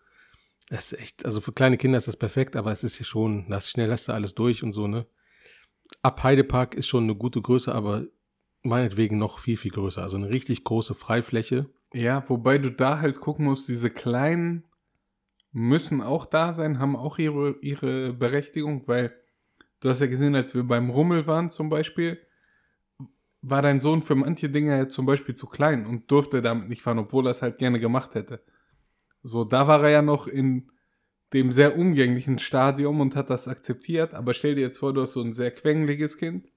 Das 0.68 0.92
ist 0.92 0.98
echt, 1.00 1.24
also 1.24 1.40
für 1.40 1.52
kleine 1.52 1.78
Kinder 1.78 1.96
ist 1.96 2.08
das 2.08 2.16
perfekt, 2.18 2.56
aber 2.56 2.72
es 2.72 2.84
ist 2.84 2.98
ja 2.98 3.06
schon, 3.06 3.48
das 3.48 3.70
schnell 3.70 3.90
hast 3.90 4.08
du 4.08 4.12
alles 4.12 4.34
durch 4.34 4.62
und 4.62 4.72
so, 4.72 4.86
ne? 4.86 5.06
Ab 6.00 6.22
Heidepark 6.22 6.74
ist 6.74 6.88
schon 6.88 7.04
eine 7.04 7.14
gute 7.14 7.40
Größe, 7.42 7.74
aber 7.74 8.06
meinetwegen 8.62 9.18
noch 9.18 9.38
viel, 9.38 9.56
viel 9.56 9.70
größer. 9.70 10.02
Also 10.02 10.16
eine 10.16 10.30
richtig 10.30 10.64
große 10.64 10.94
Freifläche. 10.94 11.68
Ja, 11.92 12.28
wobei 12.28 12.58
du 12.58 12.70
da 12.70 13.00
halt 13.00 13.20
gucken 13.20 13.44
musst, 13.44 13.68
diese 13.68 13.90
kleinen 13.90 14.64
müssen 15.52 16.00
auch 16.00 16.24
da 16.26 16.52
sein, 16.52 16.78
haben 16.78 16.96
auch 16.96 17.18
ihre, 17.18 17.56
ihre 17.60 18.14
Berechtigung, 18.14 18.88
weil 18.88 19.14
du 19.80 19.90
hast 19.90 20.00
ja 20.00 20.06
gesehen, 20.06 20.34
als 20.34 20.54
wir 20.54 20.64
beim 20.64 20.88
Rummel 20.88 21.26
waren 21.26 21.50
zum 21.50 21.68
Beispiel, 21.68 22.18
war 23.42 23.60
dein 23.60 23.80
Sohn 23.80 24.00
für 24.00 24.14
manche 24.14 24.48
Dinge 24.48 24.78
ja 24.78 24.88
zum 24.88 25.04
Beispiel 25.04 25.34
zu 25.34 25.46
klein 25.46 25.84
und 25.84 26.10
durfte 26.10 26.40
damit 26.40 26.68
nicht 26.68 26.80
fahren, 26.80 27.00
obwohl 27.00 27.26
er 27.26 27.32
es 27.32 27.42
halt 27.42 27.58
gerne 27.58 27.80
gemacht 27.80 28.14
hätte. 28.14 28.42
So, 29.22 29.44
da 29.44 29.68
war 29.68 29.82
er 29.82 29.90
ja 29.90 30.02
noch 30.02 30.26
in 30.26 30.70
dem 31.32 31.52
sehr 31.52 31.78
umgänglichen 31.78 32.38
Stadium 32.38 33.00
und 33.00 33.16
hat 33.16 33.30
das 33.30 33.48
akzeptiert, 33.48 34.14
aber 34.14 34.34
stell 34.34 34.54
dir 34.54 34.62
jetzt 34.62 34.78
vor, 34.78 34.92
du 34.92 35.00
hast 35.00 35.12
so 35.12 35.22
ein 35.22 35.32
sehr 35.32 35.50
quengeliges 35.50 36.18
Kind, 36.18 36.48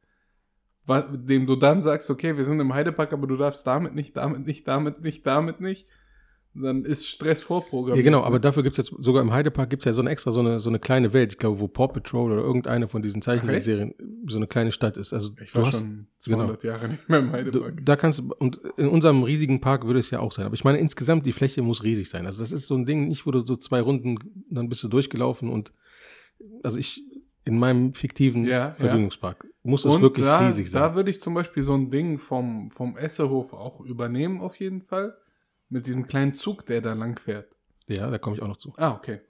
dem 0.87 1.45
du 1.47 1.55
dann 1.55 1.81
sagst, 1.81 2.09
okay, 2.09 2.37
wir 2.37 2.43
sind 2.43 2.59
im 2.59 2.73
Heidepark, 2.73 3.13
aber 3.13 3.27
du 3.27 3.37
darfst 3.37 3.65
damit 3.65 3.95
nicht, 3.95 4.15
damit 4.17 4.45
nicht, 4.45 4.67
damit 4.67 5.01
nicht, 5.01 5.25
damit 5.25 5.61
nicht, 5.61 5.87
dann 6.55 6.85
ist 6.85 7.07
Stress 7.07 7.41
vorprogrammiert. 7.41 7.97
Ja, 7.97 8.03
genau, 8.03 8.23
aber 8.23 8.39
dafür 8.39 8.63
gibt 8.63 8.77
es 8.77 8.89
jetzt, 8.89 9.03
sogar 9.03 9.21
im 9.21 9.31
Heidepark 9.31 9.69
gibt 9.69 9.81
es 9.81 9.85
ja 9.85 9.93
so 9.93 10.01
eine 10.01 10.09
extra, 10.09 10.31
so 10.31 10.39
eine, 10.39 10.59
so 10.59 10.69
eine 10.69 10.79
kleine 10.79 11.13
Welt, 11.13 11.33
ich 11.33 11.37
glaube, 11.37 11.59
wo 11.59 11.67
Paw 11.67 11.87
Patrol 11.87 12.31
oder 12.31 12.41
irgendeine 12.41 12.87
von 12.87 13.01
diesen 13.01 13.21
Zeichentrickserien 13.21 13.93
so 14.27 14.37
eine 14.37 14.47
kleine 14.47 14.71
Stadt 14.71 14.97
ist. 14.97 15.13
Also 15.13 15.31
Ich 15.43 15.53
war 15.53 15.63
du 15.63 15.67
hast, 15.67 15.79
schon 15.79 16.07
200 16.19 16.63
Jahre 16.63 16.87
nicht 16.89 17.09
mehr 17.09 17.19
im 17.19 17.27
du, 17.27 17.33
Heidepark. 17.33 17.85
da 17.85 17.95
kannst 17.95 18.19
du, 18.19 18.33
und 18.39 18.59
in 18.77 18.87
unserem 18.87 19.23
riesigen 19.23 19.59
Park 19.61 19.85
würde 19.85 19.99
es 19.99 20.09
ja 20.11 20.19
auch 20.19 20.31
sein. 20.31 20.45
Aber 20.45 20.55
ich 20.55 20.63
meine, 20.63 20.77
insgesamt, 20.77 21.25
die 21.25 21.33
Fläche 21.33 21.61
muss 21.61 21.83
riesig 21.83 22.09
sein. 22.09 22.25
Also 22.25 22.41
das 22.41 22.51
ist 22.51 22.67
so 22.67 22.75
ein 22.75 22.85
Ding, 22.85 23.07
nicht, 23.07 23.25
wo 23.25 23.31
du 23.31 23.41
so 23.43 23.55
zwei 23.55 23.81
Runden, 23.81 24.17
dann 24.49 24.69
bist 24.69 24.81
du 24.83 24.87
durchgelaufen 24.87 25.49
und, 25.49 25.73
also 26.63 26.79
ich, 26.79 27.03
in 27.45 27.59
meinem 27.59 27.93
fiktiven 27.93 28.43
Ja, 28.45 28.49
ja. 28.49 28.71
Vergnügungspark 28.73 29.45
muss 29.61 29.85
es 29.85 29.93
Und 29.93 30.01
wirklich 30.01 30.25
da, 30.25 30.39
riesig 30.39 30.69
sein. 30.69 30.81
Da 30.81 30.95
würde 30.95 31.09
ich 31.11 31.21
zum 31.21 31.33
Beispiel 31.33 31.63
so 31.63 31.75
ein 31.75 31.89
Ding 31.91 32.17
vom, 32.17 32.71
vom 32.71 32.97
Essehof 32.97 33.53
auch 33.53 33.81
übernehmen, 33.81 34.41
auf 34.41 34.55
jeden 34.55 34.81
Fall. 34.81 35.15
Mit 35.69 35.87
diesem 35.87 36.05
kleinen 36.07 36.35
Zug, 36.35 36.65
der 36.65 36.81
da 36.81 36.93
lang 36.93 37.19
fährt. 37.19 37.55
ja, 37.87 38.09
da 38.09 38.17
komme 38.17 38.35
ich 38.35 38.41
auch 38.41 38.47
noch 38.47 38.57
zu. 38.57 38.73
Ah, 38.77 38.91
okay. 38.91 39.21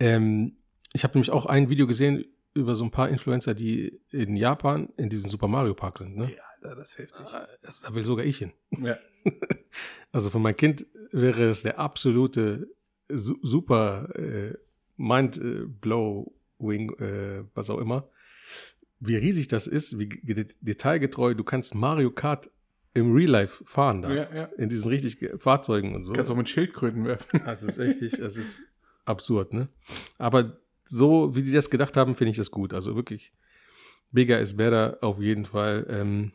Ähm, 0.00 0.56
ich 0.92 1.04
habe 1.04 1.14
nämlich 1.14 1.30
auch 1.30 1.46
ein 1.46 1.68
Video 1.68 1.86
gesehen 1.86 2.24
über 2.54 2.74
so 2.74 2.84
ein 2.84 2.90
paar 2.90 3.08
Influencer, 3.08 3.54
die 3.54 4.00
in 4.10 4.36
Japan 4.36 4.88
in 4.96 5.08
diesem 5.10 5.28
Super 5.28 5.48
Mario 5.48 5.74
Park 5.74 5.98
sind. 5.98 6.16
Ne? 6.16 6.30
Ja, 6.34 6.74
das 6.74 6.90
ist 6.92 6.98
heftig. 6.98 7.26
Das, 7.62 7.80
da 7.82 7.94
will 7.94 8.04
sogar 8.04 8.24
ich 8.24 8.38
hin. 8.38 8.52
Ja. 8.70 8.96
Also 10.12 10.30
für 10.30 10.38
mein 10.38 10.56
Kind 10.56 10.86
wäre 11.10 11.44
es 11.50 11.62
der 11.62 11.78
absolute 11.78 12.68
su 13.08 13.36
super 13.42 14.08
äh, 14.16 14.54
Mind-Blowing, 14.96 16.90
äh, 16.98 17.44
was 17.54 17.70
auch 17.70 17.78
immer. 17.78 18.08
wie 18.98 19.16
riesig 19.16 19.48
das 19.48 19.66
ist, 19.66 19.98
wie 19.98 20.08
ge- 20.08 20.46
detailgetreu. 20.60 21.34
Du 21.34 21.44
kannst 21.44 21.74
Mario 21.74 22.10
Kart 22.10 22.50
im 22.96 23.12
Real 23.14 23.30
Life 23.30 23.64
fahren 23.64 24.02
da. 24.02 24.12
Ja, 24.12 24.34
ja. 24.34 24.44
In 24.56 24.68
diesen 24.68 24.88
richtig 24.88 25.18
ge- 25.18 25.38
Fahrzeugen 25.38 25.94
und 25.94 26.02
so. 26.02 26.12
Kannst 26.12 26.30
auch 26.30 26.36
mit 26.36 26.48
Schildkröten 26.48 27.04
werfen. 27.04 27.40
Das 27.44 27.62
ist 27.62 27.78
richtig, 27.78 28.12
das 28.18 28.36
ist 28.36 28.64
absurd, 29.04 29.52
ne? 29.52 29.68
Aber 30.18 30.58
so, 30.84 31.34
wie 31.36 31.42
die 31.42 31.52
das 31.52 31.70
gedacht 31.70 31.96
haben, 31.96 32.14
finde 32.14 32.30
ich 32.32 32.36
das 32.36 32.50
gut. 32.50 32.72
Also 32.72 32.94
wirklich, 32.96 33.32
bigger 34.12 34.38
is 34.40 34.56
better 34.56 34.98
auf 35.02 35.20
jeden 35.20 35.44
Fall. 35.44 35.86
Ähm, 35.88 36.32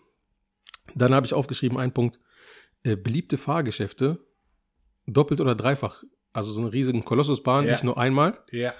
dann 0.95 1.13
habe 1.13 1.25
ich 1.25 1.33
aufgeschrieben, 1.33 1.77
einen 1.77 1.93
Punkt, 1.93 2.19
äh, 2.83 2.95
beliebte 2.95 3.37
Fahrgeschäfte, 3.37 4.19
doppelt 5.07 5.39
oder 5.41 5.55
dreifach. 5.55 6.03
Also 6.33 6.51
so 6.53 6.61
eine 6.61 6.71
riesige 6.71 7.01
Kolossusbahn, 7.01 7.65
Ja. 7.65 7.71
nicht 7.71 7.83
nur 7.83 7.97
einmal. 7.97 8.39
Ja. 8.51 8.73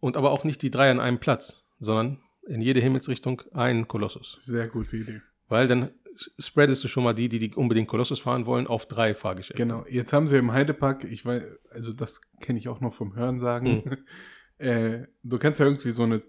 Und 0.00 0.16
aber 0.16 0.30
auch 0.30 0.44
nicht 0.44 0.62
die 0.62 0.70
drei 0.70 0.90
an 0.90 1.00
einem 1.00 1.18
Platz, 1.18 1.64
sondern 1.80 2.20
in 2.46 2.60
jede 2.60 2.80
Himmelsrichtung 2.80 3.42
ein 3.52 3.88
Kolossus. 3.88 4.36
Sehr 4.40 4.68
gute 4.68 4.96
Idee. 4.96 5.20
Weil 5.48 5.66
dann 5.68 5.90
spreadest 6.38 6.84
du 6.84 6.88
schon 6.88 7.04
mal 7.04 7.14
die, 7.14 7.28
die, 7.28 7.38
die 7.38 7.54
unbedingt 7.54 7.88
Kolossus 7.88 8.20
fahren 8.20 8.46
wollen, 8.46 8.66
auf 8.66 8.86
drei 8.86 9.14
Fahrgeschäfte. 9.14 9.62
Genau. 9.62 9.84
Jetzt 9.88 10.12
haben 10.12 10.26
sie 10.26 10.36
im 10.36 10.52
Heidepark, 10.52 11.04
ich 11.04 11.24
weiß, 11.24 11.42
also 11.70 11.92
das 11.92 12.20
kenne 12.40 12.58
ich 12.58 12.68
auch 12.68 12.80
noch 12.80 12.92
vom 12.92 13.14
Hören 13.14 13.40
sagen. 13.40 13.84
Hm. 13.84 13.96
äh, 14.58 15.06
du 15.22 15.38
kannst 15.38 15.60
ja 15.60 15.66
irgendwie 15.66 15.90
so 15.90 16.04
eine, 16.04 16.20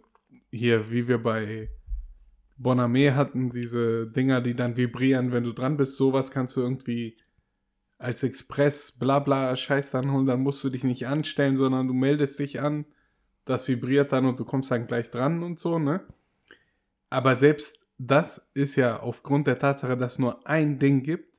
hier, 0.51 0.91
wie 0.91 1.07
wir 1.07 1.21
bei 1.21 1.69
Bonamé 2.57 3.13
hatten, 3.15 3.51
diese 3.51 4.07
Dinger, 4.07 4.41
die 4.41 4.55
dann 4.55 4.75
vibrieren, 4.77 5.31
wenn 5.31 5.43
du 5.43 5.53
dran 5.53 5.77
bist, 5.77 5.97
sowas 5.97 6.31
kannst 6.31 6.57
du 6.57 6.61
irgendwie 6.61 7.17
als 7.97 8.23
Express, 8.23 8.91
bla 8.91 9.19
bla, 9.19 9.55
Scheiß 9.55 9.91
dann 9.91 10.11
holen, 10.11 10.25
dann 10.25 10.41
musst 10.41 10.63
du 10.63 10.69
dich 10.69 10.83
nicht 10.83 11.07
anstellen, 11.07 11.57
sondern 11.57 11.87
du 11.87 11.93
meldest 11.93 12.39
dich 12.39 12.61
an, 12.61 12.85
das 13.45 13.67
vibriert 13.67 14.11
dann 14.11 14.25
und 14.25 14.39
du 14.39 14.45
kommst 14.45 14.71
dann 14.71 14.87
gleich 14.87 15.11
dran 15.11 15.43
und 15.43 15.59
so, 15.59 15.79
ne? 15.79 16.01
Aber 17.09 17.35
selbst 17.35 17.78
das 17.99 18.49
ist 18.53 18.77
ja 18.77 19.01
aufgrund 19.01 19.45
der 19.45 19.59
Tatsache, 19.59 19.97
dass 19.97 20.17
nur 20.17 20.47
ein 20.47 20.79
Ding 20.79 21.03
gibt, 21.03 21.29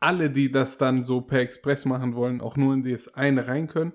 alle, 0.00 0.30
die 0.30 0.50
das 0.50 0.78
dann 0.78 1.04
so 1.04 1.20
per 1.20 1.40
Express 1.40 1.84
machen 1.84 2.14
wollen, 2.14 2.40
auch 2.40 2.56
nur 2.56 2.74
in 2.74 2.84
das 2.84 3.14
eine 3.14 3.46
rein 3.46 3.66
können, 3.68 3.92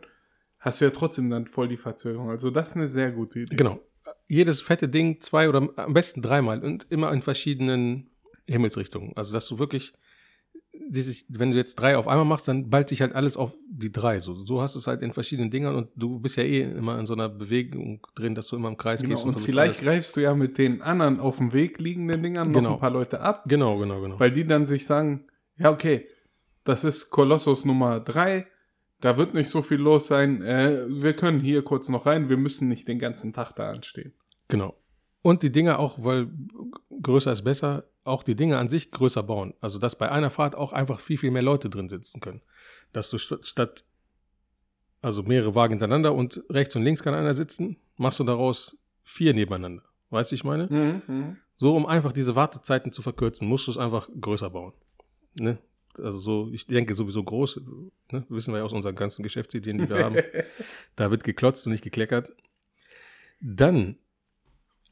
hast 0.59 0.79
du 0.79 0.85
ja 0.85 0.91
trotzdem 0.91 1.29
dann 1.29 1.47
voll 1.47 1.67
die 1.67 1.77
Verzögerung. 1.77 2.29
Also 2.29 2.51
das 2.51 2.69
ist 2.69 2.75
eine 2.75 2.87
sehr 2.87 3.11
gute 3.11 3.39
Idee. 3.39 3.55
Genau. 3.55 3.79
Jedes 4.27 4.61
fette 4.61 4.87
Ding 4.87 5.19
zwei 5.19 5.49
oder 5.49 5.67
am 5.75 5.93
besten 5.93 6.21
dreimal 6.21 6.63
und 6.63 6.85
immer 6.89 7.11
in 7.11 7.21
verschiedenen 7.21 8.09
Himmelsrichtungen. 8.47 9.13
Also, 9.15 9.33
dass 9.33 9.47
du 9.47 9.59
wirklich, 9.59 9.93
dieses, 10.93 11.25
wenn 11.29 11.51
du 11.51 11.57
jetzt 11.57 11.75
drei 11.75 11.97
auf 11.97 12.07
einmal 12.07 12.25
machst, 12.25 12.47
dann 12.47 12.69
ballt 12.69 12.89
sich 12.89 13.01
halt 13.01 13.13
alles 13.13 13.35
auf 13.35 13.57
die 13.67 13.91
drei. 13.91 14.19
So, 14.19 14.33
so 14.35 14.61
hast 14.61 14.75
du 14.75 14.79
es 14.79 14.87
halt 14.87 15.01
in 15.01 15.11
verschiedenen 15.11 15.51
Dingern 15.51 15.75
und 15.75 15.89
du 15.95 16.19
bist 16.19 16.37
ja 16.37 16.43
eh 16.43 16.61
immer 16.61 16.99
in 16.99 17.05
so 17.05 17.13
einer 17.13 17.29
Bewegung 17.29 18.05
drin, 18.15 18.35
dass 18.35 18.47
du 18.47 18.55
immer 18.55 18.69
im 18.69 18.77
Kreis 18.77 19.01
Genau, 19.01 19.09
gehst. 19.15 19.23
und 19.25 19.31
versuchst 19.33 19.45
vielleicht 19.49 19.81
greifst 19.81 20.15
du 20.15 20.21
ja 20.21 20.33
mit 20.35 20.57
den 20.57 20.81
anderen 20.81 21.19
auf 21.19 21.37
dem 21.37 21.51
Weg 21.53 21.79
liegenden 21.79 22.23
Dingern 22.23 22.51
noch 22.51 22.59
Genau. 22.59 22.73
ein 22.73 22.79
paar 22.79 22.91
Leute 22.91 23.19
ab, 23.21 23.43
Genau, 23.47 23.77
genau, 23.79 24.01
genau. 24.01 24.19
weil 24.19 24.31
die 24.31 24.45
dann 24.45 24.65
sich 24.65 24.85
sagen, 24.85 25.25
ja 25.57 25.71
okay, 25.71 26.07
das 26.63 26.83
ist 26.83 27.09
Kolossus 27.09 27.65
Nummer 27.65 27.99
3, 27.99 28.47
da 29.01 29.17
wird 29.17 29.33
nicht 29.33 29.49
so 29.49 29.61
viel 29.61 29.79
los 29.79 30.07
sein, 30.07 30.41
äh, 30.41 30.85
wir 30.87 31.13
können 31.13 31.41
hier 31.41 31.61
kurz 31.63 31.89
noch 31.89 32.05
rein, 32.05 32.29
wir 32.29 32.37
müssen 32.37 32.69
nicht 32.69 32.87
den 32.87 32.99
ganzen 32.99 33.33
Tag 33.33 33.53
da 33.55 33.69
anstehen. 33.69 34.13
Genau. 34.47 34.75
Und 35.23 35.41
die 35.41 35.51
Dinge 35.51 35.79
auch, 35.79 36.03
weil 36.03 36.27
größer 37.01 37.31
ist 37.31 37.43
besser, 37.43 37.85
auch 38.03 38.23
die 38.23 38.35
Dinge 38.35 38.57
an 38.57 38.69
sich 38.69 38.91
größer 38.91 39.23
bauen. 39.23 39.53
Also, 39.61 39.79
dass 39.79 39.97
bei 39.97 40.11
einer 40.11 40.29
Fahrt 40.29 40.55
auch 40.55 40.73
einfach 40.73 40.99
viel, 40.99 41.17
viel 41.17 41.31
mehr 41.31 41.41
Leute 41.41 41.69
drin 41.69 41.87
sitzen 41.87 42.19
können. 42.19 42.41
Dass 42.91 43.09
du 43.09 43.17
st 43.17 43.47
statt, 43.47 43.85
also 45.01 45.23
mehrere 45.23 45.55
Wagen 45.55 45.73
hintereinander 45.73 46.13
und 46.13 46.43
rechts 46.49 46.75
und 46.75 46.83
links 46.83 47.01
kann 47.01 47.13
einer 47.13 47.33
sitzen, 47.33 47.77
machst 47.97 48.19
du 48.19 48.25
daraus 48.25 48.77
vier 49.03 49.33
nebeneinander. 49.33 49.83
Weißt 50.09 50.29
du, 50.29 50.33
wie 50.33 50.35
ich 50.35 50.43
meine? 50.43 50.67
Mhm. 50.67 51.37
So, 51.55 51.75
um 51.75 51.85
einfach 51.85 52.11
diese 52.11 52.35
Wartezeiten 52.35 52.91
zu 52.91 53.01
verkürzen, 53.01 53.47
musst 53.47 53.67
du 53.67 53.71
es 53.71 53.77
einfach 53.77 54.09
größer 54.19 54.49
bauen. 54.49 54.73
Ne? 55.39 55.57
Also 55.97 56.19
so, 56.19 56.49
ich 56.51 56.67
denke 56.67 56.95
sowieso 56.95 57.23
groß, 57.23 57.61
ne? 58.11 58.25
wissen 58.27 58.53
wir 58.53 58.59
ja 58.59 58.63
aus 58.65 58.73
unseren 58.73 58.95
ganzen 58.95 59.23
Geschäftsideen, 59.23 59.77
die 59.77 59.89
wir 59.89 60.03
haben. 60.03 60.17
Da 60.95 61.11
wird 61.11 61.23
geklotzt 61.23 61.65
und 61.65 61.71
nicht 61.71 61.83
gekleckert. 61.83 62.35
Dann 63.39 63.97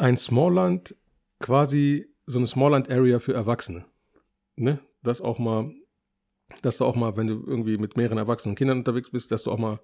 ein 0.02 0.18
Smallland, 0.18 0.96
quasi 1.40 2.08
so 2.26 2.40
eine 2.40 2.48
Smallland-Area 2.48 3.20
für 3.20 3.34
Erwachsene. 3.34 3.86
Ne? 4.56 4.80
Das 5.04 5.22
auch 5.22 5.40
mal, 5.40 5.72
dass 6.62 6.78
du 6.78 6.86
auch 6.86 6.96
mal, 6.96 7.18
wenn 7.18 7.28
du 7.28 7.44
irgendwie 7.46 7.78
mit 7.78 7.98
mehreren 7.98 8.18
erwachsenen 8.18 8.56
Kindern 8.56 8.80
unterwegs 8.80 9.12
bist, 9.12 9.32
dass 9.32 9.44
du 9.44 9.52
auch 9.52 9.60
mal, 9.60 9.80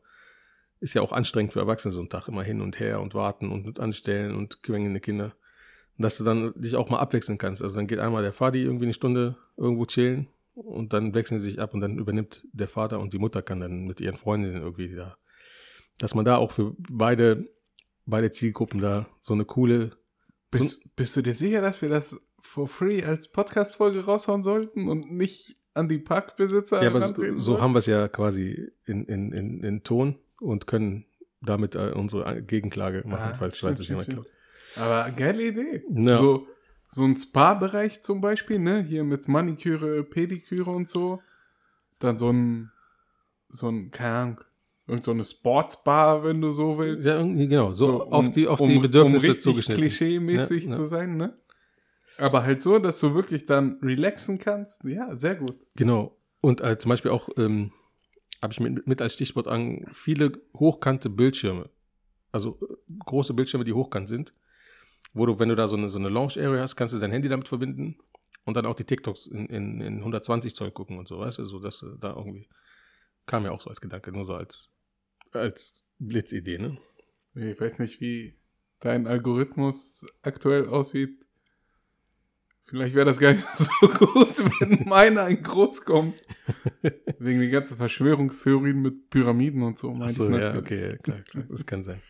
ist 0.80 0.93
ja 0.93 1.01
auch 1.01 1.11
anstrengend 1.11 1.53
für 1.53 1.59
Erwachsene 1.59 1.93
so 1.93 2.01
ein 2.01 2.09
Tag, 2.09 2.28
immer 2.28 2.43
hin 2.43 2.61
und 2.61 2.80
her 2.80 2.99
und 2.99 3.13
warten 3.13 3.51
und 3.51 3.80
anstellen 3.80 4.36
und 4.36 4.63
quengelnde 4.63 4.99
Kinder. 4.99 5.36
Dass 5.97 6.18
du 6.18 6.24
dann 6.24 6.53
dich 6.55 6.76
auch 6.76 6.89
mal 6.89 6.99
abwechseln 6.99 7.38
kannst. 7.38 7.61
Also 7.61 7.76
dann 7.76 7.88
geht 7.88 7.99
einmal 7.99 8.22
der 8.22 8.34
Vati 8.34 8.61
irgendwie 8.61 8.86
eine 8.86 8.93
Stunde 8.93 9.38
irgendwo 9.55 9.86
chillen 9.86 10.28
und 10.53 10.93
dann 10.93 11.13
wechseln 11.13 11.39
sie 11.39 11.51
sich 11.51 11.59
ab 11.59 11.74
und 11.74 11.82
dann 11.82 11.97
übernimmt 11.97 12.45
der 12.51 12.68
Vater 12.68 12.99
und 12.99 13.13
die 13.13 13.20
Mutter 13.20 13.41
kann 13.41 13.59
dann 13.59 13.86
mit 13.86 14.01
ihren 14.01 14.18
Freundinnen 14.18 14.61
irgendwie 14.61 14.95
da. 14.95 15.18
Dass 15.97 16.13
man 16.13 16.26
da 16.26 16.38
auch 16.38 16.51
für 16.51 16.76
beide, 16.89 17.47
beide 18.05 18.32
Zielgruppen 18.32 18.80
da 18.80 19.07
so 19.22 19.34
eine 19.34 19.45
coole. 19.45 19.91
Bist, 20.52 20.95
bist 20.95 21.16
du 21.16 21.22
dir 21.22 21.34
sicher, 21.34 21.62
dass 21.62 21.82
wir 21.82 21.89
das 21.89 22.20
for 22.39 22.68
free 22.68 23.04
als 23.04 23.28
Podcast-Folge 23.28 24.06
raushauen 24.06 24.43
sollten 24.43 24.88
und 24.88 25.12
nicht 25.12 25.58
an 25.74 25.89
die 25.89 26.00
Parkbesitzer 26.00 26.82
ja, 26.82 26.89
aber 26.89 27.02
so, 27.02 27.38
so 27.38 27.62
haben 27.62 27.74
wir 27.74 27.80
es 27.80 27.86
ja 27.86 28.08
quasi 28.08 28.72
in, 28.86 29.06
in, 29.06 29.32
in, 29.32 29.64
in 29.64 29.84
Ton 29.84 30.18
und 30.39 30.66
können 30.66 31.06
damit 31.41 31.76
äh, 31.76 31.91
unsere 31.93 32.41
Gegenklage 32.41 33.04
machen, 33.06 33.34
Ah, 33.34 33.36
falls, 33.36 33.62
es 33.62 33.88
jemand 33.88 34.10
glaubt. 34.10 34.30
Aber 34.76 35.12
geile 35.12 35.43
Idee. 35.43 35.84
Ja. 35.89 36.18
So, 36.18 36.48
so 36.89 37.04
ein 37.04 37.16
Spa-Bereich 37.16 38.02
zum 38.02 38.22
Beispiel, 38.22 38.60
ne? 38.60 38.82
Hier 38.82 39.04
mit 39.04 39.28
Maniküre, 39.28 40.04
Pediküre 40.04 40.72
und 40.72 40.89
so. 40.89 41.22
Dann 42.00 42.18
so 42.18 42.32
ein, 42.32 42.72
so 43.50 43.70
ein, 43.70 43.91
keine 43.91 44.16
Ahnung, 44.16 44.41
irgend 44.88 45.04
so 45.04 45.12
eine 45.12 45.26
Sportsbar, 45.26 46.24
wenn 46.24 46.42
du 46.42 46.52
so 46.52 46.78
willst. 46.78 47.06
Ja, 47.06 47.18
irgendwie, 47.18 47.48
genau, 47.48 47.74
so, 47.74 48.04
um- 48.04 48.14
auf 48.14 48.32
die, 48.32 48.48
auf 48.48 48.62
die 48.62 48.76
um- 48.78 48.82
Bedürfnisse 48.82 49.32
um 49.32 49.40
zugeschnitten. 49.40 49.84
klischee-mäßig 49.84 50.64
Ja, 50.66 50.70
ja. 50.72 50.76
zu 50.76 50.84
sein, 50.86 51.18
ne? 51.18 51.38
Aber 52.18 52.44
halt 52.44 52.62
so, 52.62 52.80
dass 52.80 53.00
du 53.00 53.14
wirklich 53.14 53.46
dann 53.46 53.80
relaxen 53.84 54.40
kannst. 54.40 54.84
Ja, 54.84 55.16
sehr 55.16 55.36
gut. 55.36 55.56
Genau. 55.76 56.18
Und 56.42 56.62
äh, 56.62 56.78
zum 56.78 56.90
Beispiel 56.90 57.12
auch, 57.12 57.30
ähm, 57.38 57.72
habe 58.42 58.54
ich 58.54 58.60
mit, 58.60 58.88
mit 58.88 59.02
als 59.02 59.14
Stichwort 59.14 59.48
an, 59.48 59.86
viele 59.94 60.32
hochkante 60.58 61.10
Bildschirme. 61.10 61.70
Also 62.32 62.58
äh, 62.62 62.76
große 63.06 63.34
Bildschirme, 63.34 63.66
die 63.66 63.74
hochkant 63.74 64.08
sind. 64.08 64.34
Wo 65.14 65.26
du, 65.26 65.38
wenn 65.40 65.50
du 65.50 65.56
da 65.56 65.68
so 65.68 65.76
eine, 65.78 65.90
so 65.90 66.00
eine 66.00 66.10
Launch-Area 66.10 66.62
hast, 66.62 66.76
kannst 66.76 66.94
du 66.94 67.00
dein 67.00 67.12
Handy 67.12 67.30
damit 67.30 67.48
verbinden 67.48 67.98
und 68.46 68.56
dann 68.58 68.66
auch 68.66 68.76
die 68.76 68.84
TikToks 68.84 69.28
in, 69.28 69.46
in, 69.48 69.82
in 69.82 69.98
120 70.00 70.54
Zoll 70.56 70.72
gucken 70.72 70.98
und 70.98 71.08
so, 71.08 71.20
weißt 71.20 71.40
du, 71.40 71.46
so 71.46 71.60
dass 71.60 71.84
da 72.00 72.16
irgendwie, 72.16 72.48
kam 73.26 73.44
ja 73.46 73.52
auch 73.52 73.62
so 73.62 73.70
als 73.70 73.80
Gedanke, 73.82 74.12
nur 74.12 74.26
so 74.26 74.34
als, 74.34 74.70
als 75.38 75.76
Blitzidee, 76.00 76.58
ne? 76.58 76.78
Ich 77.36 77.60
weiß 77.60 77.80
nicht, 77.80 78.02
wie 78.02 78.36
dein 78.80 79.08
Algorithmus 79.08 80.06
aktuell 80.22 80.68
aussieht. 80.68 81.24
Vielleicht 82.66 82.96
wäre 82.96 83.06
das 83.06 83.18
gar 83.18 83.32
nicht 83.32 83.48
so 83.54 83.88
gut, 83.88 84.40
wenn 84.60 84.88
meiner 84.88 85.28
in 85.28 85.42
groß 85.42 85.86
kommt. 85.86 86.22
Wegen 87.20 87.40
den 87.40 87.52
ganzen 87.52 87.78
Verschwörungstheorien 87.78 88.82
mit 88.82 89.10
Pyramiden 89.10 89.64
und 89.64 89.80
so. 89.80 89.94
Achso, 89.94 90.30
ich 90.30 90.38
ja, 90.38 90.58
okay, 90.58 90.98
klar, 91.02 91.22
klar, 91.22 91.46
das 91.50 91.66
kann 91.66 91.84
sein. 91.84 92.02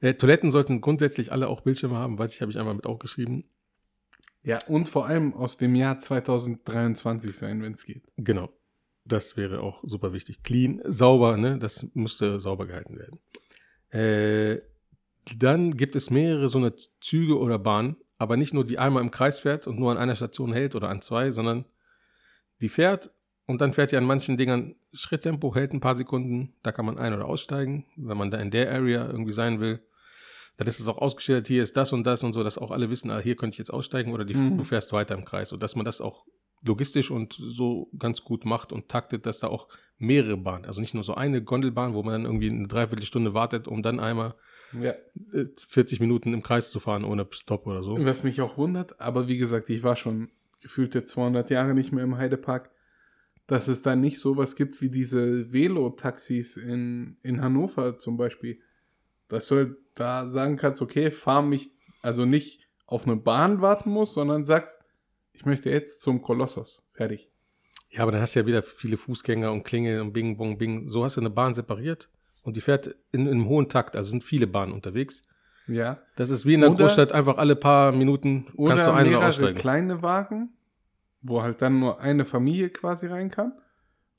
Äh, 0.00 0.14
Toiletten 0.14 0.50
sollten 0.50 0.80
grundsätzlich 0.80 1.30
alle 1.30 1.48
auch 1.48 1.60
Bildschirme 1.60 1.96
haben, 1.96 2.18
weiß 2.18 2.34
ich, 2.34 2.40
habe 2.40 2.50
ich 2.50 2.58
einmal 2.58 2.74
mit 2.74 2.86
auch 2.86 2.98
geschrieben. 2.98 3.44
Ja, 4.42 4.58
und 4.66 4.88
vor 4.88 5.06
allem 5.06 5.34
aus 5.34 5.58
dem 5.58 5.74
Jahr 5.74 5.98
2023 5.98 7.36
sein, 7.36 7.60
wenn 7.62 7.74
es 7.74 7.84
geht. 7.84 8.04
Genau. 8.16 8.48
Das 9.08 9.36
wäre 9.36 9.60
auch 9.60 9.82
super 9.86 10.12
wichtig. 10.12 10.42
Clean, 10.42 10.80
sauber, 10.84 11.36
ne? 11.36 11.58
Das 11.58 11.86
müsste 11.94 12.38
sauber 12.40 12.66
gehalten 12.66 12.96
werden. 12.98 13.18
Äh, 13.90 14.60
dann 15.36 15.76
gibt 15.76 15.96
es 15.96 16.10
mehrere 16.10 16.48
so 16.48 16.58
eine 16.58 16.74
Züge 17.00 17.38
oder 17.38 17.58
Bahnen, 17.58 17.96
aber 18.18 18.36
nicht 18.36 18.52
nur 18.54 18.64
die 18.64 18.78
einmal 18.78 19.02
im 19.02 19.10
Kreis 19.10 19.40
fährt 19.40 19.66
und 19.66 19.78
nur 19.78 19.90
an 19.90 19.98
einer 19.98 20.16
Station 20.16 20.52
hält 20.52 20.74
oder 20.74 20.88
an 20.90 21.00
zwei, 21.00 21.32
sondern 21.32 21.64
die 22.60 22.68
fährt 22.68 23.10
und 23.46 23.60
dann 23.60 23.72
fährt 23.72 23.92
die 23.92 23.96
an 23.96 24.04
manchen 24.04 24.36
Dingern 24.36 24.74
Schritttempo, 24.92 25.54
hält 25.54 25.72
ein 25.72 25.80
paar 25.80 25.96
Sekunden, 25.96 26.54
da 26.62 26.72
kann 26.72 26.84
man 26.86 26.98
ein- 26.98 27.14
oder 27.14 27.26
aussteigen, 27.26 27.86
wenn 27.96 28.16
man 28.16 28.30
da 28.30 28.38
in 28.38 28.50
der 28.50 28.70
Area 28.72 29.06
irgendwie 29.06 29.32
sein 29.32 29.60
will. 29.60 29.80
Dann 30.56 30.66
ist 30.66 30.80
es 30.80 30.88
auch 30.88 30.98
ausgestellt, 30.98 31.46
hier 31.46 31.62
ist 31.62 31.76
das 31.76 31.92
und 31.92 32.04
das 32.04 32.22
und 32.22 32.32
so, 32.32 32.42
dass 32.42 32.58
auch 32.58 32.70
alle 32.72 32.90
wissen, 32.90 33.10
ah, 33.10 33.20
hier 33.20 33.36
könnte 33.36 33.54
ich 33.54 33.58
jetzt 33.58 33.72
aussteigen 33.72 34.12
oder 34.12 34.24
die, 34.24 34.34
Mhm. 34.34 34.58
du 34.58 34.64
fährst 34.64 34.92
weiter 34.92 35.14
im 35.14 35.24
Kreis. 35.24 35.52
Und 35.52 35.62
dass 35.62 35.76
man 35.76 35.84
das 35.84 36.00
auch 36.00 36.26
logistisch 36.62 37.10
und 37.10 37.34
so 37.38 37.90
ganz 37.98 38.22
gut 38.24 38.44
macht 38.44 38.72
und 38.72 38.88
taktet, 38.88 39.26
dass 39.26 39.40
da 39.40 39.46
auch 39.48 39.68
mehrere 39.98 40.36
Bahnen, 40.36 40.64
also 40.64 40.80
nicht 40.80 40.94
nur 40.94 41.02
so 41.04 41.14
eine 41.14 41.42
Gondelbahn, 41.42 41.94
wo 41.94 42.02
man 42.02 42.12
dann 42.12 42.24
irgendwie 42.24 42.50
eine 42.50 42.68
Dreiviertelstunde 42.68 43.34
wartet, 43.34 43.66
um 43.68 43.82
dann 43.82 44.00
einmal 44.00 44.34
Ja. 44.80 44.92
äh, 45.32 45.46
40 45.56 46.00
Minuten 46.00 46.32
im 46.32 46.42
Kreis 46.42 46.70
zu 46.70 46.78
fahren 46.80 47.04
ohne 47.04 47.26
Stopp 47.30 47.66
oder 47.66 47.82
so. 47.82 47.96
Was 48.04 48.22
mich 48.24 48.40
auch 48.40 48.56
wundert, 48.58 49.00
aber 49.00 49.28
wie 49.28 49.38
gesagt, 49.38 49.70
ich 49.70 49.82
war 49.82 49.96
schon 49.96 50.30
gefühlte 50.60 51.04
200 51.04 51.50
Jahre 51.50 51.74
nicht 51.74 51.92
mehr 51.92 52.04
im 52.04 52.16
Heidepark, 52.16 52.70
dass 53.46 53.66
es 53.68 53.82
da 53.82 53.96
nicht 53.96 54.18
sowas 54.18 54.56
gibt 54.56 54.80
wie 54.82 54.90
diese 54.90 55.52
Velo-Taxis 55.52 56.56
in, 56.56 57.16
in 57.22 57.40
Hannover 57.40 57.96
zum 57.98 58.16
Beispiel. 58.16 58.60
Dass 59.28 59.48
du 59.48 59.54
halt 59.56 59.76
da 59.94 60.26
sagen 60.26 60.56
kannst, 60.56 60.82
okay, 60.82 61.10
fahr 61.10 61.42
mich, 61.42 61.70
also 62.02 62.24
nicht 62.24 62.66
auf 62.86 63.06
eine 63.06 63.16
Bahn 63.16 63.60
warten 63.60 63.90
musst, 63.90 64.14
sondern 64.14 64.44
sagst, 64.44 64.78
ich 65.38 65.46
möchte 65.46 65.70
jetzt 65.70 66.00
zum 66.02 66.20
Kolossos. 66.20 66.82
Fertig. 66.92 67.30
Ja, 67.90 68.02
aber 68.02 68.12
dann 68.12 68.20
hast 68.20 68.34
du 68.34 68.40
ja 68.40 68.46
wieder 68.46 68.62
viele 68.62 68.96
Fußgänger 68.96 69.52
und 69.52 69.62
Klingel 69.62 70.00
und 70.00 70.12
Bing, 70.12 70.36
Bong, 70.36 70.58
Bing. 70.58 70.88
So 70.88 71.04
hast 71.04 71.16
du 71.16 71.20
eine 71.20 71.30
Bahn 71.30 71.54
separiert 71.54 72.10
und 72.42 72.56
die 72.56 72.60
fährt 72.60 72.88
in, 73.12 73.22
in 73.26 73.28
einem 73.28 73.48
hohen 73.48 73.68
Takt. 73.68 73.96
Also 73.96 74.10
sind 74.10 74.24
viele 74.24 74.46
Bahnen 74.48 74.72
unterwegs. 74.72 75.22
Ja. 75.68 76.00
Das 76.16 76.28
ist 76.28 76.44
wie 76.44 76.54
in 76.54 76.60
der 76.62 76.70
Oder- 76.72 76.84
Großstadt 76.84 77.12
einfach 77.12 77.38
alle 77.38 77.54
paar 77.56 77.92
Minuten 77.92 78.46
Oder 78.56 78.72
kannst 78.72 78.86
du 78.88 78.90
ein- 78.92 79.08
oder 79.08 79.26
aussteigen. 79.28 79.56
kleine 79.58 80.02
Wagen, 80.02 80.50
wo 81.22 81.42
halt 81.42 81.62
dann 81.62 81.78
nur 81.78 82.00
eine 82.00 82.24
Familie 82.24 82.70
quasi 82.70 83.06
rein 83.06 83.30
kann. 83.30 83.52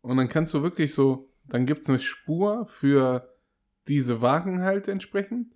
Und 0.01 0.15
dann 0.17 0.30
kannst 0.30 0.53
du 0.53 0.63
wirklich 0.63 0.93
so, 0.93 1.30
dann 1.45 1.65
gibt 1.65 1.82
es 1.82 1.89
eine 1.89 1.99
Spur 1.99 2.65
für 2.65 3.36
diese 3.89 4.22
Wagen 4.22 4.61
halt 4.61 4.88
entsprechend. 4.88 5.53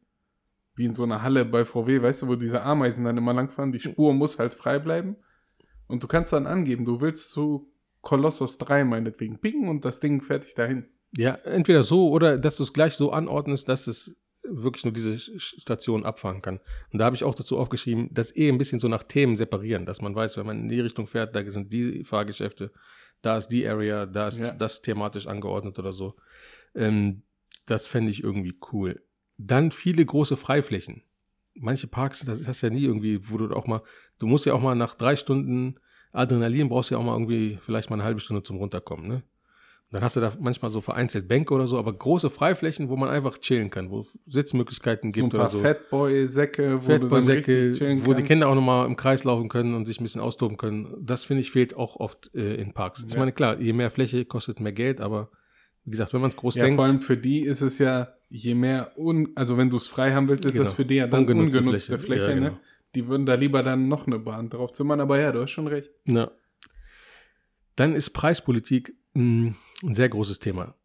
Wie 0.75 0.85
in 0.85 0.95
so 0.95 1.03
einer 1.03 1.21
Halle 1.21 1.45
bei 1.45 1.65
VW, 1.65 2.01
weißt 2.01 2.23
du, 2.23 2.27
wo 2.27 2.35
diese 2.35 2.63
Ameisen 2.63 3.05
dann 3.05 3.15
immer 3.17 3.33
langfahren. 3.33 3.71
Die 3.71 3.79
Spur 3.79 4.13
muss 4.13 4.39
halt 4.39 4.53
frei 4.55 4.79
bleiben. 4.79 5.15
Und 5.93 6.01
du 6.01 6.07
kannst 6.07 6.33
dann 6.33 6.47
angeben, 6.47 6.85
du 6.85 7.01
willst 7.01 7.29
zu 7.29 7.71
Colossus 8.01 8.57
3 8.57 8.83
meinetwegen 8.83 9.39
pingen 9.39 9.69
und 9.69 9.85
das 9.85 9.99
Ding 9.99 10.21
fertig 10.21 10.55
dahin. 10.55 10.87
Ja, 11.15 11.35
entweder 11.45 11.83
so 11.83 12.09
oder 12.09 12.39
dass 12.39 12.57
du 12.57 12.63
es 12.63 12.73
gleich 12.73 12.95
so 12.95 13.11
anordnest, 13.11 13.69
dass 13.69 13.85
es 13.85 14.15
wirklich 14.41 14.83
nur 14.85 14.91
diese 14.91 15.19
Station 15.39 16.03
abfahren 16.03 16.41
kann. 16.41 16.59
Und 16.91 16.97
da 16.97 17.05
habe 17.05 17.15
ich 17.15 17.23
auch 17.23 17.35
dazu 17.35 17.59
aufgeschrieben, 17.59 18.09
das 18.11 18.35
eh 18.35 18.49
ein 18.49 18.57
bisschen 18.57 18.79
so 18.79 18.87
nach 18.87 19.03
Themen 19.03 19.35
separieren, 19.35 19.85
dass 19.85 20.01
man 20.01 20.15
weiß, 20.15 20.35
wenn 20.37 20.47
man 20.47 20.61
in 20.61 20.69
die 20.69 20.79
Richtung 20.81 21.05
fährt, 21.05 21.35
da 21.35 21.47
sind 21.47 21.71
die 21.71 22.03
Fahrgeschäfte, 22.03 22.71
da 23.21 23.37
ist 23.37 23.49
die 23.49 23.67
Area, 23.67 24.07
da 24.07 24.29
ist 24.29 24.39
Ja. 24.39 24.51
das 24.51 24.81
thematisch 24.81 25.27
angeordnet 25.27 25.77
oder 25.77 25.93
so. 25.93 26.15
Ähm, 26.73 27.21
das 27.67 27.85
fände 27.85 28.09
ich 28.09 28.23
irgendwie 28.23 28.57
cool. 28.73 29.03
Dann 29.37 29.69
viele 29.69 30.03
große 30.03 30.37
Freiflächen. 30.37 31.03
Manche 31.53 31.85
Parks, 31.85 32.25
das 32.25 32.47
hast 32.47 32.63
du 32.63 32.67
ja 32.67 32.73
nie 32.73 32.83
irgendwie, 32.83 33.29
wo 33.29 33.37
du 33.37 33.55
auch 33.55 33.67
mal, 33.67 33.83
du 34.17 34.25
musst 34.25 34.47
ja 34.47 34.55
auch 34.55 34.61
mal 34.61 34.73
nach 34.73 34.95
drei 34.95 35.15
Stunden 35.15 35.75
Adrenalin 36.13 36.69
brauchst 36.69 36.89
du 36.89 36.95
ja 36.95 36.99
auch 37.01 37.03
mal 37.05 37.13
irgendwie 37.13 37.57
vielleicht 37.61 37.89
mal 37.89 37.95
eine 37.97 38.03
halbe 38.05 38.19
Stunde 38.21 38.43
zum 38.43 38.57
Runterkommen, 38.57 39.07
ne? 39.07 39.15
Und 39.15 39.97
dann 39.97 40.03
hast 40.05 40.15
du 40.15 40.21
da 40.21 40.33
manchmal 40.39 40.71
so 40.71 40.81
vereinzelt 40.81 41.27
Bänke 41.27 41.53
oder 41.53 41.67
so, 41.67 41.77
aber 41.77 41.93
große 41.93 42.31
Freiflächen, 42.31 42.89
wo 42.89 42.95
man 42.95 43.09
einfach 43.09 43.37
chillen 43.37 43.69
kann, 43.69 43.91
wo 43.91 44.03
Sitzmöglichkeiten 44.25 45.11
So 45.11 45.21
gibt 45.21 45.35
oder 45.35 45.49
so. 45.49 45.59
Fatboy-Säcke, 45.59 46.79
wo 46.83 46.97
chillen 47.77 48.05
wo 48.05 48.13
die. 48.13 48.23
Kinder 48.23 48.47
auch 48.49 48.55
nochmal 48.55 48.87
im 48.87 48.95
Kreis 48.95 49.23
laufen 49.23 49.49
können 49.49 49.75
und 49.75 49.85
sich 49.85 49.99
ein 49.99 50.03
bisschen 50.03 50.21
austoben 50.21 50.57
können. 50.57 50.87
Das 50.99 51.23
finde 51.25 51.41
ich 51.41 51.51
fehlt 51.51 51.75
auch 51.75 51.97
oft 51.97 52.33
äh, 52.33 52.55
in 52.55 52.73
Parks. 52.73 53.03
Ich 53.07 53.13
Ja. 53.13 53.19
meine, 53.19 53.31
klar, 53.33 53.59
je 53.59 53.73
mehr 53.73 53.91
Fläche 53.91 54.25
kostet 54.25 54.59
mehr 54.59 54.71
Geld, 54.71 54.99
aber 55.01 55.29
wie 55.85 55.91
gesagt, 55.91 56.13
wenn 56.13 56.21
man 56.21 56.29
es 56.31 56.35
groß 56.37 56.55
Ja, 56.55 56.63
denkt, 56.63 56.77
vor 56.77 56.85
allem 56.85 57.01
für 57.01 57.17
die 57.17 57.41
ist 57.41 57.61
es 57.61 57.77
ja, 57.77 58.13
je 58.29 58.55
mehr, 58.55 58.93
un 58.97 59.29
also 59.35 59.57
wenn 59.57 59.69
du 59.69 59.77
es 59.77 59.87
frei 59.87 60.13
haben 60.13 60.27
willst, 60.27 60.45
ist 60.45 60.53
Genau. 60.53 60.63
das 60.65 60.73
für 60.73 60.85
die 60.85 60.95
ja 60.95 61.07
dann 61.07 61.21
ungenutzte, 61.21 61.59
Ungenutzte 61.59 61.99
Fläche. 61.99 62.23
Fläche. 62.23 62.33
Ja, 62.33 62.49
ne? 62.49 62.59
Die 62.95 63.07
würden 63.07 63.25
da 63.25 63.35
lieber 63.35 63.63
dann 63.63 63.87
noch 63.87 64.05
eine 64.07 64.19
Bahn 64.19 64.49
drauf 64.49 64.71
zimmern, 64.73 64.99
aber 65.01 65.19
ja, 65.19 65.31
du 65.31 65.41
hast 65.41 65.51
schon 65.51 65.67
recht. 65.67 65.91
Ja. 66.05 66.31
Dann 67.75 67.95
ist 67.95 68.11
Preispolitik 68.11 68.95
mh, 69.13 69.55
ein 69.83 69.93
sehr 69.93 70.09
großes 70.09 70.39
Thema. 70.39 70.75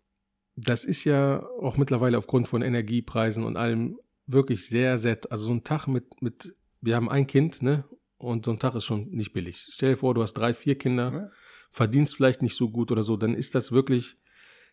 Das 0.57 0.85
ist 0.85 1.05
ja 1.05 1.45
auch 1.61 1.77
mittlerweile 1.77 2.19
aufgrund 2.19 2.49
von 2.49 2.63
Energiepreisen 2.63 3.45
und 3.45 3.57
allem 3.57 3.99
wirklich 4.27 4.67
sehr, 4.67 4.99
sehr, 4.99 5.19
also 5.31 5.45
so 5.45 5.53
ein 5.53 5.65
Tag 5.65 5.87
mit, 5.87 6.21
mit, 6.23 6.57
wir 6.81 6.97
haben 6.97 7.09
ein 7.09 7.27
Kind, 7.27 7.63
ne? 7.63 7.85
Und 8.17 8.45
so 8.47 8.51
ein 8.51 8.59
Tag 8.59 8.75
ist 8.75 8.85
schon 8.85 9.11
nicht 9.11 9.33
billig. 9.33 9.69
Stell 9.71 9.91
dir 9.93 9.97
vor, 9.99 10.13
du 10.15 10.23
hast 10.23 10.35
drei, 10.35 10.53
vier 10.53 10.77
Kinder, 10.77 11.13
Ja. 11.13 11.31
verdienst 11.71 12.17
vielleicht 12.17 12.43
nicht 12.43 12.57
so 12.57 12.69
gut 12.71 12.91
oder 12.91 13.05
so, 13.05 13.17
dann 13.17 13.35
ist 13.35 13.55
das 13.55 13.71
wirklich 13.71 14.17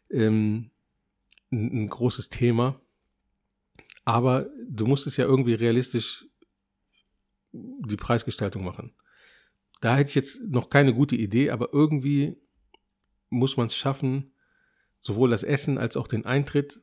ähm, 0.10 0.72
ein, 1.52 1.84
ein 1.84 1.90
großes 1.90 2.30
Thema. 2.30 2.82
Aber 4.04 4.48
du 4.68 4.86
musst 4.86 5.06
es 5.06 5.18
ja 5.18 5.26
irgendwie 5.26 5.54
realistisch 5.54 6.26
die 7.88 7.98
Preisgestaltung 7.98 8.64
machen. 8.64 8.94
Da 9.82 9.96
hätte 9.96 10.10
ich 10.10 10.16
jetzt 10.16 10.42
noch 10.42 10.70
keine 10.70 10.94
gute 10.94 11.16
Idee, 11.16 11.52
aber 11.52 11.74
irgendwie 11.74 12.38
muss 13.30 13.58
man 13.58 13.68
es 13.68 13.76
schaffen, 13.76 14.32
sowohl 15.00 15.30
das 15.30 15.44
Essen 15.44 15.78
als 15.78 15.98
auch 15.98 16.08
den 16.08 16.26
Eintritt 16.26 16.82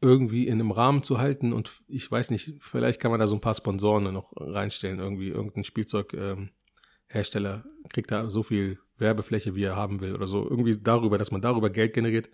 irgendwie 0.00 0.46
in 0.46 0.54
einem 0.54 0.70
Rahmen 0.70 1.02
zu 1.02 1.18
halten. 1.18 1.52
Und 1.52 1.82
ich 1.88 2.10
weiß 2.10 2.30
nicht, 2.30 2.54
vielleicht 2.60 3.00
kann 3.00 3.10
man 3.10 3.20
da 3.20 3.26
so 3.26 3.36
ein 3.36 3.40
paar 3.40 3.54
Sponsoren 3.54 4.12
noch 4.14 4.32
reinstellen. 4.36 4.98
Irgendwie 4.98 5.28
irgendein 5.28 5.64
Spielzeughersteller 5.64 7.64
kriegt 7.92 8.10
da 8.10 8.30
so 8.30 8.42
viel 8.42 8.78
Werbefläche, 8.96 9.54
wie 9.54 9.64
er 9.64 9.76
haben 9.76 10.00
will 10.00 10.14
oder 10.14 10.26
so. 10.26 10.48
Irgendwie 10.48 10.78
darüber, 10.80 11.18
dass 11.18 11.30
man 11.30 11.42
darüber 11.42 11.70
Geld 11.70 11.92
generiert, 11.92 12.30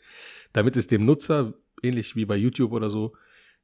damit 0.52 0.76
es 0.76 0.86
dem 0.86 1.04
Nutzer, 1.04 1.54
ähnlich 1.82 2.16
wie 2.16 2.24
bei 2.24 2.36
YouTube 2.36 2.72
oder 2.72 2.90
so, 2.90 3.16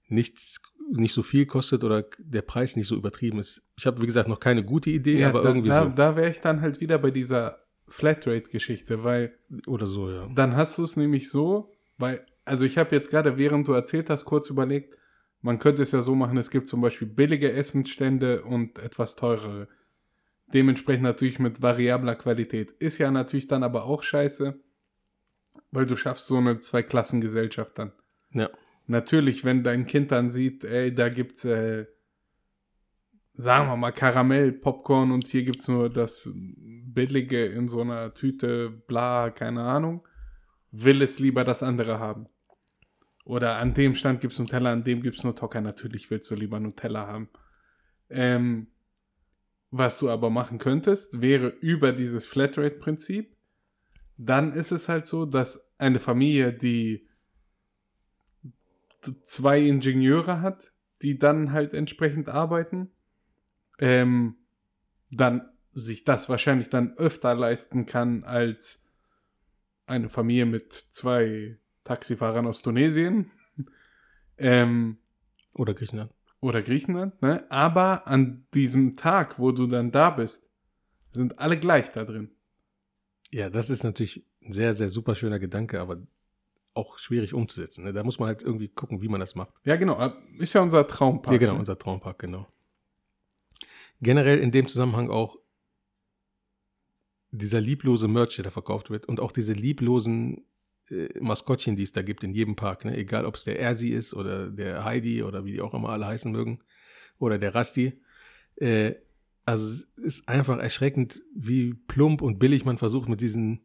nichts, 0.08 0.60
nicht 0.90 1.12
so 1.12 1.22
viel 1.22 1.46
kostet 1.46 1.84
oder 1.84 2.04
der 2.18 2.42
Preis 2.42 2.76
nicht 2.76 2.86
so 2.86 2.96
übertrieben 2.96 3.38
ist. 3.38 3.62
Ich 3.78 3.86
habe, 3.86 4.02
wie 4.02 4.06
gesagt, 4.06 4.28
noch 4.28 4.40
keine 4.40 4.64
gute 4.64 4.90
Idee, 4.90 5.24
aber 5.24 5.42
da, 5.42 5.48
irgendwie 5.48 5.68
da, 5.68 5.84
so. 5.84 5.90
da 5.90 6.16
wäre 6.16 6.30
ich 6.30 6.40
dann 6.40 6.60
halt 6.60 6.80
wieder 6.80 6.98
bei 6.98 7.10
dieser 7.10 7.58
Flatrate-Geschichte, 7.88 9.04
weil 9.04 9.34
Oder 9.66 9.86
so, 9.86 10.10
ja. 10.10 10.28
dann 10.34 10.56
hast 10.56 10.78
du 10.78 10.84
es 10.84 10.96
nämlich 10.96 11.30
so, 11.30 11.72
weil, 11.98 12.24
also 12.44 12.64
ich 12.64 12.78
habe 12.78 12.94
jetzt 12.94 13.10
gerade, 13.10 13.36
während 13.36 13.68
du 13.68 13.72
erzählt 13.72 14.10
hast, 14.10 14.24
kurz 14.24 14.50
überlegt, 14.50 14.96
man 15.42 15.58
könnte 15.58 15.82
es 15.82 15.92
ja 15.92 16.02
so 16.02 16.14
machen, 16.14 16.38
es 16.38 16.50
gibt 16.50 16.68
zum 16.68 16.80
Beispiel 16.80 17.08
billige 17.08 17.52
Essensstände 17.52 18.42
und 18.42 18.78
etwas 18.78 19.16
teurere. 19.16 19.68
Dementsprechend 20.54 21.02
natürlich 21.02 21.38
mit 21.38 21.62
variabler 21.62 22.14
Qualität. 22.14 22.70
Ist 22.72 22.98
ja 22.98 23.10
natürlich 23.10 23.48
dann 23.48 23.62
aber 23.62 23.84
auch 23.84 24.02
scheiße, 24.02 24.58
weil 25.72 25.86
du 25.86 25.96
schaffst 25.96 26.26
so 26.26 26.36
eine 26.36 26.60
Zweiklassengesellschaft 26.60 27.78
dann. 27.78 27.92
Ja. 28.32 28.50
Natürlich, 28.86 29.44
wenn 29.44 29.62
dein 29.62 29.86
Kind 29.86 30.12
dann 30.12 30.30
sieht, 30.30 30.64
ey, 30.64 30.94
da 30.94 31.08
gibt's, 31.08 31.44
äh, 31.44 31.86
sagen 33.34 33.68
wir 33.68 33.76
mal, 33.76 33.92
Karamell, 33.92 34.52
Popcorn 34.52 35.12
und 35.12 35.26
hier 35.28 35.44
gibt's 35.44 35.68
nur 35.68 35.88
das 35.88 36.30
billige 36.34 37.46
in 37.46 37.68
so 37.68 37.80
einer 37.80 38.12
Tüte, 38.14 38.70
bla, 38.70 39.30
keine 39.30 39.62
Ahnung, 39.62 40.06
will 40.70 41.02
es 41.02 41.18
lieber 41.18 41.44
das 41.44 41.62
andere 41.62 41.98
haben. 41.98 42.26
Oder 43.24 43.56
an 43.56 43.72
dem 43.72 43.94
Stand 43.94 44.20
gibt's 44.20 44.38
Nutella, 44.38 44.72
an 44.72 44.84
dem 44.84 45.02
gibt's 45.02 45.22
nur 45.22 45.36
Tocker. 45.36 45.60
Natürlich 45.60 46.10
willst 46.10 46.30
du 46.30 46.34
lieber 46.34 46.58
Nutella 46.58 47.06
haben. 47.06 47.28
Ähm, 48.10 48.66
was 49.70 49.98
du 50.00 50.10
aber 50.10 50.28
machen 50.28 50.58
könntest, 50.58 51.22
wäre 51.22 51.48
über 51.48 51.92
dieses 51.92 52.26
Flatrate-Prinzip, 52.26 53.34
dann 54.18 54.52
ist 54.52 54.70
es 54.70 54.88
halt 54.88 55.06
so, 55.06 55.24
dass 55.24 55.72
eine 55.78 55.98
Familie, 55.98 56.52
die 56.52 57.06
zwei 59.24 59.60
Ingenieure 59.60 60.40
hat, 60.40 60.72
die 61.02 61.18
dann 61.18 61.52
halt 61.52 61.74
entsprechend 61.74 62.28
arbeiten, 62.28 62.90
ähm, 63.78 64.36
dann 65.10 65.48
sich 65.74 66.04
das 66.04 66.28
wahrscheinlich 66.28 66.68
dann 66.68 66.96
öfter 66.96 67.34
leisten 67.34 67.86
kann 67.86 68.24
als 68.24 68.84
eine 69.86 70.08
Familie 70.08 70.46
mit 70.46 70.72
zwei 70.72 71.58
Taxifahrern 71.84 72.46
aus 72.46 72.62
Tunesien 72.62 73.30
ähm, 74.38 74.98
Oder 75.54 75.74
Griechenland. 75.74 76.12
oder 76.40 76.62
Griechenland. 76.62 77.20
Ne? 77.22 77.44
Aber 77.50 78.06
an 78.06 78.46
diesem 78.54 78.94
Tag, 78.94 79.38
wo 79.38 79.52
du 79.52 79.66
dann 79.66 79.90
da 79.90 80.10
bist, 80.10 80.48
sind 81.10 81.38
alle 81.38 81.58
gleich 81.58 81.90
da 81.92 82.04
drin. 82.04 82.30
Ja, 83.30 83.50
das 83.50 83.70
ist 83.70 83.82
natürlich 83.82 84.24
ein 84.42 84.52
sehr, 84.52 84.74
sehr 84.74 84.88
super 84.88 85.14
schöner 85.14 85.38
Gedanke, 85.38 85.80
aber 85.80 86.02
auch 86.74 86.98
schwierig 86.98 87.34
umzusetzen. 87.34 87.84
Ne? 87.84 87.92
Da 87.92 88.02
muss 88.02 88.18
man 88.18 88.28
halt 88.28 88.42
irgendwie 88.42 88.68
gucken, 88.68 89.02
wie 89.02 89.08
man 89.08 89.20
das 89.20 89.34
macht. 89.34 89.54
Ja, 89.64 89.76
genau. 89.76 90.00
äh, 90.00 90.12
Ist 90.38 90.54
ja 90.54 90.62
unser 90.62 90.86
Traumpark. 90.86 91.32
ja, 91.32 91.38
genau, 91.38 91.54
ne? 91.54 91.60
unser 91.60 91.78
Traumpark, 91.78 92.18
genau. 92.18 92.46
Generell 94.00 94.38
in 94.38 94.50
dem 94.50 94.66
Zusammenhang 94.66 95.10
auch 95.10 95.36
dieser 97.30 97.60
lieblose 97.60 98.08
Merch, 98.08 98.36
der 98.36 98.44
da 98.44 98.50
verkauft 98.50 98.90
wird 98.90 99.06
und 99.06 99.20
auch 99.20 99.32
diese 99.32 99.52
lieblosen 99.52 100.46
äh, 100.90 101.08
Maskottchen, 101.20 101.76
die 101.76 101.82
es 101.82 101.92
da 101.92 102.02
gibt 102.02 102.24
in 102.24 102.32
jedem 102.32 102.56
Park, 102.56 102.84
ne? 102.84 102.96
egal 102.96 103.24
ob 103.24 103.36
es 103.36 103.44
der 103.44 103.58
Ersi 103.58 103.88
ist 103.90 104.14
oder 104.14 104.50
der 104.50 104.84
Heidi 104.84 105.22
oder 105.22 105.44
wie 105.44 105.52
die 105.52 105.60
auch 105.60 105.74
immer 105.74 105.90
alle 105.90 106.06
heißen 106.06 106.30
mögen 106.30 106.58
oder 107.18 107.38
der 107.38 107.54
Rasti. 107.54 108.00
Äh, 108.56 108.94
also 109.44 109.66
es 109.66 109.82
ist 109.96 110.28
einfach 110.28 110.58
erschreckend, 110.58 111.22
wie 111.34 111.74
plump 111.74 112.22
und 112.22 112.38
billig 112.38 112.64
man 112.64 112.78
versucht 112.78 113.08
mit 113.08 113.20
diesen 113.20 113.64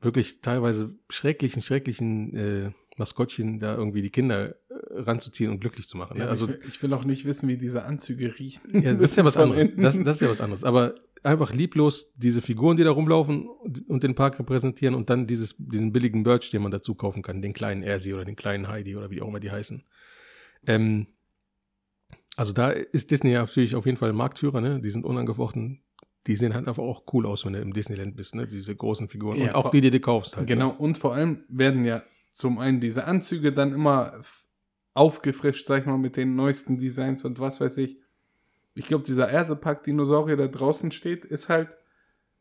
wirklich 0.00 0.40
teilweise 0.40 0.94
schrecklichen, 1.10 1.62
schrecklichen 1.62 2.34
äh, 2.34 2.70
Maskottchen 2.98 3.60
da 3.60 3.76
irgendwie 3.76 4.02
die 4.02 4.10
Kinder 4.10 4.50
äh, 4.50 4.54
ranzuziehen 4.90 5.50
und 5.50 5.60
glücklich 5.60 5.86
zu 5.86 5.96
machen. 5.96 6.18
Ja, 6.18 6.24
ne? 6.24 6.30
also 6.30 6.46
also 6.46 6.58
ich 6.58 6.62
will, 6.62 6.68
ich 6.68 6.82
will 6.82 6.92
auch 6.94 7.04
nicht 7.04 7.24
wissen, 7.24 7.48
wie 7.48 7.56
diese 7.56 7.84
Anzüge 7.84 8.38
riechen. 8.38 8.82
ja, 8.82 8.94
das 8.94 9.12
ist 9.12 9.16
ja 9.16 9.24
was 9.24 9.36
anderes. 9.38 9.68
Das, 9.76 9.98
das 10.02 10.16
ist 10.16 10.20
ja 10.20 10.30
was 10.30 10.40
anderes. 10.40 10.64
Aber 10.64 10.94
einfach 11.22 11.52
lieblos 11.52 12.12
diese 12.16 12.42
Figuren, 12.42 12.76
die 12.76 12.84
da 12.84 12.90
rumlaufen 12.90 13.48
und 13.48 14.02
den 14.02 14.14
Park 14.14 14.38
repräsentieren 14.38 14.94
und 14.94 15.10
dann 15.10 15.26
dieses, 15.26 15.56
diesen 15.58 15.92
billigen 15.92 16.22
Merch, 16.22 16.50
den 16.50 16.62
man 16.62 16.72
dazu 16.72 16.94
kaufen 16.94 17.22
kann, 17.22 17.42
den 17.42 17.52
kleinen 17.52 17.82
Ersi 17.82 18.14
oder 18.14 18.24
den 18.24 18.36
kleinen 18.36 18.68
Heidi 18.68 18.96
oder 18.96 19.10
wie 19.10 19.20
auch 19.20 19.28
immer 19.28 19.40
die 19.40 19.50
heißen. 19.50 19.82
Ähm, 20.66 21.06
also 22.36 22.52
da 22.52 22.70
ist 22.70 23.10
Disney 23.10 23.32
ja 23.32 23.40
natürlich 23.40 23.74
auf 23.74 23.86
jeden 23.86 23.98
Fall 23.98 24.12
Marktführer, 24.12 24.60
ne? 24.60 24.80
Die 24.80 24.90
sind 24.90 25.04
unangefochten. 25.04 25.82
Die 26.28 26.36
sehen 26.36 26.54
halt 26.54 26.68
einfach 26.68 26.82
auch 26.82 27.02
cool 27.12 27.26
aus, 27.26 27.44
wenn 27.44 27.54
du 27.54 27.60
im 27.60 27.72
Disneyland 27.72 28.14
bist, 28.14 28.34
ne? 28.36 28.46
Diese 28.46 28.76
großen 28.76 29.08
Figuren. 29.08 29.38
Ja, 29.38 29.46
und 29.48 29.54
auch 29.56 29.70
die, 29.70 29.80
die 29.80 29.90
du 29.90 29.98
kaufst 29.98 30.36
halt. 30.36 30.46
Genau, 30.46 30.70
und 30.70 30.96
vor 30.98 31.14
allem 31.14 31.42
werden 31.48 31.84
ja 31.84 32.02
zum 32.30 32.58
einen 32.58 32.80
diese 32.80 33.04
Anzüge 33.06 33.52
dann 33.52 33.72
immer 33.72 34.20
aufgefrischt, 34.94 35.66
sag 35.66 35.80
ich 35.80 35.86
mal, 35.86 35.98
mit 35.98 36.16
den 36.16 36.36
neuesten 36.36 36.78
Designs 36.78 37.24
und 37.24 37.40
was 37.40 37.60
weiß 37.60 37.78
ich. 37.78 37.98
ich 38.74 38.86
glaube, 38.86 39.04
dieser 39.04 39.28
Ersepack-Dinosaurier, 39.28 40.36
der 40.36 40.48
draußen 40.48 40.90
steht, 40.92 41.24
ist 41.24 41.48
halt, 41.48 41.76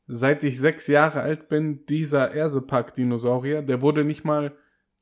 seit 0.08 0.44
ich 0.44 0.60
sechs 0.60 0.88
Jahre 0.88 1.22
alt 1.22 1.50
bin, 1.50 1.86
dieser 1.88 2.32
Ersepack-Dinosaurier, 2.34 3.62
der 3.62 3.82
wurde 3.82 4.04
nicht 4.04 4.24
mal 4.24 4.56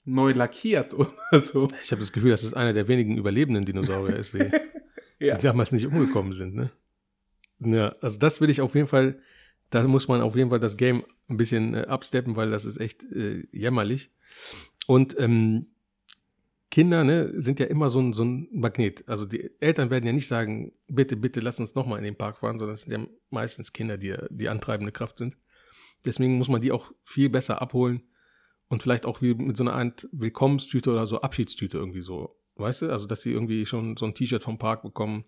neu 0.06 0.32
lackiert 0.32 0.94
oder 0.98 1.40
so. 1.40 1.68
Ich 1.82 1.92
habe 1.92 2.02
das 2.02 2.12
Gefühl, 2.12 2.30
dass 2.32 2.44
es 2.44 2.54
einer 2.54 2.74
der 2.74 2.88
wenigen 2.88 3.18
überlebenden 3.18 3.66
Dinosaurier 3.66 4.16
ist, 4.18 4.34
die, 4.34 4.50
Ja. 5.20 5.38
die 5.38 5.44
damals 5.44 5.72
nicht 5.72 5.88
umgekommen 5.88 6.34
sind. 6.34 6.56
Ne? 6.56 6.72
Ja, 7.66 7.90
also 8.02 8.20
das 8.20 8.42
will 8.42 8.50
ich 8.50 8.62
auf 8.62 8.76
jeden 8.76 8.88
Fall, 8.88 9.20
da 9.70 9.88
muss 9.88 10.08
man 10.08 10.22
auf 10.22 10.36
jeden 10.36 10.50
Fall 10.50 10.60
das 10.60 10.78
Game 10.78 11.04
ein 11.28 11.38
bisschen 11.38 11.74
äh, 11.74 11.82
absteppen, 11.88 12.36
weil 12.36 12.52
das 12.52 12.66
ist 12.66 12.78
echt 12.78 13.04
äh, 13.12 13.44
jämmerlich. 13.52 14.12
Und 14.88 15.20
ähm, 15.20 15.68
Kinder 16.70 17.04
ne, 17.04 17.32
sind 17.40 17.60
ja 17.60 17.68
immer 17.68 17.90
so 17.90 18.00
ein, 18.00 18.14
so 18.14 18.26
ein 18.26 18.50
Magnet. 18.52 19.08
Also 19.08 19.26
die 19.26 19.50
Eltern 19.60 19.90
werden 19.90 20.06
ja 20.06 20.14
nicht 20.14 20.28
sagen, 20.28 20.74
bitte, 20.88 21.16
bitte 21.16 21.40
lass 21.40 21.60
uns 21.60 21.74
nochmal 21.76 22.00
in 22.00 22.04
den 22.04 22.18
Park 22.18 22.38
fahren, 22.38 22.60
sondern 22.60 22.74
es 22.74 22.82
sind 22.82 22.92
ja 22.92 23.08
meistens 23.30 23.72
Kinder, 23.72 23.98
die 23.98 24.16
die 24.30 24.50
antreibende 24.50 24.92
Kraft 24.92 25.20
sind. 25.20 25.38
Deswegen 26.06 26.38
muss 26.38 26.50
man 26.50 26.62
die 26.62 26.72
auch 26.72 26.92
viel 27.04 27.30
besser 27.30 27.62
abholen 27.62 28.04
und 28.68 28.84
vielleicht 28.84 29.06
auch 29.06 29.22
wie 29.22 29.34
mit 29.34 29.58
so 29.58 29.64
einer 29.64 29.74
Art 29.74 30.08
Willkommenstüte 30.12 30.92
oder 30.92 31.08
so 31.08 31.22
Abschiedstüte 31.22 31.78
irgendwie 31.78 32.02
so. 32.02 32.38
Weißt 32.56 32.82
du? 32.84 32.90
Also, 32.90 33.08
dass 33.08 33.22
sie 33.22 33.32
irgendwie 33.32 33.66
schon 33.66 33.98
so 33.98 34.06
ein 34.06 34.14
T-Shirt 34.14 34.44
vom 34.44 34.58
Park 34.58 34.82
bekommen 34.84 35.26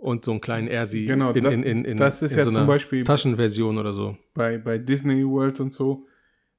und 0.00 0.24
so 0.24 0.30
einen 0.32 0.40
kleinen 0.40 0.66
Ersi 0.68 1.04
Genau, 1.06 1.30
in, 1.32 1.44
in, 1.44 1.62
in, 1.62 1.84
in, 1.84 1.96
das 1.98 2.22
ist 2.22 2.32
in 2.32 2.38
ja 2.38 2.44
so 2.44 2.50
zum 2.50 2.66
Beispiel- 2.66 3.04
Taschenversion 3.04 3.78
oder 3.78 3.92
so. 3.92 4.16
bei, 4.34 4.58
bei 4.58 4.78
Disney 4.78 5.24
World 5.26 5.60
und 5.60 5.72
so, 5.72 6.06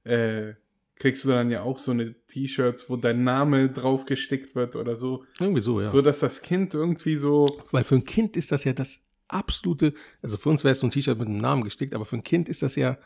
äh, 0.04 0.54
kriegst 0.96 1.24
du 1.26 1.30
dann 1.30 1.50
ja 1.50 1.64
auch 1.64 1.80
so 1.80 1.92
eine 1.92 2.14
T-Shirts, 2.28 2.90
wo 2.90 2.96
dein 2.96 3.24
Name 3.24 3.70
drauf 3.70 4.06
gestickt 4.06 4.56
wird 4.56 4.76
oder 4.76 4.96
so. 4.96 5.24
Irgendwie 5.40 5.62
so, 5.62 5.82
ja. 5.82 5.90
So 5.90 6.02
dass 6.04 6.20
das 6.20 6.42
Kind 6.44 6.76
irgendwie 6.76 7.16
so. 7.16 7.48
Weil 7.72 7.84
für 7.84 7.96
ein 7.96 8.04
Kind 8.04 8.38
ist 8.38 8.52
das 8.52 8.64
ja 8.66 8.74
das 8.74 9.02
absolute, 9.28 9.94
also 10.22 10.38
für 10.38 10.50
uns 10.50 10.64
wäre 10.64 10.74
es 10.74 10.80
so 10.80 10.88
ein 10.88 10.92
T-Shirt 10.92 11.18
mit 11.18 11.28
einem 11.28 11.38
Namen 11.38 11.64
gestickt, 11.64 11.96
aber 11.96 12.06
für 12.06 12.18
ein 12.18 12.24
Kind 12.24 12.48
ist 12.50 12.62
das 12.62 12.76
ja, 12.76 12.98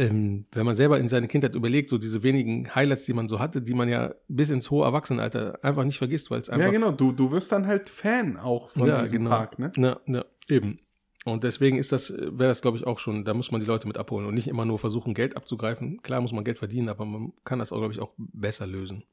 ähm, 0.00 0.46
wenn 0.52 0.64
man 0.66 0.76
selber 0.76 0.98
in 0.98 1.08
seine 1.08 1.28
Kindheit 1.28 1.54
überlegt, 1.54 1.88
so 1.90 1.98
diese 1.98 2.22
wenigen 2.22 2.74
Highlights, 2.74 3.04
die 3.04 3.12
man 3.12 3.28
so 3.28 3.38
hatte, 3.38 3.60
die 3.62 3.74
man 3.74 3.88
ja 3.88 4.14
bis 4.28 4.50
ins 4.50 4.70
hohe 4.70 4.84
Erwachsenenalter 4.84 5.58
einfach 5.62 5.84
nicht 5.84 5.98
vergisst, 5.98 6.30
weil 6.30 6.40
es 6.40 6.48
einfach 6.50 6.66
Ja, 6.66 6.72
genau, 6.72 6.90
du, 6.90 7.12
du 7.12 7.30
wirst 7.30 7.52
dann 7.52 7.66
halt 7.66 7.88
Fan 7.90 8.36
auch 8.36 8.70
von 8.70 8.86
Ja, 8.86 9.02
diesem 9.02 9.18
genau. 9.18 9.30
Park, 9.30 9.58
ne? 9.58 9.70
Ja, 9.76 10.00
ja, 10.06 10.24
eben. 10.48 10.80
Und 11.26 11.44
deswegen 11.44 11.76
ist 11.76 11.92
das, 11.92 12.10
wäre 12.10 12.48
das, 12.48 12.62
glaube 12.62 12.78
ich, 12.78 12.86
auch 12.86 12.98
schon, 12.98 13.26
da 13.26 13.34
muss 13.34 13.50
man 13.50 13.60
die 13.60 13.66
Leute 13.66 13.86
mit 13.86 13.98
abholen 13.98 14.24
und 14.26 14.32
nicht 14.34 14.48
immer 14.48 14.64
nur 14.64 14.78
versuchen, 14.78 15.12
Geld 15.12 15.36
abzugreifen. 15.36 16.00
Klar 16.02 16.22
muss 16.22 16.32
man 16.32 16.44
Geld 16.44 16.58
verdienen, 16.58 16.88
aber 16.88 17.04
man 17.04 17.32
kann 17.44 17.58
das 17.58 17.70
auch, 17.72 17.78
glaube 17.78 17.92
ich, 17.92 18.00
auch 18.00 18.12
besser 18.16 18.66
lösen. 18.66 19.04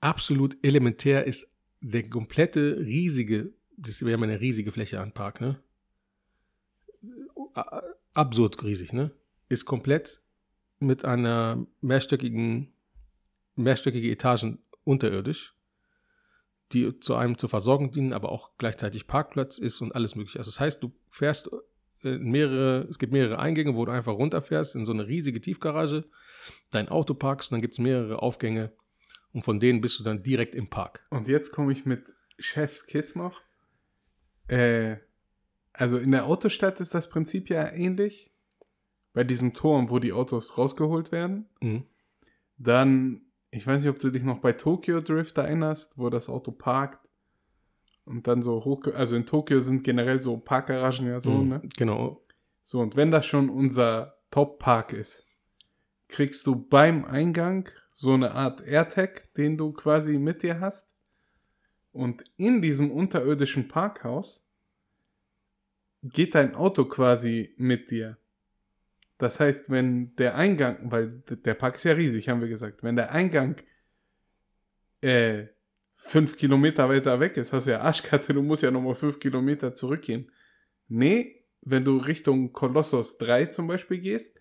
Absolut 0.00 0.56
elementär 0.62 1.24
ist 1.26 1.46
der 1.82 2.08
komplette 2.08 2.78
riesige, 2.78 3.52
das 3.76 4.02
wäre 4.04 4.16
mal 4.18 4.28
eine 4.30 4.40
riesige 4.40 4.72
Fläche 4.72 4.98
an 5.00 5.12
Park, 5.12 5.40
ne? 5.40 5.60
A- 7.54 7.82
Absurd 8.14 8.62
riesig, 8.62 8.92
ne? 8.92 9.10
Ist 9.52 9.66
komplett 9.66 10.22
mit 10.78 11.04
einer 11.04 11.66
mehrstöckigen, 11.80 12.72
mehrstöckige 13.54 14.10
Etagen 14.10 14.64
unterirdisch 14.84 15.54
die 16.72 16.98
zu 17.00 17.14
einem 17.14 17.38
zur 17.38 17.48
Versorgung 17.48 17.92
dienen, 17.92 18.12
aber 18.12 18.32
auch 18.32 18.52
gleichzeitig 18.58 19.06
Parkplatz 19.06 19.58
ist 19.58 19.80
und 19.80 19.94
alles 19.94 20.14
mögliche. 20.14 20.38
Also 20.38 20.50
das 20.50 20.60
heißt, 20.60 20.82
du 20.82 20.92
fährst 21.10 21.50
äh, 22.02 22.18
mehrere, 22.18 22.86
es 22.88 22.98
gibt 22.98 23.12
mehrere 23.12 23.38
Eingänge, 23.38 23.74
wo 23.74 23.84
du 23.84 23.92
einfach 23.92 24.14
runterfährst 24.14 24.74
in 24.74 24.84
so 24.84 24.92
eine 24.92 25.06
riesige 25.06 25.40
Tiefgarage, 25.40 26.04
dein 26.70 26.88
Auto 26.88 27.14
parkst 27.14 27.50
und 27.50 27.56
dann 27.56 27.62
gibt 27.62 27.74
es 27.74 27.78
mehrere 27.78 28.22
Aufgänge 28.22 28.72
und 29.32 29.44
von 29.44 29.60
denen 29.60 29.80
bist 29.80 29.98
du 29.98 30.04
dann 30.04 30.22
direkt 30.22 30.54
im 30.54 30.68
Park. 30.68 31.06
Und 31.10 31.28
jetzt 31.28 31.52
komme 31.52 31.72
ich 31.72 31.84
mit 31.84 32.12
Chefskiss 32.38 33.16
noch. 33.16 33.40
Äh, 34.48 34.96
also 35.72 35.98
in 35.98 36.10
der 36.10 36.26
Autostadt 36.26 36.80
ist 36.80 36.94
das 36.94 37.08
Prinzip 37.08 37.48
ja 37.48 37.70
ähnlich. 37.70 38.31
Bei 39.12 39.24
diesem 39.24 39.52
Turm, 39.54 39.90
wo 39.90 39.98
die 39.98 40.12
Autos 40.12 40.56
rausgeholt 40.56 41.12
werden. 41.12 41.46
Mhm. 41.60 41.84
Dann, 42.58 43.22
ich 43.50 43.66
weiß 43.66 43.80
nicht, 43.82 43.90
ob 43.90 43.98
du 43.98 44.10
dich 44.10 44.22
noch 44.22 44.38
bei 44.38 44.52
Tokyo 44.52 45.00
Drift 45.00 45.36
erinnerst, 45.38 45.98
wo 45.98 46.08
das 46.10 46.28
Auto 46.28 46.52
parkt 46.52 47.08
und 48.04 48.26
dann 48.26 48.42
so 48.42 48.64
hoch. 48.64 48.82
Also 48.94 49.16
in 49.16 49.26
Tokio 49.26 49.60
sind 49.60 49.84
generell 49.84 50.20
so 50.22 50.36
Parkgaragen 50.36 51.06
ja 51.06 51.20
so, 51.20 51.30
Mhm. 51.30 51.48
ne? 51.48 51.62
Genau. 51.76 52.22
So, 52.64 52.80
und 52.80 52.96
wenn 52.96 53.10
das 53.10 53.26
schon 53.26 53.50
unser 53.50 54.16
Top-Park 54.30 54.92
ist, 54.92 55.26
kriegst 56.08 56.46
du 56.46 56.54
beim 56.56 57.04
Eingang 57.04 57.68
so 57.90 58.12
eine 58.14 58.32
Art 58.32 58.62
AirTag, 58.62 59.34
den 59.34 59.58
du 59.58 59.72
quasi 59.72 60.18
mit 60.18 60.42
dir 60.42 60.60
hast. 60.60 60.88
Und 61.92 62.24
in 62.36 62.62
diesem 62.62 62.90
unterirdischen 62.90 63.68
Parkhaus 63.68 64.42
geht 66.02 66.34
dein 66.34 66.54
Auto 66.54 66.86
quasi 66.86 67.54
mit 67.58 67.90
dir. 67.90 68.16
Das 69.22 69.38
heißt, 69.38 69.70
wenn 69.70 70.16
der 70.16 70.34
Eingang, 70.34 70.90
weil 70.90 71.22
der 71.28 71.54
Park 71.54 71.76
ist 71.76 71.84
ja 71.84 71.92
riesig, 71.92 72.28
haben 72.28 72.40
wir 72.40 72.48
gesagt, 72.48 72.82
wenn 72.82 72.96
der 72.96 73.12
Eingang 73.12 73.54
äh, 75.00 75.44
fünf 75.94 76.36
Kilometer 76.36 76.88
weiter 76.88 77.20
weg 77.20 77.36
ist, 77.36 77.52
hast 77.52 77.68
du 77.68 77.70
ja 77.70 77.82
Arschkarte, 77.82 78.34
du 78.34 78.42
musst 78.42 78.64
ja 78.64 78.72
nochmal 78.72 78.96
fünf 78.96 79.20
Kilometer 79.20 79.76
zurückgehen. 79.76 80.28
Nee, 80.88 81.46
wenn 81.60 81.84
du 81.84 81.98
Richtung 81.98 82.52
Kolossos 82.52 83.16
3 83.18 83.46
zum 83.46 83.68
Beispiel 83.68 84.00
gehst, 84.00 84.36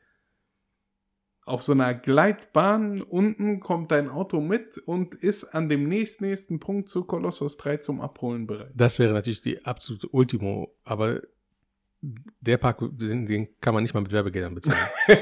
auf 1.44 1.62
so 1.62 1.74
einer 1.74 1.94
Gleitbahn 1.94 3.04
unten 3.04 3.60
kommt 3.60 3.92
dein 3.92 4.10
Auto 4.10 4.42
mit 4.42 4.80
und 4.80 5.14
ist 5.14 5.44
an 5.44 5.70
dem 5.70 5.88
nächstnächsten 5.88 6.60
Punkt 6.60 6.90
zu 6.90 7.04
Kolossos 7.04 7.58
3 7.58 7.78
zum 7.78 8.02
Abholen 8.02 8.48
bereit. 8.48 8.72
Das 8.74 8.98
wäre 8.98 9.14
natürlich 9.14 9.44
die 9.44 9.64
absolute 9.64 10.08
Ultimo, 10.08 10.76
aber 10.84 11.22
der 12.02 12.58
Park, 12.58 12.80
den, 12.82 13.26
den 13.26 13.48
kann 13.62 13.74
man 13.74 13.84
nicht 13.84 13.94
mal 13.94 14.02
mit 14.02 14.12
Werbegeldern 14.12 14.56
bezahlen. 14.56 14.90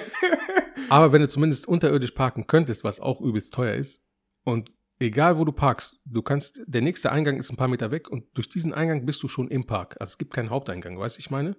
aber 0.89 1.11
wenn 1.11 1.21
du 1.21 1.27
zumindest 1.27 1.67
unterirdisch 1.67 2.11
parken 2.11 2.47
könntest, 2.47 2.83
was 2.83 2.99
auch 2.99 3.21
übelst 3.21 3.53
teuer 3.53 3.75
ist, 3.75 4.05
und 4.43 4.71
egal 4.99 5.37
wo 5.37 5.45
du 5.45 5.51
parkst, 5.51 5.99
du 6.05 6.21
kannst, 6.21 6.61
der 6.65 6.81
nächste 6.81 7.11
Eingang 7.11 7.37
ist 7.37 7.49
ein 7.49 7.57
paar 7.57 7.67
Meter 7.67 7.91
weg 7.91 8.09
und 8.09 8.25
durch 8.33 8.49
diesen 8.49 8.73
Eingang 8.73 9.05
bist 9.05 9.21
du 9.23 9.27
schon 9.27 9.49
im 9.49 9.65
Park. 9.65 9.97
Also 9.99 10.11
es 10.11 10.17
gibt 10.17 10.33
keinen 10.33 10.49
Haupteingang, 10.49 10.97
weißt 10.97 11.17
du, 11.17 11.19
ich 11.19 11.29
meine? 11.29 11.57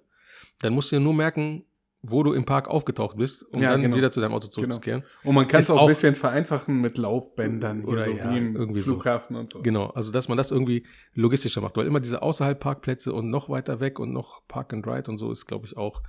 Dann 0.59 0.73
musst 0.73 0.91
du 0.91 0.95
dir 0.95 1.01
nur 1.01 1.13
merken, 1.13 1.65
wo 2.03 2.23
du 2.23 2.33
im 2.33 2.45
Park 2.45 2.67
aufgetaucht 2.67 3.17
bist, 3.17 3.43
um 3.53 3.61
Ja, 3.61 3.71
dann 3.71 3.81
genau. 3.81 3.95
wieder 3.95 4.11
zu 4.11 4.21
deinem 4.21 4.33
Auto 4.33 4.47
zurückzukehren. 4.47 5.03
Und 5.23 5.35
man 5.35 5.47
kann 5.47 5.61
es 5.61 5.69
auch 5.69 5.81
ein 5.81 5.87
bisschen 5.87 6.15
vereinfachen 6.15 6.81
mit 6.81 6.97
Laufbändern 6.97 7.83
Oder 7.85 7.93
oder 7.93 8.03
so 8.05 8.11
ja, 8.11 8.31
wie 8.31 8.37
im 8.39 8.55
irgendwie 8.55 8.81
so. 8.81 8.93
Flughafen 8.93 9.35
und 9.35 9.53
so. 9.53 9.61
Genau, 9.61 9.87
also 9.87 10.11
dass 10.11 10.27
man 10.27 10.37
das 10.37 10.49
irgendwie 10.49 10.85
logistischer 11.13 11.61
macht, 11.61 11.77
weil 11.77 11.85
immer 11.85 11.99
diese 11.99 12.21
außerhalb 12.23 12.59
Parkplätze 12.59 13.13
und 13.13 13.29
noch 13.29 13.49
weiter 13.49 13.79
weg 13.79 13.99
und 13.99 14.11
noch 14.11 14.47
Park 14.47 14.73
and 14.73 14.87
Ride 14.87 15.11
und 15.11 15.17
so 15.17 15.31
ist, 15.31 15.45
glaube 15.45 15.67
ich, 15.67 15.77
auch, 15.77 16.01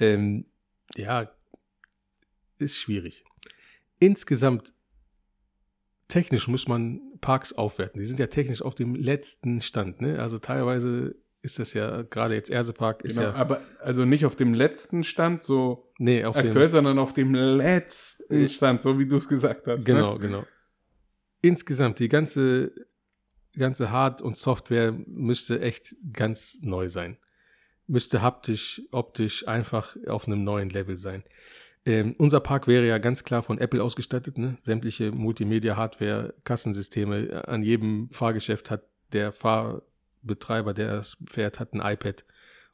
ähm, 0.00 0.46
ja, 0.96 1.30
ist 2.58 2.78
schwierig. 2.78 3.24
Insgesamt, 4.00 4.72
technisch 6.08 6.48
muss 6.48 6.66
man 6.66 7.00
Parks 7.20 7.52
aufwerten. 7.52 8.00
Die 8.00 8.06
sind 8.06 8.18
ja 8.18 8.26
technisch 8.26 8.62
auf 8.62 8.74
dem 8.74 8.96
letzten 8.96 9.60
Stand, 9.60 10.00
ne? 10.00 10.20
Also 10.20 10.38
teilweise 10.38 11.16
ist 11.48 11.58
das 11.58 11.72
ja, 11.72 12.02
gerade 12.02 12.34
jetzt 12.34 12.50
Ersepark 12.50 13.02
ist 13.02 13.16
Genau, 13.16 13.28
ja, 13.30 13.34
aber 13.34 13.60
also 13.80 14.04
nicht 14.04 14.24
auf 14.26 14.36
dem 14.36 14.52
letzten 14.54 15.02
Stand 15.02 15.42
so 15.42 15.90
nee, 15.98 16.22
aktuell, 16.22 16.52
dem, 16.52 16.68
sondern 16.68 16.98
auf 16.98 17.12
dem 17.14 17.34
letzten 17.34 18.42
Mhm. 18.42 18.48
Stand, 18.48 18.82
so 18.82 18.98
wie 18.98 19.06
du 19.06 19.16
es 19.16 19.28
gesagt 19.28 19.66
hast. 19.66 19.84
Genau, 19.84 20.14
Ne? 20.14 20.20
genau. 20.20 20.44
Insgesamt, 21.40 21.98
die 22.00 22.08
ganze, 22.08 22.72
ganze 23.56 23.90
Hard- 23.90 24.20
und 24.22 24.36
Software 24.36 24.92
müsste 25.06 25.60
echt 25.60 25.94
ganz 26.12 26.58
neu 26.60 26.88
sein. 26.88 27.16
Müsste 27.86 28.20
haptisch, 28.22 28.82
optisch 28.90 29.46
einfach 29.48 29.96
auf 30.08 30.26
einem 30.26 30.44
neuen 30.44 30.68
Level 30.68 30.96
sein. 30.96 31.24
Ähm, 31.86 32.14
unser 32.18 32.40
Park 32.40 32.66
wäre 32.66 32.86
ja 32.86 32.98
ganz 32.98 33.24
klar 33.24 33.42
von 33.42 33.58
Apple 33.58 33.82
ausgestattet. 33.82 34.36
Ne? 34.36 34.58
Sämtliche 34.62 35.10
Multimedia-Hardware, 35.12 36.34
Kassensysteme. 36.44 37.28
äh, 37.30 37.34
An 37.46 37.62
jedem 37.62 38.10
Fahrgeschäft 38.10 38.70
hat 38.70 38.82
der 39.12 39.32
Fahrbetreiber, 40.28 40.74
der 40.74 40.96
das 40.96 41.16
fährt, 41.30 41.58
hat 41.60 41.72
ein 41.74 41.80
iPad 41.80 42.24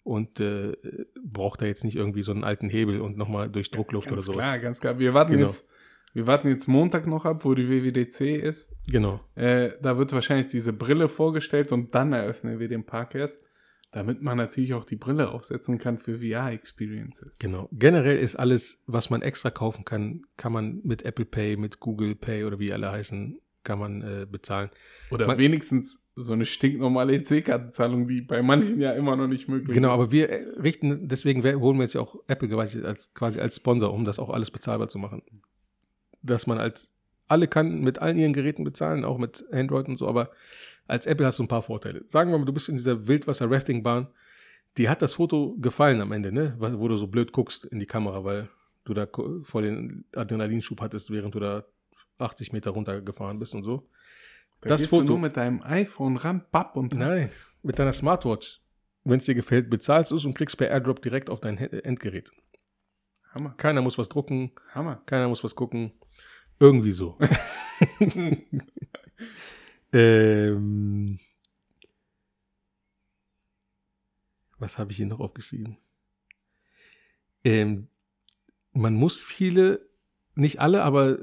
und 0.03 0.41
äh, 0.41 0.73
braucht 1.25 1.63
da 1.63 1.67
jetzt 1.67 1.85
nicht 1.85 1.97
irgendwie 1.97 2.23
so 2.23 2.33
einen 2.33 2.45
alten 2.45 2.69
Hebel 2.69 3.01
und 3.01 3.17
nochmal 3.17 3.49
durch 3.49 3.71
Druckluft 3.71 4.07
Ganz 4.09 4.15
oder 4.19 4.23
sowas. 4.23 4.37
klar, 4.45 4.59
ganz 4.59 4.81
klar. 4.81 4.99
Wir 4.99 5.15
warten 5.15 5.33
Genau. 5.33 5.47
jetzt, 5.47 5.69
wir 6.13 6.27
warten 6.27 6.49
jetzt 6.49 6.69
Montag 6.69 7.07
noch 7.07 7.25
ab, 7.25 7.45
wo 7.45 7.55
die 7.55 7.69
WWDC 7.69 8.37
ist. 8.43 8.71
Genau. 8.91 9.21
Äh, 9.35 9.71
da 9.81 9.97
wird 9.97 10.13
wahrscheinlich 10.13 10.49
diese 10.49 10.73
Brille 10.73 11.09
vorgestellt 11.09 11.73
und 11.73 11.95
dann 11.95 12.13
eröffnen 12.13 12.59
wir 12.59 12.69
den 12.69 12.85
Park 12.85 13.15
erst, 13.15 13.41
damit 13.93 14.21
man 14.23 14.37
natürlich 14.37 14.75
auch 14.75 14.85
die 14.85 14.97
Brille 14.97 15.31
aufsetzen 15.31 15.79
kann 15.79 15.99
für 15.99 16.19
VR-Experiences. 16.19 17.39
Genau. 17.39 17.69
Generell 17.73 18.19
ist 18.19 18.37
alles, 18.37 18.83
was 18.87 19.09
man 19.09 19.23
extra 19.23 19.51
kaufen 19.51 19.85
kann, 19.85 20.23
kann 20.37 20.53
man 20.53 20.81
mit 20.85 21.05
Apple 21.05 21.25
Pay, 21.25 21.57
mit 21.57 21.81
Google 21.81 22.15
Pay 22.15 22.45
oder 22.45 22.59
wie 22.59 22.73
alle 22.73 22.91
heißen, 22.93 23.39
kann 23.65 23.79
man 23.79 24.03
äh, 24.03 24.27
bezahlen. 24.31 24.71
Oder 25.11 25.27
Man- 25.27 25.39
wenigstens 25.39 25.99
so 26.17 26.33
eine 26.33 26.45
stinknormale 26.45 27.15
EC-Kartenzahlung, 27.17 28.07
die 28.07 28.21
bei 28.21 28.41
manchen 28.41 28.81
ja 28.81 28.93
immer 28.93 29.17
noch 29.17 29.27
nicht 29.27 29.49
möglich 29.49 29.75
Genau, 29.75 29.89
ist. 29.89 29.95
aber 29.95 30.13
wir 30.13 30.31
äh, 30.31 30.45
richten, 30.61 31.09
deswegen 31.09 31.43
holen 31.61 31.77
wir 31.79 31.83
jetzt 31.83 31.95
ja 31.95 32.01
auch 32.03 32.17
Apple 32.29 32.49
quasi 32.49 32.81
als, 32.83 33.13
quasi 33.15 33.41
als 33.41 33.57
Sponsor, 33.57 33.93
um 33.93 34.05
das 34.05 34.21
auch 34.21 34.31
alles 34.31 34.53
bezahlbar 34.53 34.87
zu 34.89 34.99
machen. 34.99 35.23
Dass 36.23 36.47
man 36.47 36.59
als 36.59 36.93
alle 37.27 37.49
kann 37.49 37.81
mit 37.81 37.99
allen 38.01 38.17
ihren 38.19 38.33
Geräten 38.33 38.63
bezahlen, 38.65 39.05
auch 39.05 39.19
mit 39.19 39.45
Android 39.51 39.89
und 39.89 39.97
so, 39.97 40.07
aber 40.07 40.31
als 40.87 41.07
Apple 41.07 41.27
hast 41.27 41.39
du 41.39 41.43
ein 41.43 41.49
paar 41.49 41.63
Vorteile. 41.63 42.05
Sagen 42.09 42.31
wir 42.31 42.39
mal, 42.39 42.45
du 42.45 42.53
bist 42.53 42.69
in 42.69 42.77
dieser 42.77 43.09
Wildwasser-Rafting-Bahn, 43.09 44.09
die 44.77 44.89
hat 44.89 45.03
das 45.03 45.15
Foto 45.15 45.57
gefallen 45.59 46.01
am 46.01 46.13
Ende, 46.13 46.31
ne? 46.33 46.55
Wo 46.59 46.87
du 46.89 46.97
so 46.97 47.07
blöd 47.07 47.33
guckst 47.33 47.65
in 47.65 47.79
die 47.81 47.87
Kamera, 47.87 48.25
weil 48.25 48.49
du 48.85 48.93
da 48.95 49.09
voll 49.43 49.63
den 49.63 50.05
Adrenalinschub 50.15 50.81
hattest, 50.81 51.11
während 51.11 51.35
du 51.35 51.41
da 51.41 51.65
80 52.19 52.53
Meter 52.53 52.71
runtergefahren 52.73 53.39
bist 53.39 53.55
und 53.55 53.63
so. 53.65 53.89
Da 54.61 54.69
das 54.71 54.81
gehst 54.83 54.93
du 54.93 54.97
Foto- 54.97 55.09
nur 55.09 55.19
mit 55.19 55.37
deinem 55.37 55.63
iPhone 55.63 56.17
ran, 56.17 56.45
bapp 56.51 56.77
und 56.77 56.95
Nein, 56.95 57.31
mit 57.63 57.79
deiner 57.79 57.93
Smartwatch. 57.93 58.61
Wenn 59.05 59.19
es 59.19 59.27
dir 59.27 59.35
gefällt, 59.35 59.69
bezahlst 59.69 60.11
du 60.13 60.17
es 60.17 60.25
und 60.25 60.35
kriegst 60.35 60.57
per 60.57 60.69
AirDrop 60.69 61.03
direkt 61.03 61.29
auf 61.29 61.41
dein 61.41 61.59
Endgerät. 61.59 62.31
Hammer, 63.33 63.51
Keiner 63.57 63.83
muss 63.83 63.99
was 63.99 64.09
drucken, 64.09 64.53
Hammer. 64.73 65.03
keiner 65.07 65.29
muss 65.29 65.43
was 65.45 65.55
gucken. 65.55 65.93
Irgendwie 66.61 66.93
so. 66.93 67.19
ähm, 69.93 71.19
was 74.59 74.79
habe 74.79 74.91
ich 74.93 74.97
hier 74.99 75.07
noch 75.07 75.21
aufgeschrieben? 75.21 75.79
Ähm, 77.45 77.89
man 78.73 78.95
muss 78.95 79.23
viele, 79.23 79.89
nicht 80.35 80.61
alle, 80.61 80.83
aber 80.83 81.19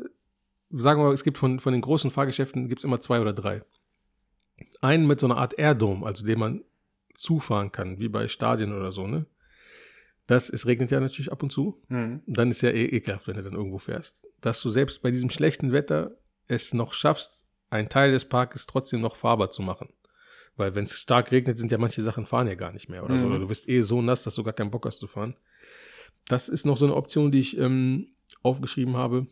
sagen 0.72 1.02
wir 1.02 1.08
mal, 1.08 1.14
es 1.14 1.24
gibt 1.24 1.38
von, 1.38 1.60
von 1.60 1.74
den 1.74 1.82
großen 1.82 2.12
Fahrgeschäften 2.12 2.68
gibt 2.68 2.82
es 2.82 2.86
immer 2.86 3.02
zwei 3.02 3.20
oder 3.22 3.34
drei. 3.34 3.64
Einen 4.82 5.08
mit 5.08 5.20
so 5.20 5.28
einer 5.28 5.38
Art 5.38 5.58
Airdome, 5.58 6.06
also 6.06 6.26
den 6.26 6.40
man 6.40 6.64
zufahren 7.14 7.72
kann, 7.72 8.00
wie 8.00 8.10
bei 8.10 8.28
Stadien 8.28 8.74
oder 8.74 8.92
so, 8.92 9.08
ne? 9.08 9.26
Das, 10.28 10.50
es 10.50 10.66
regnet 10.66 10.92
ja 10.92 11.00
natürlich 11.00 11.32
ab 11.32 11.44
und 11.44 11.52
zu. 11.52 11.82
Mhm. 11.90 12.22
Dann 12.26 12.52
ist 12.52 12.62
ja 12.62 12.70
eh 12.70 12.86
ekelhaft, 12.86 13.28
wenn 13.28 13.36
du 13.36 13.44
dann 13.44 13.54
irgendwo 13.54 13.80
fährst. 13.80 14.24
Dass 14.40 14.62
du 14.62 14.70
selbst 14.70 15.02
bei 15.02 15.12
diesem 15.12 15.30
schlechten 15.30 15.74
Wetter 15.74 16.18
es 16.48 16.74
noch 16.74 16.94
schaffst, 16.94 17.48
einen 17.70 17.90
Teil 17.90 18.12
des 18.12 18.26
Parkes 18.26 18.66
trotzdem 18.66 19.02
noch 19.02 19.16
fahrbar 19.16 19.50
zu 19.50 19.62
machen. 19.62 19.90
Weil 20.56 20.76
wenn 20.76 20.84
es 20.84 21.00
stark 21.00 21.32
regnet, 21.32 21.58
sind 21.58 21.72
ja 21.72 21.78
manche 21.78 22.02
Sachen 22.02 22.26
fahren 22.26 22.48
ja 22.48 22.56
gar 22.56 22.72
nicht 22.72 22.88
mehr 22.88 23.04
oder 23.04 23.18
so. 23.18 23.26
Mhm. 23.26 23.32
Oder 23.32 23.40
du 23.40 23.48
bist 23.48 23.68
eh 23.68 23.82
so 23.82 24.02
nass, 24.02 24.24
dass 24.24 24.36
du 24.36 24.44
gar 24.44 24.54
keinen 24.54 24.72
Bock 24.72 24.86
hast 24.86 25.00
zu 25.00 25.08
fahren. 25.08 25.36
Das 26.28 26.50
ist 26.50 26.66
noch 26.66 26.78
so 26.78 26.86
eine 26.86 26.96
Option, 26.96 27.32
die 27.32 27.40
ich 27.40 27.58
ähm, 27.58 28.14
aufgeschrieben 28.44 28.96
habe. 28.96 29.28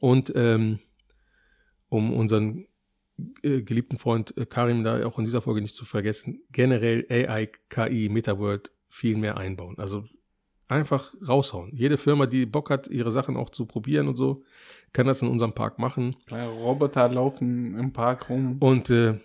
Und 0.00 0.32
ähm, 0.34 0.78
um 1.88 2.12
unseren 2.12 2.66
äh, 3.42 3.62
geliebten 3.62 3.98
Freund 3.98 4.36
äh, 4.36 4.46
Karim 4.46 4.84
da 4.84 5.04
auch 5.06 5.18
in 5.18 5.24
dieser 5.24 5.42
Folge 5.42 5.60
nicht 5.60 5.76
zu 5.76 5.84
vergessen, 5.84 6.42
generell 6.50 7.06
AI, 7.10 7.50
KI, 7.68 8.08
Metaworld 8.08 8.72
viel 8.88 9.16
mehr 9.16 9.36
einbauen. 9.36 9.78
Also 9.78 10.04
einfach 10.68 11.14
raushauen. 11.26 11.70
Jede 11.74 11.98
Firma, 11.98 12.26
die 12.26 12.46
Bock 12.46 12.70
hat, 12.70 12.88
ihre 12.88 13.12
Sachen 13.12 13.36
auch 13.36 13.50
zu 13.50 13.66
probieren 13.66 14.08
und 14.08 14.14
so, 14.14 14.42
kann 14.92 15.06
das 15.06 15.22
in 15.22 15.28
unserem 15.28 15.52
Park 15.52 15.78
machen. 15.78 16.16
Kleine 16.26 16.48
Roboter 16.50 17.08
laufen 17.08 17.78
im 17.78 17.92
Park 17.92 18.28
rum. 18.28 18.56
Und 18.60 18.90
äh, 18.90 19.18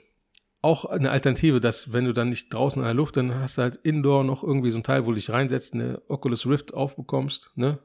auch 0.61 0.85
eine 0.85 1.11
Alternative, 1.11 1.59
dass 1.59 1.93
wenn 1.93 2.05
du 2.05 2.13
dann 2.13 2.29
nicht 2.29 2.53
draußen 2.53 2.81
in 2.81 2.85
der 2.85 2.93
Luft, 2.93 3.17
dann 3.17 3.35
hast 3.35 3.57
du 3.57 3.61
halt 3.61 3.77
indoor 3.77 4.23
noch 4.23 4.43
irgendwie 4.43 4.71
so 4.71 4.79
ein 4.79 4.83
Teil, 4.83 5.05
wo 5.05 5.09
du 5.09 5.15
dich 5.15 5.29
reinsetzt, 5.29 5.73
eine 5.73 6.01
Oculus 6.07 6.45
Rift 6.47 6.73
aufbekommst, 6.73 7.51
ne? 7.55 7.79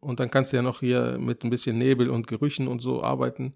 Und 0.00 0.20
dann 0.20 0.30
kannst 0.30 0.52
du 0.52 0.56
ja 0.56 0.62
noch 0.62 0.80
hier 0.80 1.18
mit 1.18 1.44
ein 1.44 1.50
bisschen 1.50 1.78
Nebel 1.78 2.08
und 2.10 2.26
Gerüchen 2.26 2.68
und 2.68 2.80
so 2.80 3.02
arbeiten. 3.02 3.54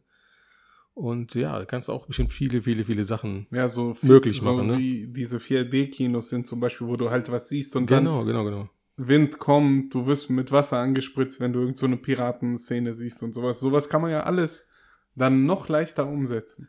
Und 0.94 1.34
ja, 1.34 1.58
da 1.58 1.64
kannst 1.64 1.88
du 1.88 1.92
auch 1.92 2.06
bestimmt 2.06 2.32
viele, 2.32 2.62
viele, 2.62 2.84
viele 2.84 3.04
Sachen. 3.04 3.46
Ja, 3.50 3.68
so 3.68 3.96
Möglich 4.02 4.40
so 4.40 4.52
machen, 4.52 4.66
ne? 4.66 4.78
wie 4.78 5.06
diese 5.06 5.38
4D-Kinos 5.38 6.28
sind 6.28 6.46
zum 6.46 6.60
Beispiel, 6.60 6.86
wo 6.86 6.96
du 6.96 7.10
halt 7.10 7.30
was 7.30 7.48
siehst 7.48 7.76
und 7.76 7.90
dann 7.90 8.04
Genau, 8.04 8.24
genau, 8.24 8.44
genau. 8.44 8.68
Wind 8.96 9.38
kommt, 9.38 9.94
du 9.94 10.06
wirst 10.06 10.28
mit 10.28 10.52
Wasser 10.52 10.78
angespritzt, 10.78 11.40
wenn 11.40 11.52
du 11.52 11.60
irgend 11.60 11.78
so 11.78 11.86
eine 11.86 11.96
Piratenszene 11.96 12.92
siehst 12.92 13.22
und 13.22 13.32
sowas. 13.32 13.58
Sowas 13.58 13.88
kann 13.88 14.02
man 14.02 14.10
ja 14.10 14.24
alles 14.24 14.66
dann 15.14 15.46
noch 15.46 15.68
leichter 15.68 16.06
umsetzen. 16.06 16.68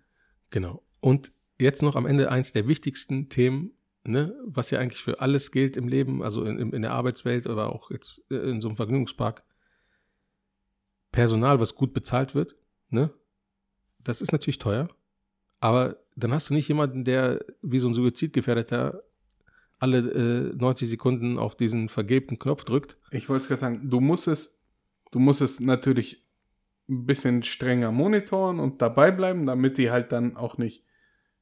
Genau. 0.49 0.83
Und 1.01 1.33
jetzt 1.59 1.81
noch 1.81 1.95
am 1.95 2.05
Ende 2.05 2.31
eins 2.31 2.53
der 2.53 2.67
wichtigsten 2.67 3.27
Themen, 3.27 3.71
ne, 4.05 4.33
was 4.45 4.71
ja 4.71 4.79
eigentlich 4.79 5.01
für 5.01 5.19
alles 5.19 5.51
gilt 5.51 5.75
im 5.75 5.87
Leben, 5.87 6.23
also 6.23 6.45
in, 6.45 6.71
in 6.71 6.81
der 6.81 6.91
Arbeitswelt 6.91 7.45
oder 7.45 7.73
auch 7.73 7.91
jetzt 7.91 8.21
äh, 8.31 8.35
in 8.35 8.61
so 8.61 8.69
einem 8.69 8.77
Vergnügungspark. 8.77 9.43
Personal, 11.13 11.61
was 11.61 11.75
gut 11.75 11.93
bezahlt 11.93 12.35
wird, 12.35 12.57
ne? 12.89 13.09
Das 14.03 14.19
ist 14.21 14.33
natürlich 14.33 14.59
teuer, 14.59 14.89
aber 15.61 15.95
dann 16.17 16.33
hast 16.33 16.49
du 16.49 16.53
nicht 16.53 16.67
jemanden, 16.67 17.05
der 17.05 17.39
wie 17.61 17.79
so 17.79 17.87
ein 17.87 17.93
Suizidgefährdeter 17.93 19.03
alle 19.79 20.51
äh, 20.51 20.55
90 20.57 20.89
Sekunden 20.89 21.37
auf 21.37 21.55
diesen 21.55 21.87
vergebten 21.87 22.37
Knopf 22.39 22.65
drückt. 22.65 22.97
Ich 23.11 23.29
wollte 23.29 23.43
es 23.43 23.47
gerade 23.47 23.61
sagen, 23.61 23.89
du 23.89 24.01
musst 24.01 24.27
es, 24.27 24.59
du 25.11 25.19
musst 25.19 25.41
es 25.41 25.59
natürlich 25.61 26.25
ein 26.89 27.05
bisschen 27.05 27.43
strenger 27.43 27.91
monitoren 27.91 28.59
und 28.59 28.81
dabei 28.81 29.11
bleiben, 29.11 29.45
damit 29.45 29.77
die 29.77 29.89
halt 29.91 30.11
dann 30.11 30.35
auch 30.35 30.57
nicht, 30.57 30.83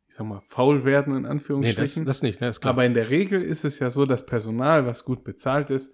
ich 0.07 0.15
sag 0.15 0.27
mal, 0.27 0.41
faul 0.49 0.83
werden 0.85 1.13
in 1.15 1.21
Nee, 1.21 1.23
das, 1.23 1.31
Anführungsstrichen. 1.31 2.05
das 2.05 2.21
nicht, 2.21 2.41
ne? 2.41 2.49
Ist 2.49 2.61
klar. 2.61 2.73
Aber 2.73 2.85
in 2.85 2.93
der 2.93 3.09
Regel 3.09 3.41
ist 3.41 3.63
es 3.65 3.79
ja 3.79 3.89
so, 3.89 4.05
dass 4.05 4.25
Personal, 4.25 4.85
was 4.85 5.03
gut 5.05 5.23
bezahlt 5.23 5.69
ist, 5.71 5.93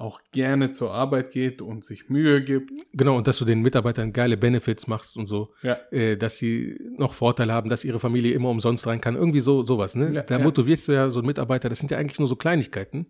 auch 0.00 0.20
gerne 0.32 0.72
zur 0.72 0.92
Arbeit 0.92 1.30
geht 1.30 1.62
und 1.62 1.84
sich 1.84 2.08
Mühe 2.08 2.42
gibt. 2.42 2.70
Genau, 2.92 3.16
und 3.16 3.26
dass 3.26 3.38
du 3.38 3.44
den 3.44 3.62
Mitarbeitern 3.62 4.12
geile 4.12 4.36
Benefits 4.36 4.86
machst 4.86 5.16
und 5.16 5.26
so. 5.26 5.54
Ja. 5.62 5.78
äh, 5.90 6.16
dass 6.16 6.36
sie 6.36 6.78
noch 6.96 7.14
Vorteile 7.14 7.52
haben, 7.52 7.70
dass 7.70 7.84
ihre 7.84 7.98
Familie 7.98 8.32
immer 8.32 8.50
umsonst 8.50 8.86
rein 8.86 9.00
kann. 9.00 9.16
Irgendwie 9.16 9.40
so 9.40 9.62
sowas, 9.62 9.94
ne? 9.94 10.12
Ja, 10.12 10.22
da 10.22 10.38
ja. 10.38 10.44
motivierst 10.44 10.88
du 10.88 10.92
ja 10.92 11.10
so 11.10 11.20
einen 11.20 11.26
Mitarbeiter, 11.26 11.68
das 11.68 11.78
sind 11.78 11.90
ja 11.90 11.98
eigentlich 11.98 12.18
nur 12.18 12.28
so 12.28 12.36
Kleinigkeiten. 12.36 13.06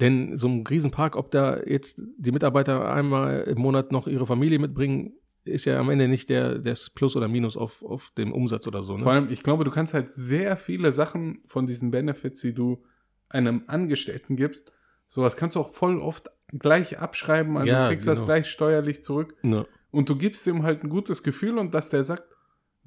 Denn 0.00 0.36
so 0.36 0.48
ein 0.48 0.66
Riesenpark, 0.66 1.16
ob 1.16 1.30
da 1.30 1.60
jetzt 1.64 2.00
die 2.16 2.32
Mitarbeiter 2.32 2.92
einmal 2.92 3.42
im 3.42 3.58
Monat 3.58 3.92
noch 3.92 4.06
ihre 4.06 4.26
Familie 4.26 4.58
mitbringen, 4.58 5.14
ist 5.44 5.64
ja 5.64 5.78
am 5.78 5.90
Ende 5.90 6.08
nicht 6.08 6.28
der 6.28 6.58
das 6.58 6.90
Plus 6.90 7.16
oder 7.16 7.28
Minus 7.28 7.56
auf, 7.56 7.82
auf 7.82 8.12
dem 8.16 8.32
Umsatz 8.32 8.66
oder 8.66 8.82
so. 8.82 8.96
Ne? 8.96 9.02
Vor 9.02 9.12
allem, 9.12 9.30
ich 9.30 9.42
glaube, 9.42 9.64
du 9.64 9.70
kannst 9.70 9.92
halt 9.92 10.12
sehr 10.14 10.56
viele 10.56 10.92
Sachen 10.92 11.42
von 11.46 11.66
diesen 11.66 11.90
Benefits, 11.90 12.40
die 12.40 12.54
du 12.54 12.84
einem 13.28 13.64
Angestellten 13.66 14.36
gibst, 14.36 14.72
sowas 15.12 15.36
kannst 15.36 15.56
du 15.56 15.60
auch 15.60 15.68
voll 15.68 15.98
oft 15.98 16.30
gleich 16.58 16.98
abschreiben, 16.98 17.56
also 17.58 17.70
Ja, 17.70 17.84
du 17.84 17.88
kriegst 17.90 18.06
das 18.06 18.20
genau. 18.20 18.26
gleich 18.26 18.46
steuerlich 18.46 19.04
zurück 19.04 19.34
Ne. 19.42 19.66
und 19.90 20.08
du 20.08 20.16
gibst 20.16 20.46
ihm 20.46 20.62
halt 20.62 20.82
ein 20.84 20.88
gutes 20.88 21.22
Gefühl 21.22 21.58
und 21.58 21.74
dass 21.74 21.90
der 21.90 22.02
sagt, 22.02 22.24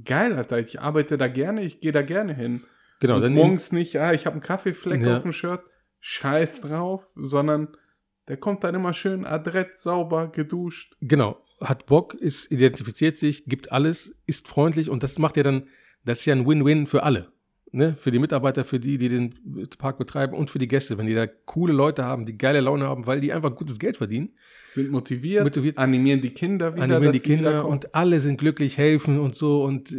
geil, 0.03 0.33
Alter, 0.33 0.57
ich 0.57 0.79
arbeite 0.81 1.17
da 1.19 1.27
gerne, 1.27 1.61
ich 1.63 1.81
gehe 1.81 1.91
da 1.91 2.01
gerne 2.01 2.33
hin. 2.33 2.63
Genau, 2.99 3.17
und 3.17 3.21
dann 3.21 3.33
morgens 3.33 3.71
nicht, 3.71 3.95
ah, 3.97 4.11
ich 4.13 4.25
habe 4.25 4.33
einen 4.35 4.41
Kaffeefleck 4.41 5.01
Ja. 5.03 5.17
auf 5.17 5.21
dem 5.23 5.33
Shirt, 5.33 5.61
scheiß 5.99 6.61
drauf, 6.61 7.11
sondern 7.15 7.75
der 8.27 8.37
kommt 8.37 8.63
dann 8.63 8.73
immer 8.73 8.93
schön 8.93 9.23
adrett, 9.25 9.77
sauber, 9.77 10.29
geduscht. 10.31 10.95
Genau, 11.01 11.43
hat 11.61 11.85
Bock, 11.85 12.15
ist, 12.15 12.51
identifiziert 12.51 13.17
sich, 13.19 13.45
gibt 13.45 13.71
alles, 13.71 14.15
ist 14.25 14.47
freundlich 14.47 14.89
und 14.89 15.03
das 15.03 15.19
macht 15.19 15.37
ja 15.37 15.43
dann, 15.43 15.67
das 16.03 16.19
ist 16.19 16.25
ja 16.25 16.33
ein 16.33 16.47
Win-Win 16.47 16.87
für 16.87 17.03
alle. 17.03 17.31
Ne? 17.75 17.93
Für 17.99 18.09
die 18.09 18.19
Mitarbeiter, 18.19 18.63
für 18.63 18.79
die, 18.79 18.97
die 18.97 19.09
den 19.09 19.33
Park 19.77 19.97
betreiben 19.97 20.33
und 20.33 20.49
für 20.49 20.59
die 20.59 20.67
Gäste, 20.67 20.97
wenn 20.97 21.07
die 21.07 21.13
da 21.13 21.27
coole 21.27 21.73
Leute 21.73 22.05
haben, 22.05 22.25
die 22.25 22.37
geile 22.37 22.61
Laune 22.61 22.85
haben, 22.85 23.05
weil 23.05 23.19
die 23.19 23.33
einfach 23.33 23.53
gutes 23.53 23.79
Geld 23.79 23.97
verdienen, 23.97 24.29
Sind 24.65 24.91
motiviert, 24.91 25.43
Motiviert. 25.43 25.77
animieren 25.77 26.21
die 26.21 26.29
Kinder 26.29 26.73
wieder. 26.73 26.83
animieren 26.83 27.11
die 27.11 27.19
Kinder 27.19 27.67
und 27.67 27.93
alle 27.93 28.21
sind 28.21 28.37
glücklich, 28.37 28.77
helfen 28.77 29.19
und 29.19 29.35
so 29.35 29.65
und, 29.65 29.93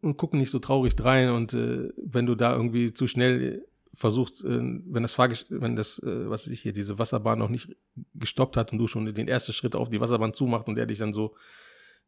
und 0.00 0.16
gucken 0.16 0.38
nicht 0.38 0.50
so 0.50 0.60
traurig 0.60 0.94
drein 0.94 1.30
und 1.30 1.52
äh, 1.54 1.88
wenn 1.96 2.26
du 2.26 2.36
da 2.36 2.54
irgendwie 2.54 2.94
zu 2.94 3.08
schnell 3.08 3.42
äh, 3.42 3.60
versuchst, 3.94 4.44
äh, 4.44 4.60
wenn 4.60 5.02
das 5.02 5.14
Fahrgesch 5.14 5.46
wenn 5.48 5.74
das, 5.74 5.98
äh, 6.04 6.30
was 6.30 6.46
weiß 6.46 6.52
ich 6.52 6.60
hier, 6.60 6.72
diese 6.72 7.00
Wasserbahn 7.00 7.36
noch 7.36 7.48
nicht 7.48 7.76
gestoppt 8.14 8.56
hat 8.56 8.70
und 8.70 8.78
du 8.78 8.86
schon 8.86 9.12
den 9.12 9.26
ersten 9.26 9.52
Schritt 9.52 9.74
auf 9.74 9.88
die 9.88 10.00
Wasserbahn 10.00 10.34
zumacht 10.34 10.68
und 10.68 10.76
der 10.76 10.86
dich 10.86 10.98
dann 10.98 11.12
so 11.12 11.34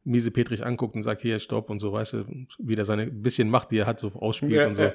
miese 0.05 0.31
Petrich 0.31 0.65
anguckt 0.65 0.95
und 0.95 1.03
sagt, 1.03 1.23
hier, 1.23 1.39
stopp 1.39 1.71
und 1.71 1.81
so, 1.81 1.93
weißt 1.93 2.13
du, 2.13 2.47
wieder 2.59 2.85
seine 2.85 3.07
bisschen 3.07 3.51
Macht, 3.51 3.71
die 3.71 3.79
er 3.79 3.87
hat, 3.87 3.99
so 3.99 4.09
ausspielt 4.13 4.67
und 4.67 4.75
so. 4.75 4.93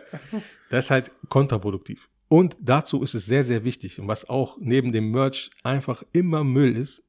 Das 0.70 0.86
ist 0.86 0.92
halt 0.92 1.12
kontraproduktiv. 1.30 2.10
Und 2.28 2.58
dazu 2.62 3.02
ist 3.02 3.16
es 3.16 3.26
sehr, 3.26 3.44
sehr 3.44 3.64
wichtig 3.64 4.00
und 4.00 4.08
was 4.08 4.30
auch 4.30 4.58
neben 4.60 4.92
dem 4.92 5.10
Merch 5.10 5.50
einfach 5.64 6.04
immer 6.14 6.44
Müll 6.44 6.78
ist, 6.78 7.04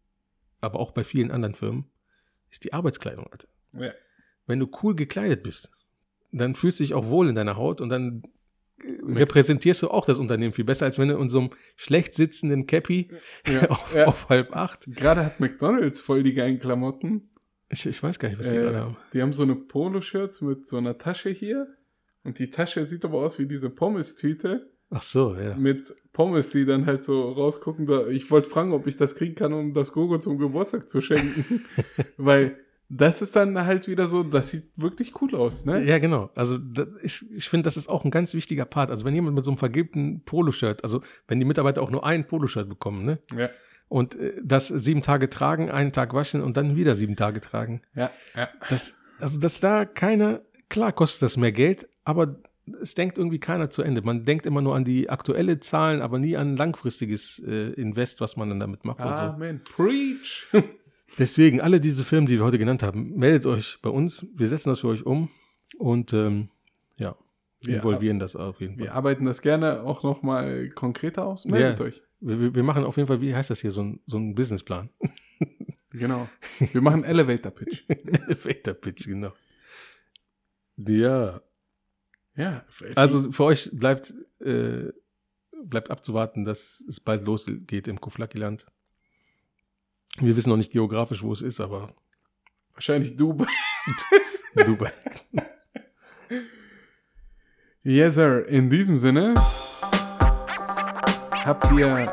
aber 0.62 0.80
auch 0.80 0.92
bei 0.92 1.05
vielen 1.05 1.30
anderen 1.30 1.55
Firmen, 1.55 1.84
ist 2.51 2.64
die 2.64 2.72
Arbeitskleidung, 2.72 3.26
Alter. 3.30 3.48
Ja. 3.78 3.92
Wenn 4.46 4.59
du 4.59 4.68
cool 4.82 4.96
gekleidet 4.96 5.42
bist, 5.42 5.70
dann 6.32 6.55
fühlst 6.55 6.80
du 6.80 6.84
dich 6.84 6.94
auch 6.94 7.07
wohl 7.09 7.28
in 7.28 7.34
deiner 7.34 7.57
Haut 7.57 7.80
und 7.80 7.90
dann 7.90 8.22
repräsentierst 8.82 9.82
du 9.82 9.88
auch 9.88 10.07
das 10.07 10.18
Unternehmen 10.18 10.53
viel 10.53 10.64
besser, 10.64 10.86
als 10.86 10.98
wenn 10.98 11.09
du 11.09 11.18
in 11.18 11.28
so 11.28 11.40
einem 11.40 11.51
schlecht 11.76 12.14
sitzenden 12.14 12.66
Cappy 12.66 13.11
Ja, 13.46 13.68
auf, 13.70 13.94
ja. 13.94 14.07
auf 14.07 14.28
halb 14.28 14.57
acht. 14.57 14.86
Gerade 14.86 15.24
hat 15.24 15.40
McDonalds 15.40 16.01
voll 16.01 16.22
die 16.22 16.34
geilen 16.34 16.59
Klamotten. 16.59 17.30
Ich, 17.71 17.87
ich 17.87 18.03
weiß 18.03 18.18
gar 18.18 18.29
nicht, 18.29 18.39
was 18.39 18.51
die 18.51 18.57
Äh, 18.57 18.62
gerade 18.62 18.79
haben. 18.81 18.97
die 19.12 19.23
haben 19.23 19.33
so 19.33 19.43
eine 19.45 19.55
Poloshirts 19.55 20.41
mit 20.41 20.66
so 20.68 20.77
einer 20.77 20.99
Tasche 20.99 21.31
hier. 21.31 21.68
Und 22.25 22.39
die 22.39 22.51
Tasche 22.51 22.85
sieht 22.85 23.05
aber 23.05 23.18
aus 23.18 23.39
wie 23.39 23.47
diese 23.47 23.71
Pommes-Tüte 23.71 24.71
Ach 24.91 25.03
so, 25.03 25.35
ja. 25.37 25.55
mit 25.57 25.95
Pommes, 26.12 26.51
die 26.51 26.64
dann 26.66 26.85
halt 26.87 27.05
so 27.05 27.31
rausgucken. 27.31 27.87
Da, 27.87 28.09
ich 28.09 28.31
wollte 28.31 28.51
fragen, 28.51 28.73
ob 28.73 28.87
ich 28.89 28.97
das 28.97 29.14
kriegen 29.14 29.37
kann, 29.37 29.53
um 29.53 29.73
das 29.73 29.93
Gogo 29.93 30.18
zum 30.18 30.37
Geburtstag 30.39 30.91
zu 30.91 31.01
schenken. 31.01 31.64
Weil 32.16 32.57
das 32.89 33.23
ist 33.23 33.37
dann 33.37 33.57
halt 33.64 33.87
wieder 33.87 34.09
so, 34.09 34.25
das 34.25 34.51
sieht 34.51 34.64
wirklich 34.77 35.12
cool 35.23 35.37
aus, 35.37 35.64
ne? 35.64 35.85
Ja, 35.85 35.99
genau. 36.01 36.31
Also 36.35 36.59
das, 36.59 36.89
ich, 37.03 37.25
ich 37.31 37.49
finde, 37.49 37.64
das 37.64 37.77
ist 37.77 37.89
auch 37.89 38.05
ein 38.05 38.11
ganz 38.11 38.35
wichtiger 38.35 38.64
Part. 38.64 38.91
Also 38.91 39.05
wenn 39.05 39.14
jemand 39.14 39.37
mit 39.37 39.45
so 39.45 39.53
einem 39.53 39.59
vergilbten 39.59 40.25
Poloshirt, 40.25 40.83
also 40.83 41.01
wenn 41.29 41.39
die 41.39 41.47
Mitarbeiter 41.47 41.83
auch 41.83 41.91
nur 41.91 42.05
ein 42.05 42.27
Poloshirt 42.27 42.68
bekommen, 42.68 43.05
ne? 43.05 43.21
Ja. 43.37 43.49
Und 43.91 44.14
äh, 44.14 44.34
das 44.43 44.68
sieben 44.68 45.03
Tage 45.03 45.28
tragen, 45.28 45.70
einen 45.70 45.93
Tag 45.93 46.14
waschen 46.14 46.41
und 46.41 46.57
dann 46.57 46.76
wieder 46.76 46.95
sieben 46.95 47.16
Tage 47.16 47.41
tragen. 47.41 47.82
Ja, 47.95 48.11
ja. 48.36 48.49
Das, 48.68 48.95
also, 49.18 49.38
dass 49.38 49.61
da 49.61 49.84
keiner, 49.84 50.43
klar 50.68 50.93
kostet 50.93 51.22
das 51.22 51.36
mehr 51.36 51.51
Geld, 51.51 51.88
aber 52.05 52.36
es 52.80 52.95
denkt 52.95 53.18
irgendwie 53.18 53.41
keiner 53.41 53.68
zu 53.68 53.82
Ende. 53.82 54.01
Man 54.03 54.24
denkt 54.24 54.47
immer 54.47 54.62
nur 54.62 54.76
an 54.76 54.84
die 54.84 55.11
aktuelle 55.11 55.59
Zahlen, 55.59 56.03
aber 56.03 56.20
nie 56.20 56.36
an 56.36 56.57
langfristiges 56.57 57.43
äh, 57.45 57.72
Invest, 57.72 58.20
was 58.20 58.36
man 58.36 58.49
dann 58.49 58.61
damit 58.61 58.84
macht 58.84 59.01
und 59.01 59.16
so. 59.16 59.24
Amen. 59.24 59.61
Preach. 59.64 60.47
Deswegen, 61.18 61.61
alle 61.61 61.80
diese 61.80 62.05
Firmen, 62.05 62.26
die 62.26 62.38
wir 62.38 62.45
heute 62.45 62.59
genannt 62.59 62.84
haben, 62.84 63.16
meldet 63.16 63.45
euch 63.45 63.78
bei 63.82 63.91
uns. 63.91 64.24
Wir 64.36 64.47
setzen 64.47 64.68
das 64.68 64.80
für 64.80 64.88
euch 64.88 65.05
um 65.05 65.30
und 65.78 66.12
ähm, 66.12 66.49
ja, 66.97 67.16
Wir 67.63 67.77
involvieren 67.77 68.19
das 68.19 68.37
auf 68.37 68.61
jeden 68.61 68.77
Fall. 68.77 68.85
Wir 68.85 68.95
arbeiten 68.95 69.25
das 69.25 69.43
gerne 69.43 69.83
auch 69.83 70.03
noch 70.03 70.23
mal 70.23 70.69
konkreter 70.71 71.27
aus. 71.27 71.45
Meldet 71.45 71.79
Ja. 71.79 71.85
euch. 71.87 72.03
Wir, 72.21 72.55
wir- 72.55 72.63
machen 72.63 72.85
auf 72.85 72.97
jeden 72.97 73.07
Fall, 73.07 73.21
wie 73.21 73.35
heißt 73.35 73.51
das 73.51 73.61
hier, 73.61 73.73
so 73.73 73.83
ein, 73.83 74.01
so 74.07 74.17
ein 74.19 74.35
Businessplan. 74.35 74.91
Genau. 75.93 76.29
Wir 76.61 76.81
machen 76.83 77.03
Elevator 77.03 77.51
Pitch. 77.51 77.83
Elevator 77.89 78.75
Pitch, 78.75 79.07
genau. 79.07 79.33
Ja. 80.77 81.41
Ja. 82.37 82.65
Also 82.95 83.33
für 83.33 83.43
euch 83.43 83.71
bleibt, 83.73 84.15
äh, 84.39 84.93
bleibt 85.65 85.91
abzuwarten, 85.91 86.45
dass 86.45 86.81
es 86.89 87.01
bald 87.01 87.25
losgeht 87.27 87.89
im 87.89 88.01
Kuflaki-Land. 88.01 88.67
Wir 90.21 90.37
wissen 90.37 90.51
noch 90.51 90.57
nicht 90.59 90.71
geografisch, 90.71 91.25
wo 91.25 91.33
es 91.33 91.43
ist, 91.43 91.61
aber 91.61 91.93
wahrscheinlich 92.75 93.17
du. 93.17 93.45
Dubai. 94.55 94.93
Yes, 97.83 98.16
sir. 98.16 98.45
In 98.47 98.68
diesem 98.68 98.99
Sinne 98.99 99.33
habt 101.33 101.72
ihr 101.72 102.12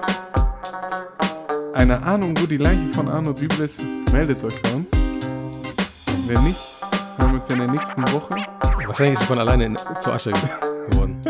eine 1.73 2.01
Ahnung, 2.03 2.33
wo 2.39 2.45
die 2.45 2.55
Leiche 2.55 2.87
von 2.93 3.09
Arno 3.09 3.33
Dübel 3.33 3.65
ist? 3.65 3.81
Meldet 4.13 4.41
euch 4.45 4.61
bei 4.61 4.75
uns. 4.75 4.91
Wenn 6.25 6.41
nicht, 6.45 6.57
hören 7.17 7.33
wir 7.33 7.41
uns 7.41 7.49
in 7.49 7.57
der 7.57 7.67
nächsten 7.67 8.01
Woche. 8.13 8.37
Wahrscheinlich 8.85 9.15
ist 9.15 9.21
es 9.23 9.27
von 9.27 9.39
alleine 9.39 9.65
in, 9.65 9.77
zur 9.99 10.13
Asche 10.13 10.31
geworden. 10.31 11.21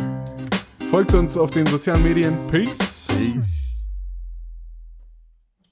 Folgt 0.90 1.14
uns 1.14 1.38
auf 1.38 1.50
den 1.50 1.64
sozialen 1.64 2.02
Medien. 2.02 2.36
Peace. 2.50 3.55